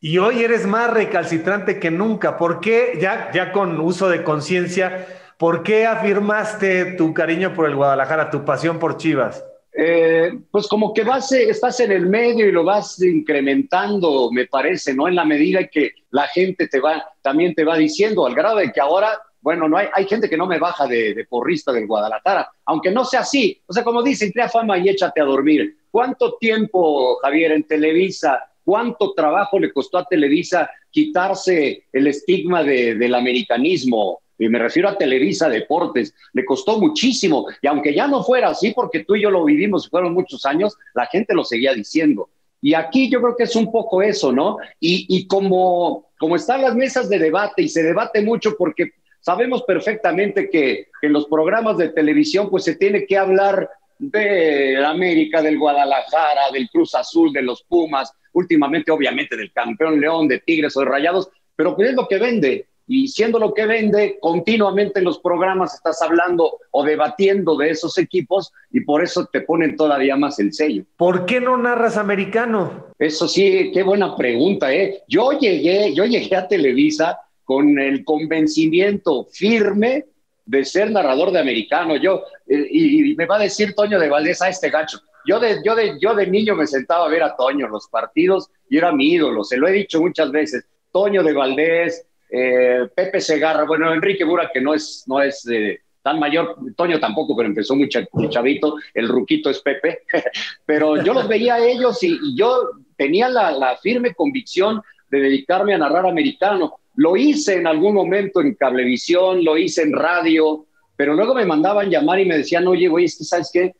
Y 0.00 0.18
hoy 0.18 0.42
eres 0.42 0.66
más 0.66 0.92
recalcitrante 0.92 1.80
que 1.80 1.90
nunca. 1.90 2.36
¿Por 2.36 2.60
qué, 2.60 2.98
ya, 3.00 3.30
ya 3.32 3.50
con 3.50 3.80
uso 3.80 4.08
de 4.08 4.22
conciencia, 4.22 5.06
por 5.38 5.62
qué 5.62 5.86
afirmaste 5.86 6.96
tu 6.96 7.14
cariño 7.14 7.54
por 7.54 7.66
el 7.66 7.76
Guadalajara, 7.76 8.30
tu 8.30 8.44
pasión 8.44 8.78
por 8.78 8.98
Chivas? 8.98 9.44
Eh, 9.78 10.32
pues 10.50 10.68
como 10.68 10.94
que 10.94 11.04
vas, 11.04 11.30
eh, 11.32 11.50
estás 11.50 11.80
en 11.80 11.92
el 11.92 12.06
medio 12.06 12.46
y 12.46 12.52
lo 12.52 12.64
vas 12.64 13.02
incrementando, 13.02 14.30
me 14.32 14.46
parece, 14.46 14.94
¿no? 14.94 15.06
En 15.06 15.14
la 15.14 15.24
medida 15.24 15.66
que 15.66 15.92
la 16.10 16.26
gente 16.28 16.66
te 16.66 16.80
va, 16.80 17.04
también 17.20 17.54
te 17.54 17.64
va 17.64 17.76
diciendo, 17.76 18.26
al 18.26 18.34
grado 18.34 18.56
de 18.56 18.72
que 18.72 18.80
ahora 18.80 19.18
bueno, 19.46 19.68
no 19.68 19.76
hay, 19.76 19.86
hay 19.92 20.08
gente 20.08 20.28
que 20.28 20.36
no 20.36 20.48
me 20.48 20.58
baja 20.58 20.88
de, 20.88 21.24
porrista 21.30 21.70
del 21.70 21.86
Guadalajara, 21.86 22.50
aunque 22.64 22.90
no 22.90 23.04
sea 23.04 23.20
así. 23.20 23.62
O 23.68 23.72
sea, 23.72 23.84
como 23.84 24.02
dicen, 24.02 24.32
crea 24.32 24.48
fama 24.48 24.76
y 24.76 24.88
échate 24.88 25.20
a 25.20 25.24
dormir. 25.24 25.76
¿Cuánto 25.88 26.34
tiempo, 26.34 27.18
Javier, 27.22 27.52
en 27.52 27.62
Televisa, 27.62 28.40
cuánto 28.64 29.12
trabajo 29.12 29.60
le 29.60 29.72
costó 29.72 29.98
a 29.98 30.04
Televisa 30.04 30.68
quitarse 30.90 31.84
el 31.92 32.08
estigma 32.08 32.64
del 32.64 33.14
americanismo? 33.14 34.18
Y 34.36 34.48
me 34.48 34.58
refiero 34.58 34.88
a 34.88 34.98
Televisa 34.98 35.48
Deportes, 35.48 36.12
le 36.32 36.44
costó 36.44 36.80
muchísimo. 36.80 37.46
Y 37.62 37.68
aunque 37.68 37.94
ya 37.94 38.08
no 38.08 38.24
fuera 38.24 38.48
así, 38.48 38.72
porque 38.72 39.04
tú 39.04 39.14
y 39.14 39.22
yo 39.22 39.30
lo 39.30 39.44
vivimos 39.44 39.88
fueron 39.88 40.12
muchos 40.12 40.44
años, 40.44 40.76
la 40.92 41.06
gente 41.06 41.34
lo 41.34 41.44
seguía 41.44 41.72
diciendo. 41.72 42.30
Y 42.60 42.74
aquí 42.74 43.08
yo 43.08 43.22
creo 43.22 43.36
que 43.36 43.44
es 43.44 43.54
un 43.54 43.70
poco 43.70 44.02
eso, 44.02 44.32
¿no? 44.32 44.56
Y, 44.80 45.06
y 45.08 45.28
como, 45.28 46.06
como 46.18 46.34
están 46.34 46.62
las 46.62 46.74
mesas 46.74 47.08
de 47.08 47.20
debate 47.20 47.62
y 47.62 47.68
se 47.68 47.84
debate 47.84 48.22
mucho 48.22 48.56
porque 48.58 48.90
Sabemos 49.26 49.64
perfectamente 49.64 50.48
que 50.48 50.86
en 51.02 51.12
los 51.12 51.26
programas 51.26 51.76
de 51.78 51.88
televisión 51.88 52.48
pues 52.48 52.62
se 52.62 52.76
tiene 52.76 53.06
que 53.06 53.18
hablar 53.18 53.68
de 53.98 54.76
América, 54.86 55.42
del 55.42 55.58
Guadalajara, 55.58 56.52
del 56.52 56.70
Cruz 56.70 56.94
Azul, 56.94 57.32
de 57.32 57.42
los 57.42 57.64
Pumas, 57.64 58.12
últimamente 58.34 58.92
obviamente 58.92 59.36
del 59.36 59.50
campeón 59.50 60.00
León, 60.00 60.28
de 60.28 60.38
Tigres 60.38 60.76
o 60.76 60.80
de 60.80 60.86
Rayados, 60.86 61.28
pero 61.56 61.74
pues 61.74 61.88
es 61.88 61.96
lo 61.96 62.06
que 62.06 62.18
vende. 62.18 62.68
Y 62.86 63.08
siendo 63.08 63.40
lo 63.40 63.52
que 63.52 63.66
vende, 63.66 64.16
continuamente 64.20 65.00
en 65.00 65.06
los 65.06 65.18
programas 65.18 65.74
estás 65.74 66.00
hablando 66.02 66.60
o 66.70 66.84
debatiendo 66.84 67.56
de 67.56 67.70
esos 67.70 67.98
equipos 67.98 68.52
y 68.70 68.82
por 68.82 69.02
eso 69.02 69.26
te 69.26 69.40
ponen 69.40 69.74
todavía 69.74 70.14
más 70.14 70.38
el 70.38 70.52
sello. 70.52 70.84
¿Por 70.96 71.26
qué 71.26 71.40
no 71.40 71.56
narras 71.56 71.96
americano? 71.96 72.94
Eso 72.96 73.26
sí, 73.26 73.72
qué 73.74 73.82
buena 73.82 74.14
pregunta, 74.14 74.72
¿eh? 74.72 75.02
Yo 75.08 75.32
llegué, 75.32 75.92
yo 75.94 76.04
llegué 76.04 76.36
a 76.36 76.46
Televisa 76.46 77.18
con 77.46 77.78
el 77.78 78.04
convencimiento 78.04 79.24
firme 79.24 80.04
de 80.44 80.64
ser 80.64 80.90
narrador 80.90 81.30
de 81.30 81.38
americano. 81.38 81.96
Yo, 81.96 82.24
eh, 82.46 82.66
y, 82.70 83.14
me 83.14 83.24
va 83.24 83.36
a 83.36 83.40
decir 83.40 83.72
Toño 83.74 83.98
de 83.98 84.08
Valdés 84.08 84.42
a 84.42 84.48
este 84.48 84.68
gacho. 84.68 84.98
Yo 85.24 85.38
de, 85.40 85.60
yo, 85.64 85.74
de, 85.74 85.96
yo 86.00 86.14
de 86.14 86.26
niño 86.26 86.56
me 86.56 86.66
sentaba 86.66 87.06
a 87.06 87.08
ver 87.08 87.22
a 87.22 87.36
Toño 87.36 87.68
los 87.68 87.88
partidos 87.88 88.50
y 88.68 88.76
era 88.78 88.92
mi 88.92 89.12
ídolo, 89.12 89.44
se 89.44 89.56
lo 89.56 89.68
he 89.68 89.72
dicho 89.72 90.00
muchas 90.00 90.30
veces. 90.32 90.66
Toño 90.92 91.22
de 91.22 91.32
Valdés, 91.32 92.04
eh, 92.30 92.88
Pepe 92.94 93.20
Segarra, 93.20 93.64
bueno, 93.64 93.94
Enrique 93.94 94.24
Bura, 94.24 94.50
que 94.52 94.60
no 94.60 94.74
es, 94.74 95.04
no 95.06 95.22
es 95.22 95.46
eh, 95.48 95.80
tan 96.02 96.18
mayor, 96.18 96.56
Toño 96.76 96.98
tampoco, 96.98 97.36
pero 97.36 97.48
empezó 97.48 97.76
muy, 97.76 97.88
chavito, 97.88 98.74
el 98.92 99.08
ruquito 99.08 99.50
es 99.50 99.60
Pepe, 99.60 100.00
pero 100.66 101.00
yo 101.00 101.14
los 101.14 101.28
veía 101.28 101.56
a 101.56 101.64
ellos 101.64 102.02
y, 102.02 102.36
yo 102.36 102.70
tenía 102.96 103.28
la 103.28 103.76
firme 103.80 104.14
convicción 104.14 104.82
de 105.10 105.20
dedicarme 105.20 105.74
a 105.74 105.78
narrar 105.78 106.06
americano 106.06 106.78
lo 106.96 107.16
hice 107.16 107.54
en 107.56 107.66
algún 107.66 107.94
momento 107.94 108.40
en 108.40 108.54
cablevisión, 108.54 109.44
lo 109.44 109.56
hice 109.56 109.82
en 109.82 109.92
radio, 109.92 110.66
pero 110.96 111.14
luego 111.14 111.34
me 111.34 111.44
mandaban 111.44 111.90
llamar 111.90 112.20
y 112.20 112.24
me 112.24 112.38
decían, 112.38 112.66
oye, 112.66 112.88
güey, 112.88 113.04
es 113.04 113.16
que 113.18 113.24
sabes 113.24 113.50
qué, 113.52 113.74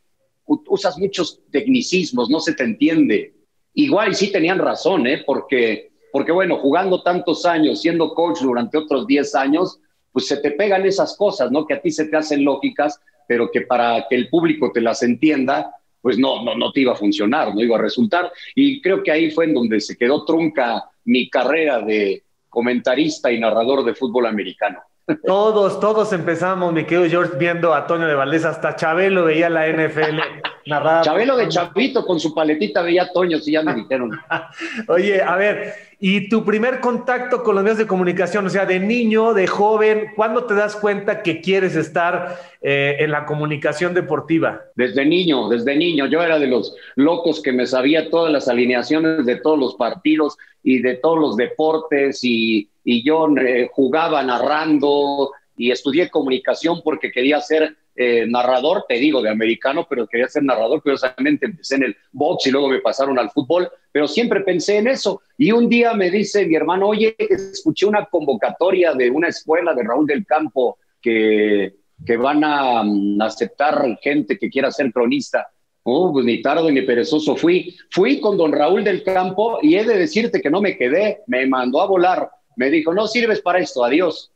usas 0.45 0.97
muchos 0.97 1.41
tecnicismos, 1.51 2.29
no 2.29 2.39
se 2.39 2.53
te 2.53 2.63
entiende. 2.63 3.33
Igual 3.73 4.11
y 4.11 4.15
sí 4.15 4.31
tenían 4.31 4.59
razón, 4.59 5.07
¿eh? 5.07 5.23
Porque, 5.25 5.91
porque 6.11 6.31
bueno, 6.31 6.57
jugando 6.57 7.01
tantos 7.01 7.45
años, 7.45 7.81
siendo 7.81 8.13
coach 8.13 8.41
durante 8.41 8.77
otros 8.77 9.07
10 9.07 9.35
años, 9.35 9.79
pues 10.11 10.27
se 10.27 10.37
te 10.37 10.51
pegan 10.51 10.85
esas 10.85 11.17
cosas, 11.17 11.51
¿no? 11.51 11.65
Que 11.65 11.73
a 11.73 11.81
ti 11.81 11.91
se 11.91 12.05
te 12.05 12.17
hacen 12.17 12.43
lógicas, 12.43 12.99
pero 13.27 13.49
que 13.51 13.61
para 13.61 14.05
que 14.07 14.15
el 14.15 14.29
público 14.29 14.71
te 14.71 14.81
las 14.81 15.01
entienda, 15.03 15.71
pues 16.01 16.17
no, 16.19 16.43
no, 16.43 16.55
no 16.55 16.71
te 16.71 16.81
iba 16.81 16.93
a 16.93 16.95
funcionar, 16.95 17.53
no 17.53 17.61
iba 17.61 17.77
a 17.77 17.81
resultar. 17.81 18.31
Y 18.55 18.79
creo 18.81 19.03
que 19.03 19.11
ahí 19.11 19.31
fue 19.31 19.45
en 19.45 19.55
donde 19.55 19.81
se 19.81 19.97
quedó 19.97 20.23
trunca 20.23 20.85
mi 21.03 21.29
carrera 21.29 21.81
de, 21.81 22.23
comentarista 22.57 23.31
y 23.31 23.39
narrador 23.39 23.85
de 23.85 23.93
fútbol 23.93 24.25
americano. 24.25 24.79
Todos, 25.25 25.79
todos 25.79 26.11
empezamos, 26.11 26.73
mi 26.73 26.83
querido 26.83 27.09
George, 27.09 27.37
viendo 27.39 27.73
a 27.73 27.87
Toño 27.87 28.07
de 28.07 28.13
Valdés, 28.13 28.43
hasta 28.43 28.75
Chabelo 28.75 29.23
veía 29.23 29.49
la 29.49 29.65
NFL 29.65 30.19
narrada. 30.65 31.01
Chabelo 31.01 31.37
de 31.37 31.47
Chavito 31.47 32.05
con 32.05 32.19
su 32.19 32.35
paletita 32.35 32.81
veía 32.81 33.03
a 33.03 33.13
Toño, 33.13 33.39
si 33.39 33.53
ya 33.53 33.63
me 33.63 33.73
dijeron. 33.73 34.11
Oye, 34.89 35.21
a 35.21 35.37
ver, 35.37 35.75
y 35.97 36.27
tu 36.27 36.43
primer 36.43 36.81
contacto 36.81 37.41
con 37.41 37.55
los 37.55 37.63
medios 37.63 37.77
de 37.77 37.87
comunicación, 37.87 38.47
o 38.47 38.49
sea, 38.49 38.65
de 38.65 38.81
niño, 38.81 39.33
de 39.33 39.47
joven, 39.47 40.11
¿cuándo 40.13 40.43
te 40.43 40.55
das 40.55 40.75
cuenta 40.75 41.23
que 41.23 41.39
quieres 41.39 41.77
estar 41.77 42.37
eh, 42.61 42.97
en 42.99 43.11
la 43.11 43.25
comunicación 43.25 43.93
deportiva? 43.93 44.61
Desde 44.75 45.05
niño, 45.05 45.47
desde 45.47 45.77
niño. 45.77 46.07
Yo 46.07 46.21
era 46.21 46.37
de 46.37 46.47
los 46.47 46.75
locos 46.95 47.41
que 47.41 47.53
me 47.53 47.65
sabía 47.65 48.09
todas 48.09 48.29
las 48.29 48.49
alineaciones 48.49 49.25
de 49.25 49.37
todos 49.37 49.57
los 49.57 49.75
partidos 49.75 50.37
y 50.63 50.79
de 50.79 50.95
todos 50.95 51.17
los 51.17 51.37
deportes 51.37 52.19
y 52.23 52.69
y 52.89 53.03
yo 53.03 53.27
eh, 53.37 53.69
jugaba 53.73 54.23
narrando 54.23 55.33
y 55.57 55.71
estudié 55.71 56.09
comunicación 56.09 56.81
porque 56.85 57.11
quería 57.11 57.41
ser 57.41 57.75
eh, 57.97 58.25
narrador, 58.25 58.85
te 58.87 58.93
digo, 58.93 59.21
de 59.21 59.29
americano, 59.29 59.85
pero 59.89 60.07
quería 60.07 60.29
ser 60.29 60.43
narrador. 60.43 60.81
Curiosamente 60.81 61.47
empecé 61.47 61.75
en 61.75 61.83
el 61.83 61.97
box 62.13 62.47
y 62.47 62.51
luego 62.51 62.69
me 62.69 62.79
pasaron 62.79 63.19
al 63.19 63.29
fútbol, 63.31 63.69
pero 63.91 64.07
siempre 64.07 64.39
pensé 64.39 64.77
en 64.77 64.87
eso. 64.87 65.21
Y 65.37 65.51
un 65.51 65.67
día 65.67 65.95
me 65.95 66.09
dice 66.09 66.45
mi 66.45 66.55
hermano, 66.55 66.87
oye, 66.87 67.13
escuché 67.19 67.85
una 67.85 68.05
convocatoria 68.05 68.93
de 68.93 69.09
una 69.09 69.27
escuela 69.27 69.73
de 69.73 69.83
Raúl 69.83 70.07
del 70.07 70.25
Campo 70.25 70.77
que, 71.01 71.73
que 72.05 72.15
van 72.15 72.45
a 72.45 72.83
mm, 72.83 73.21
aceptar 73.21 73.99
gente 74.01 74.37
que 74.37 74.49
quiera 74.49 74.71
ser 74.71 74.93
cronista. 74.93 75.45
Oh, 75.83 76.13
pues 76.13 76.23
ni 76.23 76.41
tarde 76.41 76.71
ni 76.71 76.83
perezoso 76.83 77.35
fui. 77.35 77.75
Fui 77.91 78.21
con 78.21 78.37
don 78.37 78.53
Raúl 78.53 78.85
del 78.85 79.03
Campo 79.03 79.59
y 79.61 79.75
he 79.75 79.83
de 79.83 79.97
decirte 79.97 80.41
que 80.41 80.49
no 80.49 80.61
me 80.61 80.77
quedé, 80.77 81.23
me 81.27 81.45
mandó 81.47 81.81
a 81.81 81.87
volar. 81.87 82.29
Me 82.57 82.69
dijo, 82.69 82.93
no 82.93 83.07
sirves 83.07 83.41
para 83.41 83.59
esto, 83.59 83.85
adiós. 83.85 84.33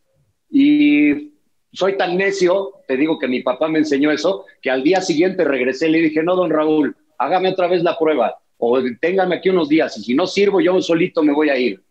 Y 0.50 1.34
soy 1.74 1.98
tan 1.98 2.16
necio, 2.16 2.76
te 2.88 2.96
digo 2.96 3.20
que 3.20 3.28
mi 3.28 3.42
papá 3.42 3.68
me 3.68 3.80
enseñó 3.80 4.12
eso, 4.12 4.46
que 4.62 4.72
al 4.72 4.84
día 4.84 5.02
siguiente 5.02 5.44
regresé 5.44 5.90
y 5.90 5.92
le 5.92 6.02
dije, 6.02 6.24
no, 6.24 6.36
don 6.36 6.50
Raúl, 6.50 6.96
hágame 7.18 7.50
otra 7.50 7.68
vez 7.68 7.84
la 7.84 7.98
prueba 7.98 8.38
o 8.64 8.80
téngame 9.00 9.36
aquí 9.36 9.50
unos 9.50 9.70
días 9.70 9.98
y 9.98 10.04
si 10.04 10.14
no 10.14 10.28
sirvo 10.28 10.62
yo 10.62 10.80
solito 10.82 11.24
me 11.24 11.34
voy 11.34 11.50
a 11.50 11.58
ir. 11.58 11.82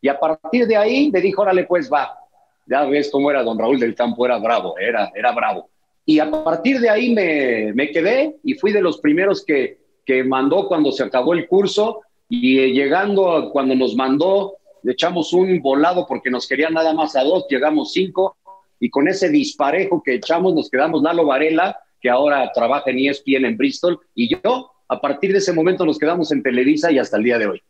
Y 0.00 0.08
a 0.08 0.18
partir 0.18 0.66
de 0.66 0.76
ahí 0.76 1.10
me 1.10 1.20
dijo, 1.20 1.42
órale 1.42 1.64
pues 1.64 1.92
va. 1.92 2.18
Ya 2.66 2.84
ves 2.84 3.10
cómo 3.10 3.30
era 3.30 3.42
don 3.42 3.58
Raúl 3.58 3.78
del 3.78 3.94
Campo, 3.94 4.24
era 4.24 4.38
bravo, 4.38 4.78
era, 4.78 5.12
era 5.14 5.32
bravo. 5.32 5.68
Y 6.06 6.18
a 6.18 6.30
partir 6.30 6.80
de 6.80 6.88
ahí 6.88 7.14
me, 7.14 7.72
me 7.74 7.90
quedé 7.90 8.36
y 8.42 8.54
fui 8.54 8.72
de 8.72 8.80
los 8.80 8.98
primeros 8.98 9.44
que, 9.44 9.78
que 10.04 10.24
mandó 10.24 10.66
cuando 10.66 10.92
se 10.92 11.02
acabó 11.02 11.34
el 11.34 11.46
curso 11.46 12.00
y 12.28 12.72
llegando 12.72 13.50
cuando 13.52 13.74
nos 13.74 13.94
mandó 13.94 14.56
le 14.84 14.92
echamos 14.92 15.32
un 15.32 15.60
volado 15.60 16.06
porque 16.06 16.30
nos 16.30 16.46
querían 16.46 16.74
nada 16.74 16.92
más 16.92 17.16
a 17.16 17.24
dos, 17.24 17.46
llegamos 17.48 17.92
cinco, 17.92 18.36
y 18.78 18.90
con 18.90 19.08
ese 19.08 19.30
disparejo 19.30 20.02
que 20.02 20.14
echamos 20.14 20.54
nos 20.54 20.68
quedamos 20.68 21.02
Lalo 21.02 21.24
Varela, 21.24 21.78
que 22.00 22.10
ahora 22.10 22.52
trabaja 22.52 22.90
en 22.90 22.98
ESPN 22.98 23.46
en 23.46 23.56
Bristol, 23.56 23.98
y 24.14 24.28
yo, 24.28 24.70
a 24.86 25.00
partir 25.00 25.32
de 25.32 25.38
ese 25.38 25.54
momento 25.54 25.86
nos 25.86 25.98
quedamos 25.98 26.30
en 26.32 26.42
Televisa 26.42 26.92
y 26.92 26.98
hasta 26.98 27.16
el 27.16 27.24
día 27.24 27.38
de 27.38 27.46
hoy. 27.46 27.62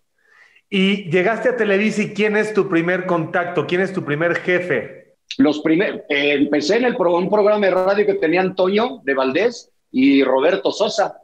Y 0.69 1.09
llegaste 1.09 1.51
a 1.51 1.57
Televisa 1.57 2.03
y 2.03 2.15
¿quién 2.15 2.37
es 2.37 2.53
tu 2.53 2.69
primer 2.69 3.07
contacto? 3.07 3.65
¿Quién 3.65 3.81
es 3.81 3.93
tu 3.93 4.05
primer 4.05 4.35
jefe? 4.35 5.15
Los 5.39 5.61
primeros, 5.61 6.01
eh, 6.09 6.33
empecé 6.33 6.79
en 6.79 6.87
el 6.87 6.97
un 6.97 7.31
programa 7.31 7.65
de 7.65 7.73
radio 7.73 8.07
que 8.07 8.15
tenía 8.15 8.41
Antonio 8.41 9.01
de 9.05 9.15
Valdés 9.15 9.71
y 9.93 10.25
Roberto 10.25 10.73
Sosa. 10.73 11.17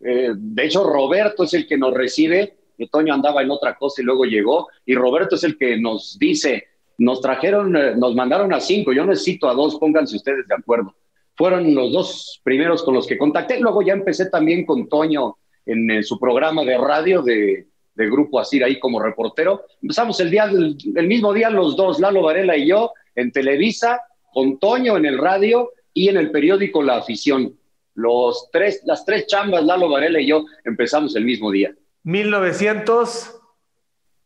Eh, 0.00 0.32
de 0.36 0.64
hecho, 0.66 0.84
Roberto 0.84 1.44
es 1.44 1.54
el 1.54 1.66
que 1.66 1.78
nos 1.78 1.94
recibe 1.94 2.58
y 2.76 2.88
Toño 2.88 3.14
andaba 3.14 3.42
en 3.42 3.50
otra 3.50 3.76
cosa 3.76 4.02
y 4.02 4.04
luego 4.04 4.24
llegó, 4.24 4.68
y 4.84 4.94
Roberto 4.94 5.36
es 5.36 5.44
el 5.44 5.56
que 5.56 5.78
nos 5.78 6.18
dice, 6.18 6.64
nos 6.98 7.20
trajeron, 7.20 7.76
eh, 7.76 7.94
nos 7.96 8.14
mandaron 8.14 8.52
a 8.52 8.60
cinco, 8.60 8.92
yo 8.92 9.04
necesito 9.04 9.48
a 9.48 9.54
dos, 9.54 9.76
pónganse 9.76 10.16
ustedes 10.16 10.46
de 10.46 10.54
acuerdo. 10.54 10.94
Fueron 11.36 11.74
los 11.74 11.92
dos 11.92 12.40
primeros 12.44 12.82
con 12.82 12.94
los 12.94 13.06
que 13.06 13.18
contacté, 13.18 13.58
luego 13.58 13.82
ya 13.82 13.92
empecé 13.92 14.30
también 14.30 14.64
con 14.64 14.88
Toño 14.88 15.36
en, 15.66 16.04
su 16.04 16.18
programa 16.18 16.64
de 16.64 16.78
radio 16.78 17.22
de, 17.22 17.66
Grupo 17.96 18.40
Asir 18.40 18.64
ahí 18.64 18.78
como 18.78 19.00
reportero. 19.00 19.62
Empezamos 19.80 20.18
el, 20.20 20.30
día, 20.30 20.44
el, 20.44 21.06
mismo 21.06 21.32
día 21.32 21.50
los 21.50 21.76
dos, 21.76 22.00
Lalo 22.00 22.22
Varela 22.22 22.56
y 22.56 22.68
yo, 22.68 22.92
en 23.14 23.30
Televisa, 23.30 24.00
con 24.32 24.58
Toño 24.58 24.96
en 24.96 25.06
el 25.06 25.18
radio 25.18 25.70
y 25.92 26.08
en 26.08 26.16
el 26.16 26.30
periódico 26.30 26.82
La 26.82 26.96
Afición. 26.96 27.56
Los 27.94 28.48
tres, 28.52 28.82
las 28.84 29.04
tres 29.04 29.26
chambas, 29.28 29.64
Lalo 29.64 29.88
Varela 29.88 30.20
y 30.20 30.26
yo, 30.26 30.44
empezamos 30.64 31.14
el 31.14 31.24
mismo 31.24 31.52
día. 31.52 31.72
1900. 32.04 33.40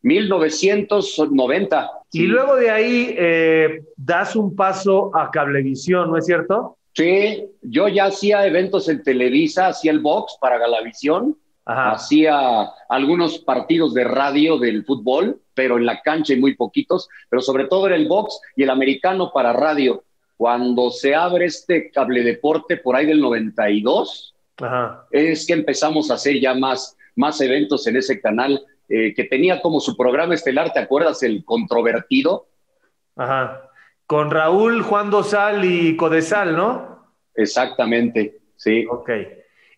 1990. 0.02 1.90
Y 2.12 2.26
luego 2.26 2.56
de 2.56 2.70
ahí 2.70 3.14
eh, 3.18 3.82
das 3.96 4.36
un 4.36 4.54
paso 4.54 5.10
a 5.14 5.30
Cablevisión, 5.30 6.10
¿no 6.10 6.16
es 6.16 6.26
cierto? 6.26 6.78
Sí, 6.94 7.44
yo 7.62 7.88
ya 7.88 8.06
hacía 8.06 8.46
eventos 8.46 8.88
en 8.88 9.02
Televisa, 9.02 9.68
hacía 9.68 9.92
el 9.92 10.00
box 10.00 10.36
para 10.40 10.58
Galavisión, 10.58 11.36
hacía 11.64 12.70
algunos 12.88 13.38
partidos 13.40 13.92
de 13.94 14.04
radio 14.04 14.58
del 14.58 14.84
fútbol, 14.84 15.40
pero 15.54 15.76
en 15.76 15.86
la 15.86 16.00
cancha 16.00 16.32
y 16.32 16.40
muy 16.40 16.56
poquitos, 16.56 17.08
pero 17.28 17.42
sobre 17.42 17.66
todo 17.66 17.86
era 17.86 17.96
el 17.96 18.08
box 18.08 18.40
y 18.56 18.62
el 18.62 18.70
americano 18.70 19.30
para 19.32 19.52
radio. 19.52 20.02
Cuando 20.36 20.90
se 20.90 21.14
abre 21.14 21.44
este 21.44 21.90
cable 21.90 22.22
deporte 22.22 22.78
por 22.78 22.96
ahí 22.96 23.06
del 23.06 23.20
92, 23.20 24.34
es 25.10 25.46
que 25.46 25.52
empezamos 25.52 26.10
a 26.10 26.14
hacer 26.14 26.40
ya 26.40 26.54
más 26.54 26.96
más 27.18 27.40
eventos 27.40 27.86
en 27.86 27.96
ese 27.96 28.20
canal, 28.20 28.64
eh, 28.88 29.12
que 29.14 29.24
tenía 29.24 29.60
como 29.60 29.80
su 29.80 29.96
programa 29.96 30.34
estelar, 30.34 30.72
¿te 30.72 30.78
acuerdas? 30.78 31.22
El 31.22 31.44
controvertido. 31.44 32.48
Ajá. 33.16 33.68
Con 34.06 34.30
Raúl, 34.30 34.82
Juan 34.82 35.10
Dosal 35.10 35.64
y 35.64 35.96
Codesal, 35.96 36.56
¿no? 36.56 37.12
Exactamente, 37.34 38.38
sí. 38.56 38.86
Ok. 38.90 39.10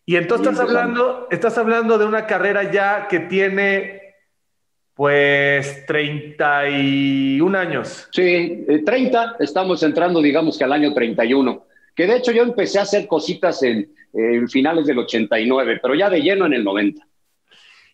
Y 0.07 0.17
entonces 0.17 0.53
estás 0.53 0.69
hablando, 0.69 1.27
estás 1.31 1.59
hablando 1.59 1.99
de 1.99 2.05
una 2.05 2.27
carrera 2.27 2.71
ya 2.71 3.09
que 3.09 3.21
tiene 3.21 4.01
pues 4.95 5.87
31 5.87 7.59
años. 7.59 8.09
Sí, 8.13 8.67
30, 8.85 9.25
eh, 9.25 9.29
estamos 9.41 9.83
entrando 9.83 10.21
digamos 10.21 10.59
que 10.59 10.65
al 10.65 10.73
año 10.73 10.93
31, 10.93 11.65
que 11.97 12.07
de 12.07 12.17
hecho 12.17 12.33
yo 12.33 12.43
empecé 12.43 12.79
a 12.79 12.83
hacer 12.83 13.07
cositas 13.07 13.63
en, 13.63 13.93
en 14.13 14.49
finales 14.49 14.87
del 14.87 14.99
89, 14.99 15.81
pero 15.83 15.95
ya 15.95 16.11
de 16.11 16.21
lleno 16.21 16.47
en 16.47 16.55
el 16.55 16.65
90. 16.65 17.07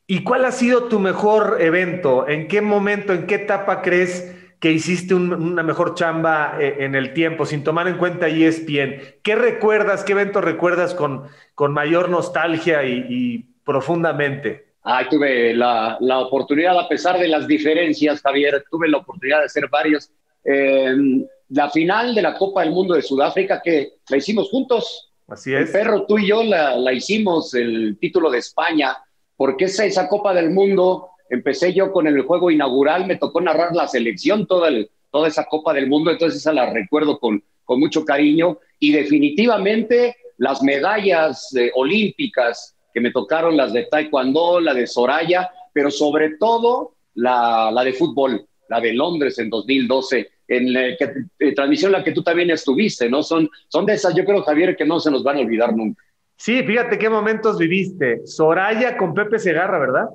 ¿Y 0.08 0.22
cuál 0.22 0.44
ha 0.44 0.52
sido 0.52 0.84
tu 0.84 1.00
mejor 1.00 1.56
evento? 1.60 2.28
¿En 2.28 2.46
qué 2.46 2.60
momento, 2.60 3.12
en 3.12 3.26
qué 3.26 3.34
etapa 3.34 3.82
crees 3.82 4.34
que 4.60 4.70
hiciste 4.70 5.14
una 5.14 5.64
mejor 5.64 5.94
chamba 5.94 6.58
eh, 6.60 6.76
en 6.80 6.94
el 6.94 7.12
tiempo, 7.12 7.44
sin 7.44 7.64
tomar 7.64 7.88
en 7.88 7.98
cuenta 7.98 8.28
ESPN? 8.28 9.00
¿Qué 9.24 9.34
recuerdas, 9.34 10.04
qué 10.04 10.12
evento 10.12 10.40
recuerdas 10.40 10.94
con, 10.94 11.24
con 11.56 11.72
mayor 11.72 12.08
nostalgia 12.08 12.84
y, 12.84 13.46
profundamente? 13.64 14.74
Ah, 14.84 15.04
tuve 15.10 15.52
la, 15.52 15.96
la, 15.98 16.20
oportunidad, 16.20 16.78
a 16.78 16.88
pesar 16.88 17.18
de 17.18 17.26
las 17.26 17.48
diferencias, 17.48 18.22
Javier, 18.22 18.64
tuve 18.70 18.88
la 18.88 18.98
oportunidad 18.98 19.40
de 19.40 19.46
hacer 19.46 19.68
varios. 19.68 20.12
Em, 20.44 21.26
la 21.48 21.68
final 21.70 22.14
de 22.14 22.22
la 22.22 22.38
Copa 22.38 22.60
del 22.60 22.70
Mundo 22.70 22.94
de 22.94 23.02
Sudáfrica, 23.02 23.60
que 23.60 23.94
la 24.08 24.18
hicimos 24.18 24.48
juntos. 24.50 25.12
Así 25.26 25.52
es. 25.52 25.66
El 25.66 25.72
perro, 25.72 26.06
tú 26.06 26.16
y 26.18 26.28
yo 26.28 26.44
la, 26.44 26.76
la 26.76 26.92
hicimos, 26.92 27.52
el 27.54 27.98
título 27.98 28.30
de 28.30 28.38
España 28.38 28.96
porque 29.36 29.66
esa, 29.66 30.08
Copa 30.08 30.32
del 30.34 30.50
Mundo, 30.50 31.10
empecé 31.28 31.72
yo 31.72 31.92
con 31.92 32.06
el 32.06 32.22
juego 32.22 32.50
inaugural, 32.50 33.06
me 33.06 33.16
tocó 33.16 33.40
narrar 33.40 33.74
la 33.74 33.88
selección, 33.88 34.46
toda, 34.46 34.70
toda 35.10 35.28
esa 35.28 35.44
Copa 35.44 35.72
del 35.72 35.88
Mundo, 35.88 36.10
entonces 36.10 36.40
esa 36.40 36.52
la 36.52 36.72
recuerdo 36.72 37.18
con, 37.18 37.42
con 37.64 37.80
mucho 37.80 38.04
cariño 38.04 38.58
y 38.78 38.92
definitivamente 38.92 40.16
las 40.38 40.62
medallas 40.62 41.54
eh, 41.56 41.70
olímpicas 41.74 42.76
que 42.92 43.00
me 43.00 43.10
tocaron, 43.10 43.56
las 43.56 43.72
de 43.72 43.84
Taekwondo, 43.84 44.60
la 44.60 44.72
de 44.72 44.86
Soraya, 44.86 45.50
pero 45.72 45.90
sobre 45.90 46.36
todo 46.36 46.94
la, 47.14 47.70
la 47.72 47.84
de 47.84 47.92
fútbol, 47.92 48.46
la 48.68 48.80
de 48.80 48.94
Londres 48.94 49.38
en 49.38 49.50
2012, 49.50 50.30
en 50.48 50.72
la 50.72 50.88
eh, 50.88 51.54
transmisión 51.54 51.90
en 51.90 51.98
la 51.98 52.04
que 52.04 52.12
tú 52.12 52.22
también 52.22 52.50
estuviste, 52.50 53.08
¿no? 53.08 53.22
Son, 53.22 53.48
son 53.68 53.84
de 53.84 53.94
esas, 53.94 54.14
yo 54.14 54.24
creo, 54.24 54.42
Javier, 54.42 54.76
que 54.76 54.84
no 54.84 55.00
se 55.00 55.10
nos 55.10 55.22
van 55.22 55.36
a 55.36 55.40
olvidar 55.40 55.76
nunca. 55.76 56.02
Sí, 56.36 56.62
fíjate 56.62 56.98
qué 56.98 57.08
momentos 57.08 57.58
viviste. 57.58 58.26
Soraya 58.26 58.96
con 58.96 59.14
Pepe 59.14 59.38
Segarra, 59.38 59.78
¿verdad? 59.78 60.06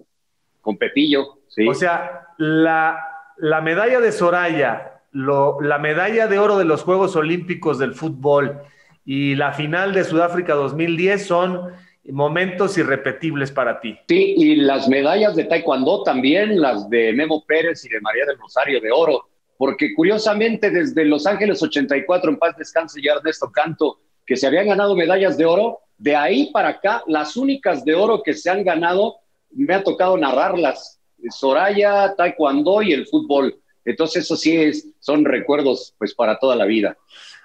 Con 0.61 0.77
Pepillo, 0.77 1.39
sí. 1.47 1.67
O 1.67 1.73
sea, 1.73 2.27
la, 2.37 2.99
la 3.37 3.61
medalla 3.61 3.99
de 3.99 4.11
Soraya, 4.11 5.01
lo, 5.11 5.59
la 5.61 5.79
medalla 5.79 6.27
de 6.27 6.39
oro 6.39 6.57
de 6.57 6.65
los 6.65 6.83
Juegos 6.83 7.15
Olímpicos 7.15 7.79
del 7.79 7.93
fútbol 7.93 8.61
y 9.03 9.35
la 9.35 9.53
final 9.53 9.93
de 9.93 10.03
Sudáfrica 10.03 10.53
2010 10.53 11.25
son 11.25 11.71
momentos 12.09 12.77
irrepetibles 12.77 13.51
para 13.51 13.79
ti. 13.79 13.97
Sí, 14.07 14.35
y 14.37 14.55
las 14.57 14.87
medallas 14.87 15.35
de 15.35 15.45
Taekwondo 15.45 16.03
también, 16.03 16.59
las 16.59 16.89
de 16.89 17.13
Memo 17.13 17.43
Pérez 17.45 17.83
y 17.85 17.89
de 17.89 18.01
María 18.01 18.25
del 18.25 18.37
Rosario 18.37 18.79
de 18.81 18.91
Oro, 18.91 19.27
porque 19.57 19.93
curiosamente 19.93 20.71
desde 20.71 21.05
Los 21.05 21.27
Ángeles 21.27 21.61
84, 21.61 22.31
en 22.31 22.37
paz 22.37 22.55
descanse 22.57 23.01
ya 23.01 23.13
Ernesto 23.13 23.51
Canto, 23.51 23.99
que 24.25 24.35
se 24.35 24.47
habían 24.47 24.67
ganado 24.67 24.95
medallas 24.95 25.37
de 25.37 25.45
oro, 25.45 25.79
de 26.01 26.15
ahí 26.15 26.49
para 26.51 26.69
acá, 26.69 27.03
las 27.05 27.37
únicas 27.37 27.85
de 27.85 27.93
oro 27.93 28.23
que 28.23 28.33
se 28.33 28.49
han 28.49 28.63
ganado, 28.63 29.17
me 29.51 29.75
ha 29.75 29.83
tocado 29.83 30.17
narrarlas. 30.17 30.99
Soraya, 31.29 32.15
Taekwondo 32.15 32.81
y 32.81 32.91
el 32.91 33.05
fútbol. 33.05 33.55
Entonces, 33.85 34.23
eso 34.23 34.35
sí 34.35 34.57
es, 34.57 34.87
son 34.99 35.25
recuerdos 35.25 35.93
pues 35.99 36.15
para 36.15 36.39
toda 36.39 36.55
la 36.55 36.65
vida. 36.65 36.97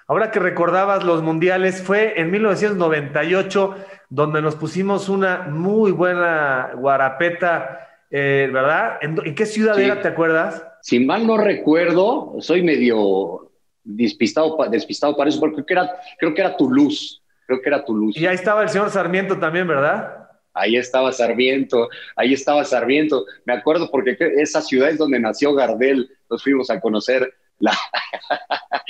Ahora 0.07 0.31
que 0.31 0.39
recordabas 0.39 1.03
los 1.03 1.21
mundiales, 1.21 1.83
fue 1.83 2.19
en 2.19 2.31
1998 2.31 3.75
donde 4.09 4.41
nos 4.41 4.55
pusimos 4.55 5.07
una 5.07 5.49
muy 5.49 5.91
buena 5.91 6.71
guarapeta, 6.77 7.87
eh, 8.09 8.49
¿verdad? 8.51 8.97
¿En, 9.01 9.35
qué 9.35 9.45
ciudad 9.45 9.79
era, 9.79 10.01
te 10.01 10.07
acuerdas? 10.07 10.65
Si 10.81 10.99
mal 10.99 11.27
no 11.27 11.37
recuerdo, 11.37 12.37
soy 12.39 12.63
medio 12.63 13.51
despistado, 13.83 14.57
despistado 14.71 15.15
para 15.15 15.29
eso, 15.29 15.39
porque 15.39 15.57
creo 15.57 15.65
que 15.65 15.73
era, 15.73 16.01
creo 16.17 16.33
que 16.33 16.41
era 16.41 16.57
Toulouse 16.57 17.21
creo 17.47 17.61
que 17.61 17.69
era 17.69 17.83
Toulouse. 17.83 18.19
Y 18.19 18.27
ahí 18.27 18.35
estaba 18.35 18.61
el 18.61 18.69
señor 18.69 18.91
Sarmiento 18.91 19.39
también, 19.39 19.67
¿verdad? 19.67 20.27
Ahí 20.53 20.75
estaba 20.75 21.11
Sarmiento, 21.11 21.89
ahí 22.15 22.33
estaba 22.33 22.63
Sarmiento. 22.63 23.25
Me 23.45 23.53
acuerdo 23.53 23.89
porque 23.89 24.17
esa 24.19 24.61
ciudad 24.61 24.89
es 24.89 24.97
donde 24.97 25.19
nació 25.19 25.53
Gardel, 25.53 26.09
nos 26.29 26.43
fuimos 26.43 26.69
a 26.69 26.79
conocer 26.79 27.33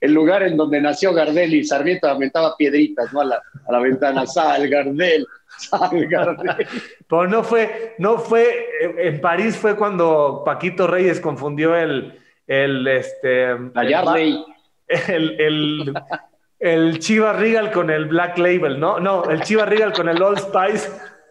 el 0.00 0.12
lugar 0.12 0.42
en 0.44 0.56
donde 0.56 0.80
nació 0.80 1.12
Gardel 1.12 1.54
y 1.54 1.64
Sarmiento 1.64 2.08
aventaba 2.08 2.56
piedritas 2.56 3.12
¿no? 3.12 3.20
a, 3.20 3.24
la, 3.24 3.42
a 3.66 3.72
la 3.72 3.80
ventana, 3.80 4.26
sal 4.26 4.68
Gardel, 4.68 5.26
sal 5.58 6.06
Gardel. 6.08 6.66
Pero 7.08 7.26
no 7.26 7.42
fue, 7.42 7.94
no 7.98 8.18
fue, 8.18 8.74
en 8.98 9.20
París 9.20 9.56
fue 9.56 9.76
cuando 9.76 10.42
Paquito 10.44 10.86
Reyes 10.86 11.20
confundió 11.20 11.74
el, 11.74 12.18
el 12.46 12.86
este, 12.86 13.50
el, 13.50 13.72
el, 15.08 15.40
el, 15.40 15.94
el 16.58 16.98
Chivas 16.98 17.38
Regal 17.38 17.70
con 17.70 17.90
el 17.90 18.06
Black 18.06 18.38
Label, 18.38 18.78
¿no? 18.78 18.98
No, 18.98 19.24
el 19.30 19.42
Chivas 19.42 19.68
Regal 19.68 19.92
con 19.92 20.08
el 20.08 20.20
Old 20.20 20.38
Spice. 20.38 20.90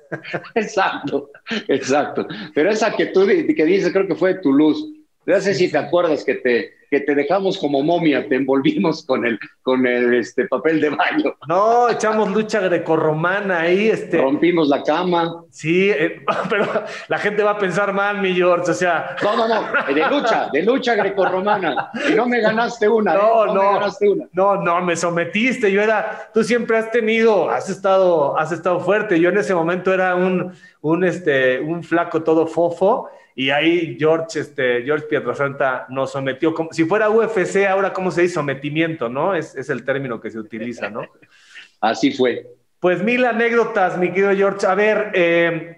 Exacto, 0.55 1.31
exacto. 1.67 2.25
Pero 2.55 2.69
esa 2.69 2.95
que 2.95 3.07
tú 3.07 3.25
que 3.25 3.65
dices, 3.65 3.91
creo 3.91 4.07
que 4.07 4.15
fue 4.15 4.35
de 4.35 4.39
Toulouse. 4.39 4.85
No 5.25 5.41
sé 5.41 5.53
si 5.53 5.69
te 5.69 5.77
acuerdas 5.77 6.23
que 6.23 6.35
te, 6.35 6.76
que 6.89 7.01
te 7.01 7.15
dejamos 7.15 7.57
como 7.57 7.81
momia, 7.81 8.27
te 8.27 8.35
envolvimos 8.35 9.05
con 9.05 9.25
el, 9.25 9.39
con 9.61 9.85
el 9.85 10.13
este, 10.13 10.47
papel 10.47 10.79
de 10.79 10.89
baño. 10.89 11.35
No, 11.47 11.89
echamos 11.89 12.31
lucha 12.31 12.59
grecorromana 12.61 13.61
ahí. 13.61 13.89
Este... 13.89 14.21
Rompimos 14.21 14.69
la 14.69 14.83
cama. 14.83 15.43
Sí, 15.49 15.89
eh, 15.89 16.21
pero 16.49 16.67
la 17.07 17.17
gente 17.17 17.43
va 17.43 17.51
a 17.51 17.57
pensar 17.57 17.93
mal, 17.93 18.21
mi 18.21 18.33
George, 18.33 18.71
o 18.71 18.73
sea... 18.73 19.15
No, 19.21 19.35
no, 19.35 19.47
no, 19.47 19.93
de 19.93 20.09
lucha, 20.09 20.49
de 20.51 20.63
lucha 20.63 20.95
grecorromana. 20.95 21.91
Y 22.09 22.15
no 22.15 22.27
me 22.27 22.39
ganaste 22.39 22.87
una. 22.87 23.13
No, 23.13 23.19
¿eh? 23.19 23.47
no, 23.47 23.53
no, 23.53 23.63
me 23.63 23.73
ganaste 23.79 24.09
una. 24.09 24.25
no, 24.31 24.55
no, 24.61 24.81
me 24.81 24.95
sometiste. 24.95 25.71
Yo 25.71 25.81
era, 25.81 26.29
tú 26.33 26.43
siempre 26.43 26.77
has 26.77 26.91
tenido, 26.91 27.49
has 27.49 27.69
estado, 27.69 28.37
has 28.37 28.51
estado 28.51 28.79
fuerte. 28.79 29.19
Yo 29.19 29.29
en 29.29 29.37
ese 29.37 29.53
momento 29.53 29.93
era 29.93 30.15
un, 30.15 30.53
un, 30.81 31.03
este, 31.03 31.59
un 31.59 31.83
flaco 31.83 32.23
todo 32.23 32.47
fofo 32.47 33.09
y 33.39 33.51
ahí 33.51 33.95
George, 33.99 34.39
este, 34.39 34.81
George 34.81 35.05
Pietrasanta 35.05 35.85
nos 35.89 36.11
sometió, 36.11 36.55
como, 36.55 36.73
si 36.73 36.85
fuera 36.85 37.11
UFC, 37.11 37.67
ahora 37.69 37.93
cómo 37.93 38.09
se 38.09 38.23
dice 38.23 38.33
sometimiento, 38.33 39.09
¿no? 39.09 39.35
Es, 39.35 39.55
es 39.55 39.69
el 39.69 39.85
término 39.85 40.19
que 40.19 40.31
se 40.31 40.39
utiliza, 40.39 40.89
¿no? 40.89 41.01
Así 41.79 42.11
fue. 42.11 42.47
Pues 42.79 43.03
mil 43.03 43.23
anécdotas, 43.25 43.95
mi 43.99 44.07
querido 44.09 44.33
George. 44.33 44.65
A 44.65 44.73
ver, 44.73 45.11
eh, 45.13 45.75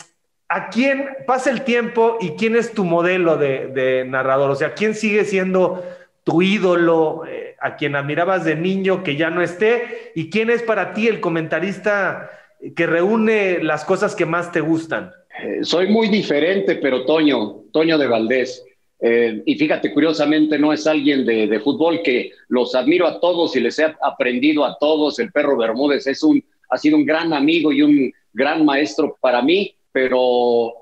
¿a 0.48 0.70
quién 0.70 1.10
pasa 1.28 1.50
el 1.50 1.64
tiempo 1.64 2.18
y 2.22 2.30
quién 2.38 2.56
es 2.56 2.72
tu 2.72 2.86
modelo 2.86 3.36
de, 3.36 3.68
de 3.68 4.06
narrador? 4.06 4.52
O 4.52 4.56
sea, 4.56 4.74
¿quién 4.74 4.96
sigue 4.96 5.26
siendo 5.26 5.84
tu 6.24 6.42
ídolo, 6.42 7.26
eh, 7.28 7.58
a 7.60 7.76
quien 7.76 7.98
admirabas 7.98 8.46
de 8.46 8.56
niño 8.56 9.04
que 9.04 9.18
ya 9.18 9.32
no 9.32 9.42
esté? 9.42 10.14
¿Y 10.16 10.30
quién 10.30 10.50
es 10.50 10.64
para 10.64 10.94
ti 10.94 11.10
el 11.10 11.20
comentarista 11.20 12.32
que 12.74 12.88
reúne 12.88 13.62
las 13.62 13.84
cosas 13.84 14.16
que 14.16 14.26
más 14.26 14.54
te 14.54 14.62
gustan? 14.62 15.12
Eh, 15.42 15.60
soy 15.64 15.88
muy 15.88 16.10
diferente, 16.10 16.76
pero 16.76 17.06
Toño, 17.06 17.64
Toño 17.72 17.98
de 17.98 18.08
Valdés. 18.08 18.66
Eh, 19.02 19.42
y 19.46 19.56
fíjate, 19.56 19.94
curiosamente 19.94 20.60
no 20.60 20.74
es 20.74 20.86
alguien 20.86 21.26
de, 21.26 21.60
fútbol 21.62 22.02
que 22.04 22.32
los 22.50 22.76
admiro 22.76 23.08
a 23.08 23.20
todos 23.20 23.56
y 23.56 23.62
les 23.62 23.80
he 23.80 23.86
aprendido 24.02 24.66
a 24.66 24.78
todos. 24.78 25.20
El 25.20 25.32
perro 25.32 25.58
Bermúdez 25.58 26.08
es 26.08 26.22
un, 26.24 26.44
ha 26.70 26.78
sido 26.78 26.98
un 26.98 27.06
gran 27.06 27.34
amigo 27.34 27.72
y 27.72 27.82
un 27.82 28.12
gran 28.34 28.66
maestro 28.66 29.18
para 29.22 29.42
mí, 29.42 29.74
pero, 29.92 30.74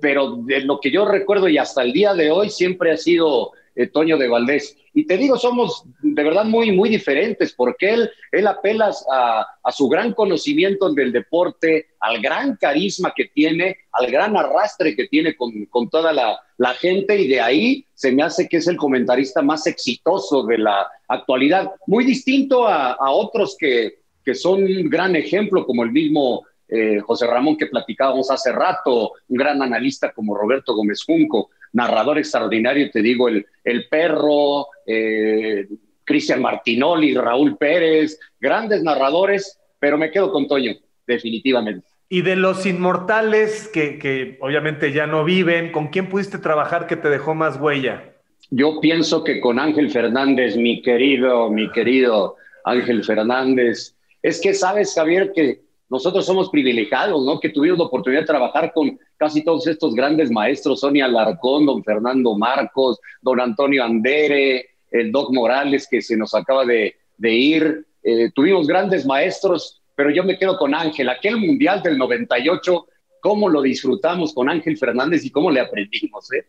pero 0.00 0.36
de 0.44 0.60
lo 0.60 0.80
que 0.80 0.90
yo 0.90 1.04
recuerdo 1.04 1.48
y 1.48 1.58
hasta 1.58 1.82
el 1.82 1.92
día 1.92 2.14
de 2.14 2.30
hoy 2.30 2.50
siempre 2.50 2.90
ha 2.90 2.96
sido 2.96 3.52
eh, 3.74 3.86
Toño 3.86 4.18
de 4.18 4.28
Valdés. 4.28 4.76
Y 4.94 5.06
te 5.06 5.16
digo, 5.16 5.38
somos 5.38 5.84
de 6.02 6.22
verdad 6.22 6.44
muy, 6.44 6.72
muy 6.72 6.90
diferentes, 6.90 7.54
porque 7.54 7.94
él, 7.94 8.10
él 8.30 8.46
apela 8.46 8.92
a, 9.10 9.72
su 9.72 9.88
gran 9.88 10.12
conocimiento 10.12 10.92
del 10.92 11.12
deporte, 11.12 11.86
al 12.00 12.20
gran 12.20 12.56
carisma 12.56 13.12
que 13.16 13.26
tiene, 13.26 13.78
al 13.92 14.10
gran 14.10 14.36
arrastre 14.36 14.94
que 14.94 15.08
tiene 15.08 15.34
con, 15.34 15.88
toda 15.88 16.12
la, 16.12 16.74
gente, 16.74 17.18
y 17.18 17.28
de 17.28 17.40
ahí 17.40 17.86
se 17.94 18.12
me 18.12 18.22
hace 18.22 18.48
que 18.48 18.58
es 18.58 18.68
el 18.68 18.76
comentarista 18.76 19.40
más 19.40 19.66
exitoso 19.66 20.44
de 20.44 20.58
la 20.58 20.86
actualidad, 21.08 21.72
muy 21.86 22.04
distinto 22.04 22.68
a, 22.68 23.10
otros 23.10 23.56
que, 23.58 24.00
que 24.24 24.34
son 24.34 24.64
un 24.64 24.90
gran 24.90 25.16
ejemplo, 25.16 25.64
como 25.64 25.84
el 25.84 25.92
mismo 25.92 26.44
eh, 26.68 27.00
José 27.00 27.26
Ramón 27.26 27.56
que 27.56 27.66
platicábamos 27.66 28.30
hace 28.30 28.52
rato, 28.52 29.12
un 29.28 29.36
gran 29.36 29.60
analista 29.62 30.12
como 30.12 30.34
Roberto 30.34 30.74
Gómez 30.74 31.02
Junco 31.04 31.50
narrador 31.72 32.18
extraordinario, 32.18 32.90
te 32.90 33.02
digo, 33.02 33.28
el, 33.28 33.46
el 33.64 33.88
perro, 33.88 34.66
eh, 34.86 35.66
Cristian 36.04 36.42
Martinoli, 36.42 37.14
Raúl 37.14 37.56
Pérez, 37.56 38.18
grandes 38.40 38.82
narradores, 38.82 39.58
pero 39.78 39.96
me 39.98 40.10
quedo 40.10 40.32
con 40.32 40.46
Toño, 40.46 40.74
definitivamente. 41.06 41.86
Y 42.08 42.22
de 42.22 42.36
los 42.36 42.66
inmortales 42.66 43.68
que, 43.68 43.98
que 43.98 44.36
obviamente 44.40 44.92
ya 44.92 45.06
no 45.06 45.24
viven, 45.24 45.72
¿con 45.72 45.88
quién 45.88 46.08
pudiste 46.08 46.38
trabajar 46.38 46.86
que 46.86 46.96
te 46.96 47.08
dejó 47.08 47.34
más 47.34 47.58
huella? 47.58 48.12
Yo 48.50 48.80
pienso 48.80 49.24
que 49.24 49.40
con 49.40 49.58
Ángel 49.58 49.90
Fernández, 49.90 50.56
mi 50.56 50.82
querido, 50.82 51.50
mi 51.50 51.70
querido 51.72 52.36
Ángel 52.64 53.02
Fernández. 53.02 53.96
Es 54.22 54.42
que 54.42 54.52
sabes, 54.52 54.94
Javier, 54.94 55.32
que 55.34 55.61
nosotros 55.92 56.24
somos 56.24 56.48
privilegiados, 56.48 57.22
¿no? 57.22 57.38
Que 57.38 57.50
tuvimos 57.50 57.78
la 57.78 57.84
oportunidad 57.84 58.22
de 58.22 58.26
trabajar 58.26 58.72
con 58.72 58.98
casi 59.18 59.44
todos 59.44 59.66
estos 59.66 59.94
grandes 59.94 60.30
maestros, 60.30 60.80
Sonia 60.80 61.06
Larcón, 61.06 61.66
don 61.66 61.84
Fernando 61.84 62.34
Marcos, 62.34 62.98
don 63.20 63.38
Antonio 63.38 63.84
Andere, 63.84 64.70
el 64.90 65.12
Doc 65.12 65.30
Morales 65.34 65.86
que 65.90 66.00
se 66.00 66.16
nos 66.16 66.34
acaba 66.34 66.64
de, 66.64 66.94
ir. 67.20 67.84
Eh, 68.02 68.30
tuvimos 68.34 68.66
grandes 68.66 69.04
maestros, 69.04 69.82
pero 69.94 70.08
yo 70.08 70.24
me 70.24 70.38
quedo 70.38 70.56
con 70.56 70.74
Ángel. 70.74 71.10
Aquel 71.10 71.36
Mundial 71.36 71.82
del 71.82 71.98
98, 71.98 72.86
cómo 73.20 73.50
lo 73.50 73.60
disfrutamos 73.60 74.32
con 74.32 74.48
Ángel 74.48 74.78
Fernández 74.78 75.26
y 75.26 75.30
cómo 75.30 75.50
le 75.50 75.60
aprendimos, 75.60 76.32
¿eh? 76.32 76.46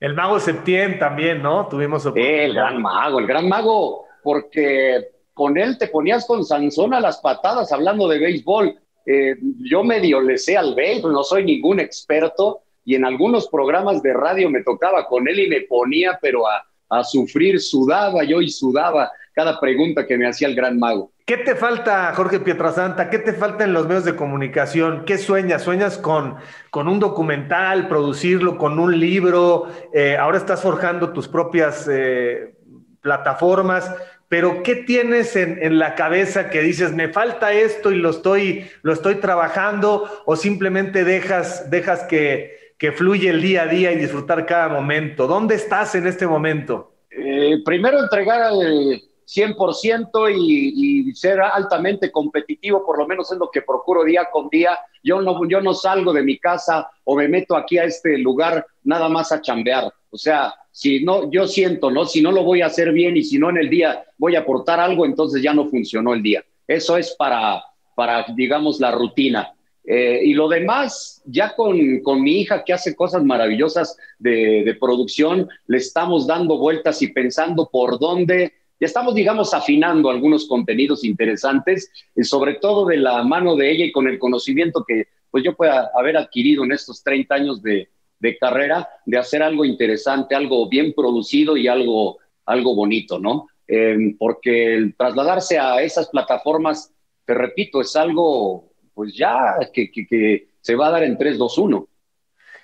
El 0.00 0.14
mago 0.14 0.40
Septién 0.40 0.98
también, 0.98 1.40
¿no? 1.40 1.68
Tuvimos 1.68 2.04
el 2.16 2.54
gran 2.54 2.82
mago, 2.82 3.20
el 3.20 3.26
gran 3.28 3.48
mago, 3.48 4.06
porque 4.24 5.10
con 5.40 5.56
él 5.56 5.78
te 5.78 5.88
ponías 5.88 6.26
con 6.26 6.44
Sansón 6.44 6.92
a 6.92 7.00
las 7.00 7.16
patadas 7.16 7.72
hablando 7.72 8.06
de 8.06 8.18
béisbol. 8.18 8.78
Eh, 9.06 9.36
yo 9.60 9.82
medio 9.82 10.20
le 10.20 10.36
sé 10.36 10.54
al 10.54 10.74
béisbol, 10.74 11.14
no 11.14 11.22
soy 11.22 11.46
ningún 11.46 11.80
experto 11.80 12.60
y 12.84 12.94
en 12.94 13.06
algunos 13.06 13.48
programas 13.48 14.02
de 14.02 14.12
radio 14.12 14.50
me 14.50 14.62
tocaba 14.62 15.06
con 15.06 15.26
él 15.28 15.40
y 15.40 15.48
me 15.48 15.62
ponía, 15.62 16.18
pero 16.20 16.46
a, 16.46 16.62
a 16.90 17.02
sufrir, 17.02 17.58
sudaba 17.58 18.22
yo 18.22 18.42
y 18.42 18.50
sudaba 18.50 19.10
cada 19.32 19.58
pregunta 19.58 20.06
que 20.06 20.18
me 20.18 20.28
hacía 20.28 20.46
el 20.46 20.54
gran 20.54 20.78
mago. 20.78 21.10
¿Qué 21.24 21.38
te 21.38 21.54
falta, 21.54 22.12
Jorge 22.14 22.40
Pietrasanta? 22.40 23.08
¿Qué 23.08 23.18
te 23.18 23.32
falta 23.32 23.64
en 23.64 23.72
los 23.72 23.86
medios 23.86 24.04
de 24.04 24.16
comunicación? 24.16 25.04
¿Qué 25.06 25.16
sueñas? 25.16 25.62
¿Sueñas 25.62 25.96
con, 25.96 26.36
con 26.68 26.86
un 26.86 27.00
documental, 27.00 27.88
producirlo, 27.88 28.58
con 28.58 28.78
un 28.78 29.00
libro? 29.00 29.68
Eh, 29.94 30.18
ahora 30.18 30.36
estás 30.36 30.60
forjando 30.60 31.14
tus 31.14 31.28
propias 31.28 31.88
eh, 31.90 32.56
plataformas 33.00 33.90
pero 34.30 34.62
¿qué 34.62 34.76
tienes 34.76 35.34
en, 35.34 35.80
la 35.80 35.96
cabeza 35.96 36.50
que 36.50 36.62
dices, 36.62 36.92
me 36.92 37.08
falta 37.08 37.52
esto 37.52 37.90
y 37.90 37.96
lo 37.96 38.10
estoy, 38.10 38.64
lo 38.82 38.92
estoy 38.92 39.16
trabajando 39.16 40.08
o 40.24 40.36
simplemente 40.36 41.02
dejas, 41.02 41.68
dejas 41.68 42.04
que, 42.04 42.74
que 42.78 42.92
fluye 42.92 43.28
el 43.28 43.42
día 43.42 43.62
a 43.62 43.66
día 43.66 43.90
y 43.90 43.96
disfrutar 43.96 44.46
cada 44.46 44.68
momento? 44.68 45.26
¿Dónde 45.26 45.56
estás 45.56 45.96
en 45.96 46.06
este 46.06 46.28
momento? 46.28 46.92
Eh, 47.10 47.56
primero 47.64 47.98
entregar 47.98 48.40
al 48.40 49.02
100% 49.26 50.32
y, 50.32 51.08
y, 51.08 51.12
ser 51.12 51.40
altamente 51.40 52.12
competitivo, 52.12 52.86
por 52.86 52.98
lo 52.98 53.08
menos 53.08 53.32
es 53.32 53.38
lo 53.38 53.50
que 53.50 53.62
procuro 53.62 54.04
día 54.04 54.28
con 54.30 54.48
día. 54.48 54.78
Yo 55.02 55.20
no, 55.20 55.44
yo 55.48 55.60
no 55.60 55.74
salgo 55.74 56.12
de 56.12 56.22
mi 56.22 56.38
casa 56.38 56.88
o 57.02 57.16
me 57.16 57.26
meto 57.26 57.56
aquí 57.56 57.78
a 57.78 57.84
este 57.84 58.16
lugar 58.18 58.64
nada 58.84 59.08
más 59.08 59.32
a 59.32 59.40
chambear. 59.40 59.92
O 60.10 60.16
sea, 60.16 60.54
si 60.72 61.04
no, 61.04 61.30
yo 61.30 61.46
siento, 61.46 61.90
¿no? 61.90 62.04
Si 62.04 62.20
no 62.22 62.32
lo 62.32 62.44
voy 62.44 62.62
a 62.62 62.66
hacer 62.66 62.92
bien 62.92 63.16
y 63.16 63.24
si 63.24 63.38
no 63.38 63.50
en 63.50 63.58
el 63.58 63.68
día 63.68 64.04
voy 64.18 64.36
a 64.36 64.40
aportar 64.40 64.80
algo, 64.80 65.04
entonces 65.04 65.42
ya 65.42 65.52
no 65.52 65.68
funcionó 65.68 66.14
el 66.14 66.22
día. 66.22 66.44
Eso 66.66 66.96
es 66.96 67.14
para, 67.18 67.62
para 67.94 68.26
digamos, 68.34 68.80
la 68.80 68.92
rutina. 68.92 69.52
Eh, 69.84 70.20
y 70.24 70.34
lo 70.34 70.48
demás, 70.48 71.22
ya 71.24 71.56
con, 71.56 72.00
con, 72.00 72.22
mi 72.22 72.40
hija 72.40 72.62
que 72.64 72.72
hace 72.72 72.94
cosas 72.94 73.24
maravillosas 73.24 73.96
de, 74.18 74.62
de, 74.64 74.74
producción, 74.74 75.48
le 75.66 75.78
estamos 75.78 76.26
dando 76.26 76.58
vueltas 76.58 77.02
y 77.02 77.08
pensando 77.08 77.68
por 77.72 77.98
dónde, 77.98 78.52
ya 78.78 78.86
estamos, 78.86 79.14
digamos, 79.14 79.52
afinando 79.52 80.10
algunos 80.10 80.46
contenidos 80.46 81.02
interesantes, 81.02 81.90
y 82.14 82.22
sobre 82.22 82.54
todo 82.54 82.86
de 82.86 82.98
la 82.98 83.24
mano 83.24 83.56
de 83.56 83.72
ella 83.72 83.84
y 83.86 83.92
con 83.92 84.06
el 84.06 84.18
conocimiento 84.18 84.84
que 84.86 85.08
pues 85.30 85.44
yo 85.44 85.56
pueda 85.56 85.90
haber 85.94 86.16
adquirido 86.16 86.64
en 86.64 86.72
estos 86.72 87.02
30 87.02 87.34
años 87.34 87.62
de, 87.62 87.88
de 88.20 88.38
carrera 88.38 88.88
de 89.04 89.18
hacer 89.18 89.42
algo 89.42 89.64
interesante, 89.64 90.34
algo 90.34 90.68
bien 90.68 90.92
producido 90.94 91.56
y 91.56 91.66
algo, 91.66 92.18
algo 92.46 92.76
bonito, 92.76 93.18
¿no? 93.18 93.48
Eh, 93.66 94.14
porque 94.18 94.74
el 94.74 94.94
trasladarse 94.94 95.58
a 95.58 95.80
esas 95.80 96.08
plataformas, 96.08 96.92
te 97.24 97.34
repito, 97.34 97.80
es 97.80 97.96
algo, 97.96 98.68
pues 98.94 99.14
ya, 99.14 99.56
que, 99.72 99.90
que, 99.90 100.48
se 100.60 100.74
va 100.74 100.88
a 100.88 100.90
dar 100.90 101.02
en 101.04 101.16
3, 101.16 101.38
2, 101.38 101.58
1. 101.58 101.88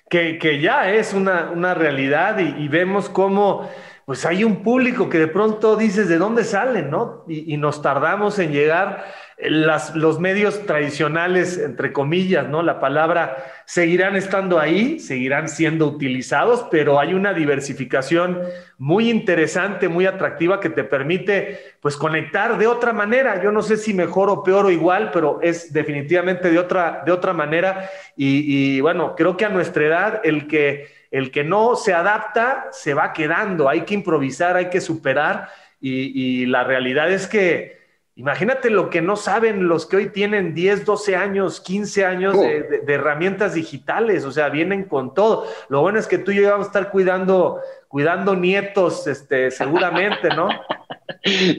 Que, 0.09 0.37
que 0.37 0.61
ya 0.61 0.93
es 0.93 1.13
una, 1.13 1.51
una 1.51 1.73
realidad 1.73 2.39
y, 2.39 2.67
vemos 2.67 3.09
cómo 3.09 3.67
pues 4.05 4.25
hay 4.25 4.45
un 4.45 4.63
público 4.63 5.09
que 5.09 5.17
de 5.17 5.27
pronto 5.27 5.75
dices 5.75 6.07
de 6.07 6.17
dónde 6.17 6.45
salen, 6.45 6.89
¿no? 6.89 7.25
Y 7.27 7.57
nos 7.57 7.81
tardamos 7.81 8.39
en 8.39 8.53
llegar 8.53 9.03
los 9.39 10.19
medios 10.19 10.65
tradicionales, 10.65 11.59
entre 11.59 11.93
comillas, 11.93 12.49
¿no? 12.49 12.63
La 12.63 12.79
palabra, 12.79 13.37
seguirán 13.65 14.15
estando 14.15 14.59
ahí, 14.59 14.99
seguirán 14.99 15.47
siendo 15.47 15.85
utilizados, 15.85 16.65
pero 16.71 16.99
hay 16.99 17.13
una 17.13 17.33
diversificación 17.33 18.41
muy 18.79 19.11
interesante, 19.11 19.89
muy 19.89 20.07
atractiva 20.07 20.59
que 20.59 20.71
te 20.71 20.83
permite, 20.83 21.75
pues, 21.81 21.95
conectar 21.95 22.57
de 22.57 22.65
otra 22.65 22.93
manera. 22.93 23.39
Yo 23.43 23.51
no 23.51 23.61
sé 23.61 23.77
si 23.77 23.93
mejor 23.93 24.31
o 24.31 24.41
peor 24.41 24.65
o 24.65 24.71
igual, 24.71 25.11
pero 25.13 25.39
es 25.43 25.71
definitivamente 25.71 26.49
de 26.49 26.57
otra, 26.57 27.03
de 27.05 27.11
otra 27.11 27.33
manera. 27.33 27.91
Y, 28.15 28.81
bueno, 28.81 29.15
creo 29.15 29.37
que 29.37 29.45
a 29.45 29.49
nuestra 29.49 29.85
edad, 29.85 30.21
el 30.23 30.47
que, 30.47 30.87
el 31.11 31.29
que 31.29 31.43
no 31.43 31.75
se 31.75 31.93
adapta, 31.93 32.69
se 32.71 32.95
va 32.95 33.13
quedando. 33.13 33.69
Hay 33.69 33.81
que 33.81 33.93
improvisar, 33.93 34.55
hay 34.55 34.69
que 34.69 34.81
superar. 34.81 35.49
y 35.79 36.47
la 36.47 36.63
realidad 36.63 37.11
es 37.11 37.27
que 37.27 37.76
Imagínate 38.17 38.71
lo 38.71 38.89
que 38.89 38.99
no 38.99 39.15
saben 39.15 39.67
los 39.67 39.85
que 39.85 39.95
hoy 39.95 40.09
tienen 40.09 40.55
10, 40.55 40.85
12 40.85 41.15
años, 41.15 41.61
15 41.61 42.03
años 42.03 42.33
de, 42.35 42.81
herramientas 42.87 43.53
digitales, 43.53 44.25
o 44.25 44.31
sea, 44.31 44.49
vienen 44.49 44.85
con 44.85 45.13
todo. 45.13 45.45
Lo 45.69 45.81
bueno 45.81 45.99
es 45.99 46.07
que 46.07 46.17
tú 46.17 46.31
y 46.31 46.37
yo 46.37 46.49
vamos 46.49 46.65
a 46.65 46.69
estar 46.69 46.89
cuidando, 46.89 47.61
cuidando 47.87 48.35
nietos, 48.35 49.05
este, 49.05 49.51
seguramente, 49.51 50.29
¿no? 50.29 50.49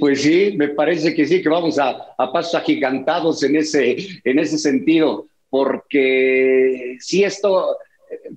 Pues 0.00 0.22
sí, 0.22 0.54
me 0.56 0.68
parece 0.68 1.14
que 1.14 1.26
sí, 1.26 1.42
que 1.42 1.48
vamos 1.48 1.78
a, 1.78 1.90
a 2.16 2.32
pasos 2.32 2.54
agigantados 2.54 3.42
en 3.42 3.56
ese, 3.56 3.96
en 4.24 4.38
ese 4.38 4.56
sentido, 4.56 5.26
porque 5.50 6.96
si 7.00 7.24
esto, 7.24 7.76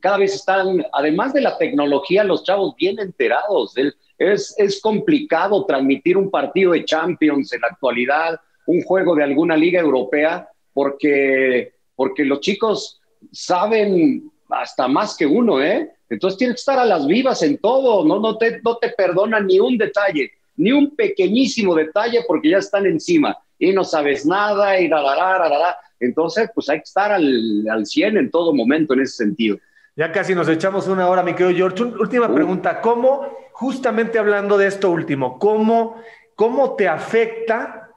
cada 0.02 0.18
vez 0.18 0.36
están, 0.36 0.86
además 0.92 1.34
de 1.34 1.42
la 1.42 1.58
tecnología, 1.58 2.24
los 2.24 2.44
chavos 2.44 2.76
bien 2.76 3.00
enterados. 3.00 3.74
del 3.74 3.96
es, 4.22 4.54
es 4.58 4.80
complicado 4.80 5.66
transmitir 5.66 6.18
un 6.18 6.30
partido 6.30 6.74
de 6.74 6.86
Champions 6.86 7.52
en 7.54 7.62
la 7.62 7.68
actualidad, 7.68 8.40
un 8.68 8.82
juego 8.84 9.16
de 9.16 9.24
alguna 9.24 9.58
liga 9.58 9.80
europea, 9.80 10.48
porque, 10.74 11.74
porque 11.96 12.24
los 12.24 12.40
chicos 12.42 13.02
saben 13.32 14.32
hasta 14.50 14.88
más 14.88 15.16
que 15.18 15.26
uno, 15.26 15.62
¿eh? 15.62 15.92
Entonces 16.10 16.38
tienes 16.38 16.56
que 16.56 16.60
estar 16.60 16.78
a 16.78 16.86
las 16.86 17.08
vivas 17.08 17.42
en 17.42 17.58
todo, 17.58 18.06
no, 18.06 18.20
no, 18.20 18.38
te, 18.38 18.62
no 18.62 18.78
te 18.78 18.90
perdonan 18.90 19.48
ni 19.48 19.60
un 19.60 19.78
detalle, 19.78 20.32
ni 20.58 20.72
un 20.72 20.96
pequeñísimo 20.96 21.74
detalle 21.74 22.24
porque 22.28 22.50
ya 22.50 22.58
están 22.58 22.86
encima 22.86 23.38
y 23.58 23.72
no 23.72 23.84
sabes 23.84 24.26
nada 24.26 24.80
y 24.80 24.88
la, 24.88 25.02
la, 25.02 25.50
la, 25.50 25.78
Entonces, 26.00 26.50
pues 26.54 26.70
hay 26.70 26.78
que 26.78 26.84
estar 26.84 27.12
al, 27.12 27.66
al 27.70 27.86
100 27.86 28.18
en 28.18 28.32
todo 28.32 28.54
momento 28.54 28.94
en 28.94 29.02
ese 29.02 29.24
sentido. 29.24 29.58
Ya 29.96 30.12
casi 30.12 30.34
nos 30.34 30.48
echamos 30.50 30.88
una 30.88 31.08
hora, 31.08 31.22
mi 31.22 31.34
querido 31.34 31.56
George. 31.56 31.84
Última 31.84 32.34
pregunta, 32.34 32.82
¿cómo, 32.82 33.28
justamente 33.62 34.18
hablando 34.18 34.58
de 34.58 34.66
esto 34.66 34.90
último, 34.90 35.38
cómo, 35.38 36.02
cómo 36.34 36.76
te 36.76 36.88
afecta 36.88 37.92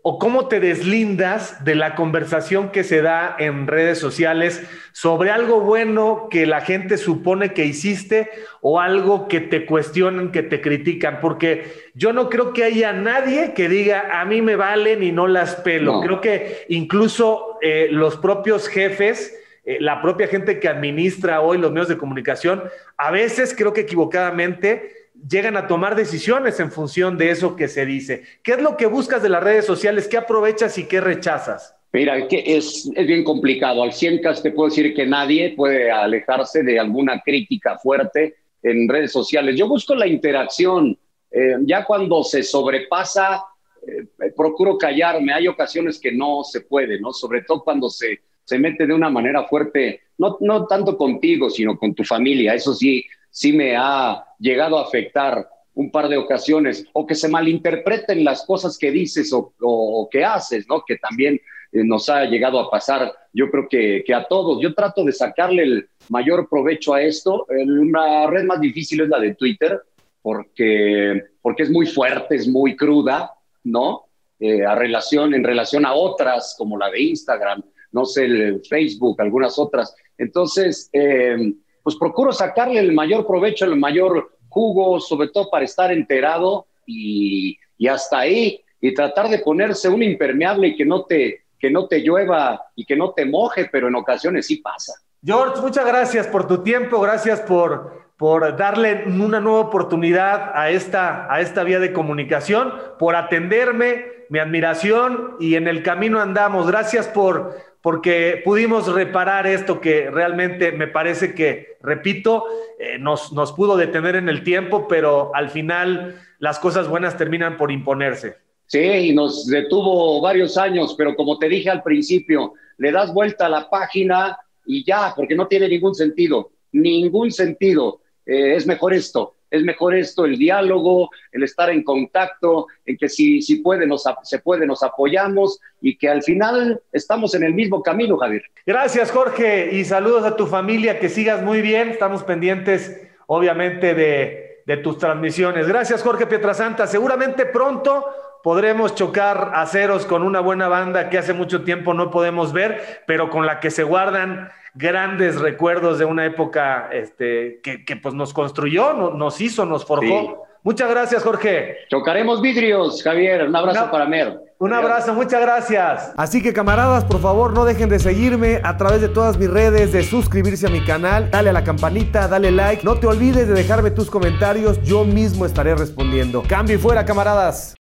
o 0.00 0.20
cómo 0.20 0.46
te 0.46 0.60
deslindas 0.60 1.64
de 1.64 1.74
la 1.74 1.96
conversación 1.96 2.70
que 2.70 2.84
se 2.84 3.02
da 3.02 3.34
en 3.40 3.66
redes 3.66 3.98
sociales 3.98 4.62
sobre 4.92 5.32
algo 5.32 5.58
bueno 5.58 6.28
que 6.30 6.46
la 6.46 6.60
gente 6.60 6.98
supone 6.98 7.52
que 7.52 7.64
hiciste 7.64 8.30
o 8.60 8.78
algo 8.78 9.26
que 9.26 9.40
te 9.40 9.66
cuestionan, 9.66 10.30
que 10.30 10.44
te 10.44 10.60
critican? 10.60 11.18
Porque 11.20 11.72
yo 11.94 12.12
no 12.12 12.30
creo 12.30 12.52
que 12.52 12.62
haya 12.62 12.92
nadie 12.92 13.54
que 13.54 13.68
diga, 13.68 14.20
a 14.20 14.24
mí 14.24 14.40
me 14.40 14.54
valen 14.54 15.02
y 15.02 15.10
no 15.10 15.26
las 15.26 15.56
pelo. 15.56 16.00
Creo 16.00 16.20
que 16.20 16.64
incluso 16.68 17.58
eh, 17.60 17.88
los 17.90 18.18
propios 18.18 18.68
jefes 18.68 19.36
eh, 19.64 19.78
la 19.80 20.02
propia 20.02 20.26
gente 20.26 20.58
que 20.58 20.68
administra 20.68 21.40
hoy 21.40 21.58
los 21.58 21.70
medios 21.70 21.88
de 21.88 21.98
comunicación, 21.98 22.62
a 22.96 23.10
veces 23.10 23.54
creo 23.56 23.72
que 23.72 23.82
equivocadamente 23.82 25.02
llegan 25.28 25.56
a 25.56 25.66
tomar 25.66 25.94
decisiones 25.94 26.58
en 26.58 26.72
función 26.72 27.16
de 27.16 27.30
eso 27.30 27.54
que 27.54 27.68
se 27.68 27.86
dice. 27.86 28.24
¿Qué 28.42 28.52
es 28.52 28.62
lo 28.62 28.76
que 28.76 28.86
buscas 28.86 29.22
de 29.22 29.28
las 29.28 29.42
redes 29.42 29.64
sociales? 29.64 30.08
¿Qué 30.08 30.16
aprovechas 30.16 30.76
y 30.78 30.84
qué 30.84 31.00
rechazas? 31.00 31.76
Mira, 31.92 32.26
que 32.26 32.42
es, 32.46 32.90
es 32.94 33.06
bien 33.06 33.22
complicado. 33.22 33.82
Al 33.82 33.92
Ciencas 33.92 34.42
te 34.42 34.50
puedo 34.50 34.70
decir 34.70 34.94
que 34.94 35.06
nadie 35.06 35.54
puede 35.54 35.90
alejarse 35.90 36.62
de 36.62 36.78
alguna 36.78 37.20
crítica 37.20 37.78
fuerte 37.78 38.34
en 38.62 38.88
redes 38.88 39.12
sociales. 39.12 39.56
Yo 39.56 39.68
busco 39.68 39.94
la 39.94 40.06
interacción. 40.06 40.98
Eh, 41.30 41.56
ya 41.64 41.84
cuando 41.84 42.24
se 42.24 42.42
sobrepasa, 42.42 43.44
eh, 43.86 44.32
procuro 44.34 44.78
callarme. 44.78 45.34
Hay 45.34 45.48
ocasiones 45.48 46.00
que 46.00 46.12
no 46.12 46.42
se 46.44 46.62
puede, 46.62 46.98
¿no? 46.98 47.12
Sobre 47.12 47.42
todo 47.42 47.62
cuando 47.62 47.90
se 47.90 48.20
se 48.44 48.58
mete 48.58 48.86
de 48.86 48.94
una 48.94 49.10
manera 49.10 49.44
fuerte, 49.44 50.00
no, 50.18 50.36
no 50.40 50.66
tanto 50.66 50.96
contigo, 50.96 51.50
sino 51.50 51.78
con 51.78 51.94
tu 51.94 52.04
familia. 52.04 52.54
Eso 52.54 52.74
sí, 52.74 53.04
sí 53.30 53.52
me 53.52 53.76
ha 53.76 54.24
llegado 54.38 54.78
a 54.78 54.82
afectar 54.82 55.48
un 55.74 55.90
par 55.90 56.08
de 56.08 56.16
ocasiones, 56.16 56.86
o 56.92 57.06
que 57.06 57.14
se 57.14 57.28
malinterpreten 57.28 58.24
las 58.24 58.44
cosas 58.44 58.76
que 58.76 58.90
dices 58.90 59.32
o, 59.32 60.08
que 60.10 60.24
haces, 60.24 60.66
¿no? 60.68 60.82
Que 60.86 60.98
también 60.98 61.40
eh, 61.72 61.82
nos 61.84 62.08
ha 62.08 62.24
llegado 62.26 62.60
a 62.60 62.70
pasar, 62.70 63.12
yo 63.32 63.50
creo 63.50 63.68
que, 63.68 64.04
que, 64.06 64.14
a 64.14 64.24
todos. 64.24 64.60
Yo 64.60 64.74
trato 64.74 65.02
de 65.04 65.12
sacarle 65.12 65.62
el 65.62 65.88
mayor 66.10 66.48
provecho 66.48 66.94
a 66.94 67.02
esto. 67.02 67.46
La 67.48 68.26
red 68.26 68.44
más 68.44 68.60
difícil 68.60 69.00
es 69.00 69.08
la 69.08 69.18
de 69.18 69.34
Twitter, 69.34 69.80
porque, 70.20 71.22
porque 71.40 71.62
es 71.62 71.70
muy 71.70 71.86
fuerte, 71.86 72.34
es 72.34 72.46
muy 72.46 72.76
cruda, 72.76 73.32
¿no? 73.64 74.04
Eh, 74.38 74.64
a 74.66 74.74
relación, 74.74 75.34
en 75.34 75.44
relación 75.44 75.86
a 75.86 75.94
otras, 75.94 76.54
como 76.58 76.76
la 76.76 76.90
de 76.90 77.00
Instagram, 77.00 77.62
no 77.92 78.04
sé, 78.04 78.24
el 78.24 78.62
Facebook, 78.64 79.20
algunas 79.20 79.58
otras. 79.58 79.94
Entonces, 80.18 80.88
eh, 80.92 81.54
pues 81.82 81.96
procuro 81.96 82.32
sacarle 82.32 82.80
el 82.80 82.92
mayor 82.92 83.26
provecho, 83.26 83.64
el 83.64 83.76
mayor 83.76 84.36
jugo, 84.48 85.00
sobre 85.00 85.28
todo 85.28 85.50
para 85.50 85.64
estar 85.64 85.92
enterado 85.92 86.66
y, 86.86 87.58
hasta 87.88 88.20
ahí, 88.20 88.60
y 88.80 88.94
tratar 88.94 89.28
de 89.28 89.38
ponerse 89.38 89.88
un 89.88 90.02
impermeable 90.02 90.68
y 90.68 90.76
que 90.76 90.84
no 90.84 91.04
te, 91.04 91.42
que 91.58 91.70
no 91.70 91.86
te 91.88 92.00
llueva 92.00 92.66
y 92.76 92.84
que 92.84 92.96
no 92.96 93.12
te 93.12 93.24
moje, 93.24 93.68
pero 93.70 93.88
en 93.88 93.96
ocasiones 93.96 94.46
sí 94.46 94.56
pasa. 94.56 94.94
George, 95.24 95.60
muchas 95.60 95.86
gracias 95.86 96.26
por 96.26 96.46
tu 96.46 96.62
tiempo, 96.62 97.00
gracias 97.00 97.40
por, 97.40 98.01
por 98.22 98.56
darle 98.56 99.02
una 99.06 99.40
nueva 99.40 99.58
oportunidad 99.58 100.52
a 100.54 100.70
esta, 100.70 101.26
a 101.28 101.40
esta 101.40 101.64
vía 101.64 101.80
de 101.80 101.92
comunicación, 101.92 102.72
por 102.96 103.16
atenderme, 103.16 104.04
mi 104.28 104.38
admiración 104.38 105.34
y 105.40 105.56
en 105.56 105.66
el 105.66 105.82
camino 105.82 106.20
andamos. 106.20 106.68
Gracias 106.68 107.08
por, 107.08 107.56
porque 107.80 108.40
pudimos 108.44 108.86
reparar 108.86 109.48
esto 109.48 109.80
que 109.80 110.08
realmente 110.08 110.70
me 110.70 110.86
parece 110.86 111.34
que, 111.34 111.78
repito, 111.82 112.44
eh, 112.78 112.96
nos, 112.96 113.32
nos 113.32 113.50
pudo 113.50 113.76
detener 113.76 114.14
en 114.14 114.28
el 114.28 114.44
tiempo, 114.44 114.86
pero 114.86 115.34
al 115.34 115.50
final 115.50 116.14
las 116.38 116.60
cosas 116.60 116.86
buenas 116.86 117.16
terminan 117.16 117.56
por 117.56 117.72
imponerse. 117.72 118.36
Sí, 118.68 118.78
y 118.78 119.12
nos 119.12 119.48
detuvo 119.48 120.20
varios 120.20 120.56
años, 120.56 120.94
pero 120.96 121.16
como 121.16 121.40
te 121.40 121.48
dije 121.48 121.70
al 121.70 121.82
principio, 121.82 122.52
le 122.78 122.92
das 122.92 123.12
vuelta 123.12 123.46
a 123.46 123.48
la 123.48 123.68
página 123.68 124.38
y 124.64 124.84
ya, 124.84 125.12
porque 125.16 125.34
no 125.34 125.48
tiene 125.48 125.66
ningún 125.66 125.96
sentido, 125.96 126.52
ningún 126.70 127.32
sentido. 127.32 127.98
Eh, 128.26 128.54
es 128.56 128.66
mejor 128.66 128.94
esto, 128.94 129.34
es 129.50 129.62
mejor 129.62 129.94
esto, 129.94 130.24
el 130.24 130.38
diálogo, 130.38 131.10
el 131.32 131.42
estar 131.42 131.70
en 131.70 131.82
contacto, 131.82 132.66
en 132.86 132.96
que 132.96 133.08
si, 133.08 133.42
si 133.42 133.56
puede 133.56 133.86
nos, 133.86 134.04
se 134.22 134.38
puede 134.38 134.66
nos 134.66 134.82
apoyamos 134.82 135.60
y 135.80 135.96
que 135.96 136.08
al 136.08 136.22
final 136.22 136.80
estamos 136.92 137.34
en 137.34 137.42
el 137.42 137.54
mismo 137.54 137.82
camino, 137.82 138.16
Javier. 138.16 138.42
Gracias, 138.64 139.10
Jorge, 139.10 139.70
y 139.74 139.84
saludos 139.84 140.24
a 140.24 140.36
tu 140.36 140.46
familia, 140.46 140.98
que 140.98 141.08
sigas 141.08 141.42
muy 141.42 141.62
bien, 141.62 141.90
estamos 141.90 142.22
pendientes, 142.22 143.00
obviamente, 143.26 143.94
de, 143.94 144.62
de 144.66 144.76
tus 144.78 144.98
transmisiones. 144.98 145.66
Gracias, 145.66 146.02
Jorge 146.02 146.26
Pietrasanta, 146.26 146.86
seguramente 146.86 147.46
pronto 147.46 148.06
podremos 148.42 148.94
chocar 148.94 149.52
a 149.54 149.66
ceros 149.66 150.06
con 150.06 150.22
una 150.22 150.40
buena 150.40 150.68
banda 150.68 151.10
que 151.10 151.18
hace 151.18 151.32
mucho 151.32 151.62
tiempo 151.62 151.94
no 151.94 152.10
podemos 152.10 152.52
ver, 152.52 153.02
pero 153.06 153.30
con 153.30 153.46
la 153.46 153.60
que 153.60 153.70
se 153.70 153.82
guardan 153.82 154.50
grandes 154.74 155.40
recuerdos 155.40 155.98
de 155.98 156.04
una 156.04 156.24
época 156.24 156.88
este, 156.92 157.60
que, 157.62 157.84
que 157.84 157.96
pues 157.96 158.14
nos 158.14 158.32
construyó, 158.32 158.92
nos 159.12 159.40
hizo, 159.40 159.66
nos 159.66 159.84
forjó. 159.84 160.46
Muchas 160.64 160.88
gracias, 160.90 161.24
Jorge. 161.24 161.76
Chocaremos 161.90 162.40
vidrios, 162.40 163.02
Javier. 163.02 163.48
Un 163.48 163.56
abrazo 163.56 163.90
para 163.90 164.06
Mer. 164.06 164.38
Un 164.58 164.72
abrazo, 164.72 165.12
muchas 165.12 165.40
gracias. 165.40 166.12
Así 166.16 166.40
que 166.40 166.52
camaradas, 166.52 167.04
por 167.04 167.20
favor, 167.20 167.52
no 167.52 167.64
dejen 167.64 167.88
de 167.88 167.98
seguirme 167.98 168.60
a 168.62 168.76
través 168.76 169.00
de 169.00 169.08
todas 169.08 169.36
mis 169.36 169.50
redes, 169.50 169.90
de 169.90 170.04
suscribirse 170.04 170.68
a 170.68 170.70
mi 170.70 170.84
canal, 170.84 171.28
dale 171.32 171.50
a 171.50 171.52
la 171.52 171.64
campanita, 171.64 172.28
dale 172.28 172.52
like. 172.52 172.84
No 172.84 172.94
te 172.94 173.08
olvides 173.08 173.48
de 173.48 173.54
dejarme 173.54 173.90
tus 173.90 174.08
comentarios, 174.08 174.80
yo 174.84 175.04
mismo 175.04 175.46
estaré 175.46 175.74
respondiendo. 175.74 176.44
Cambio 176.46 176.76
y 176.76 176.78
fuera, 176.78 177.04
camaradas. 177.04 177.74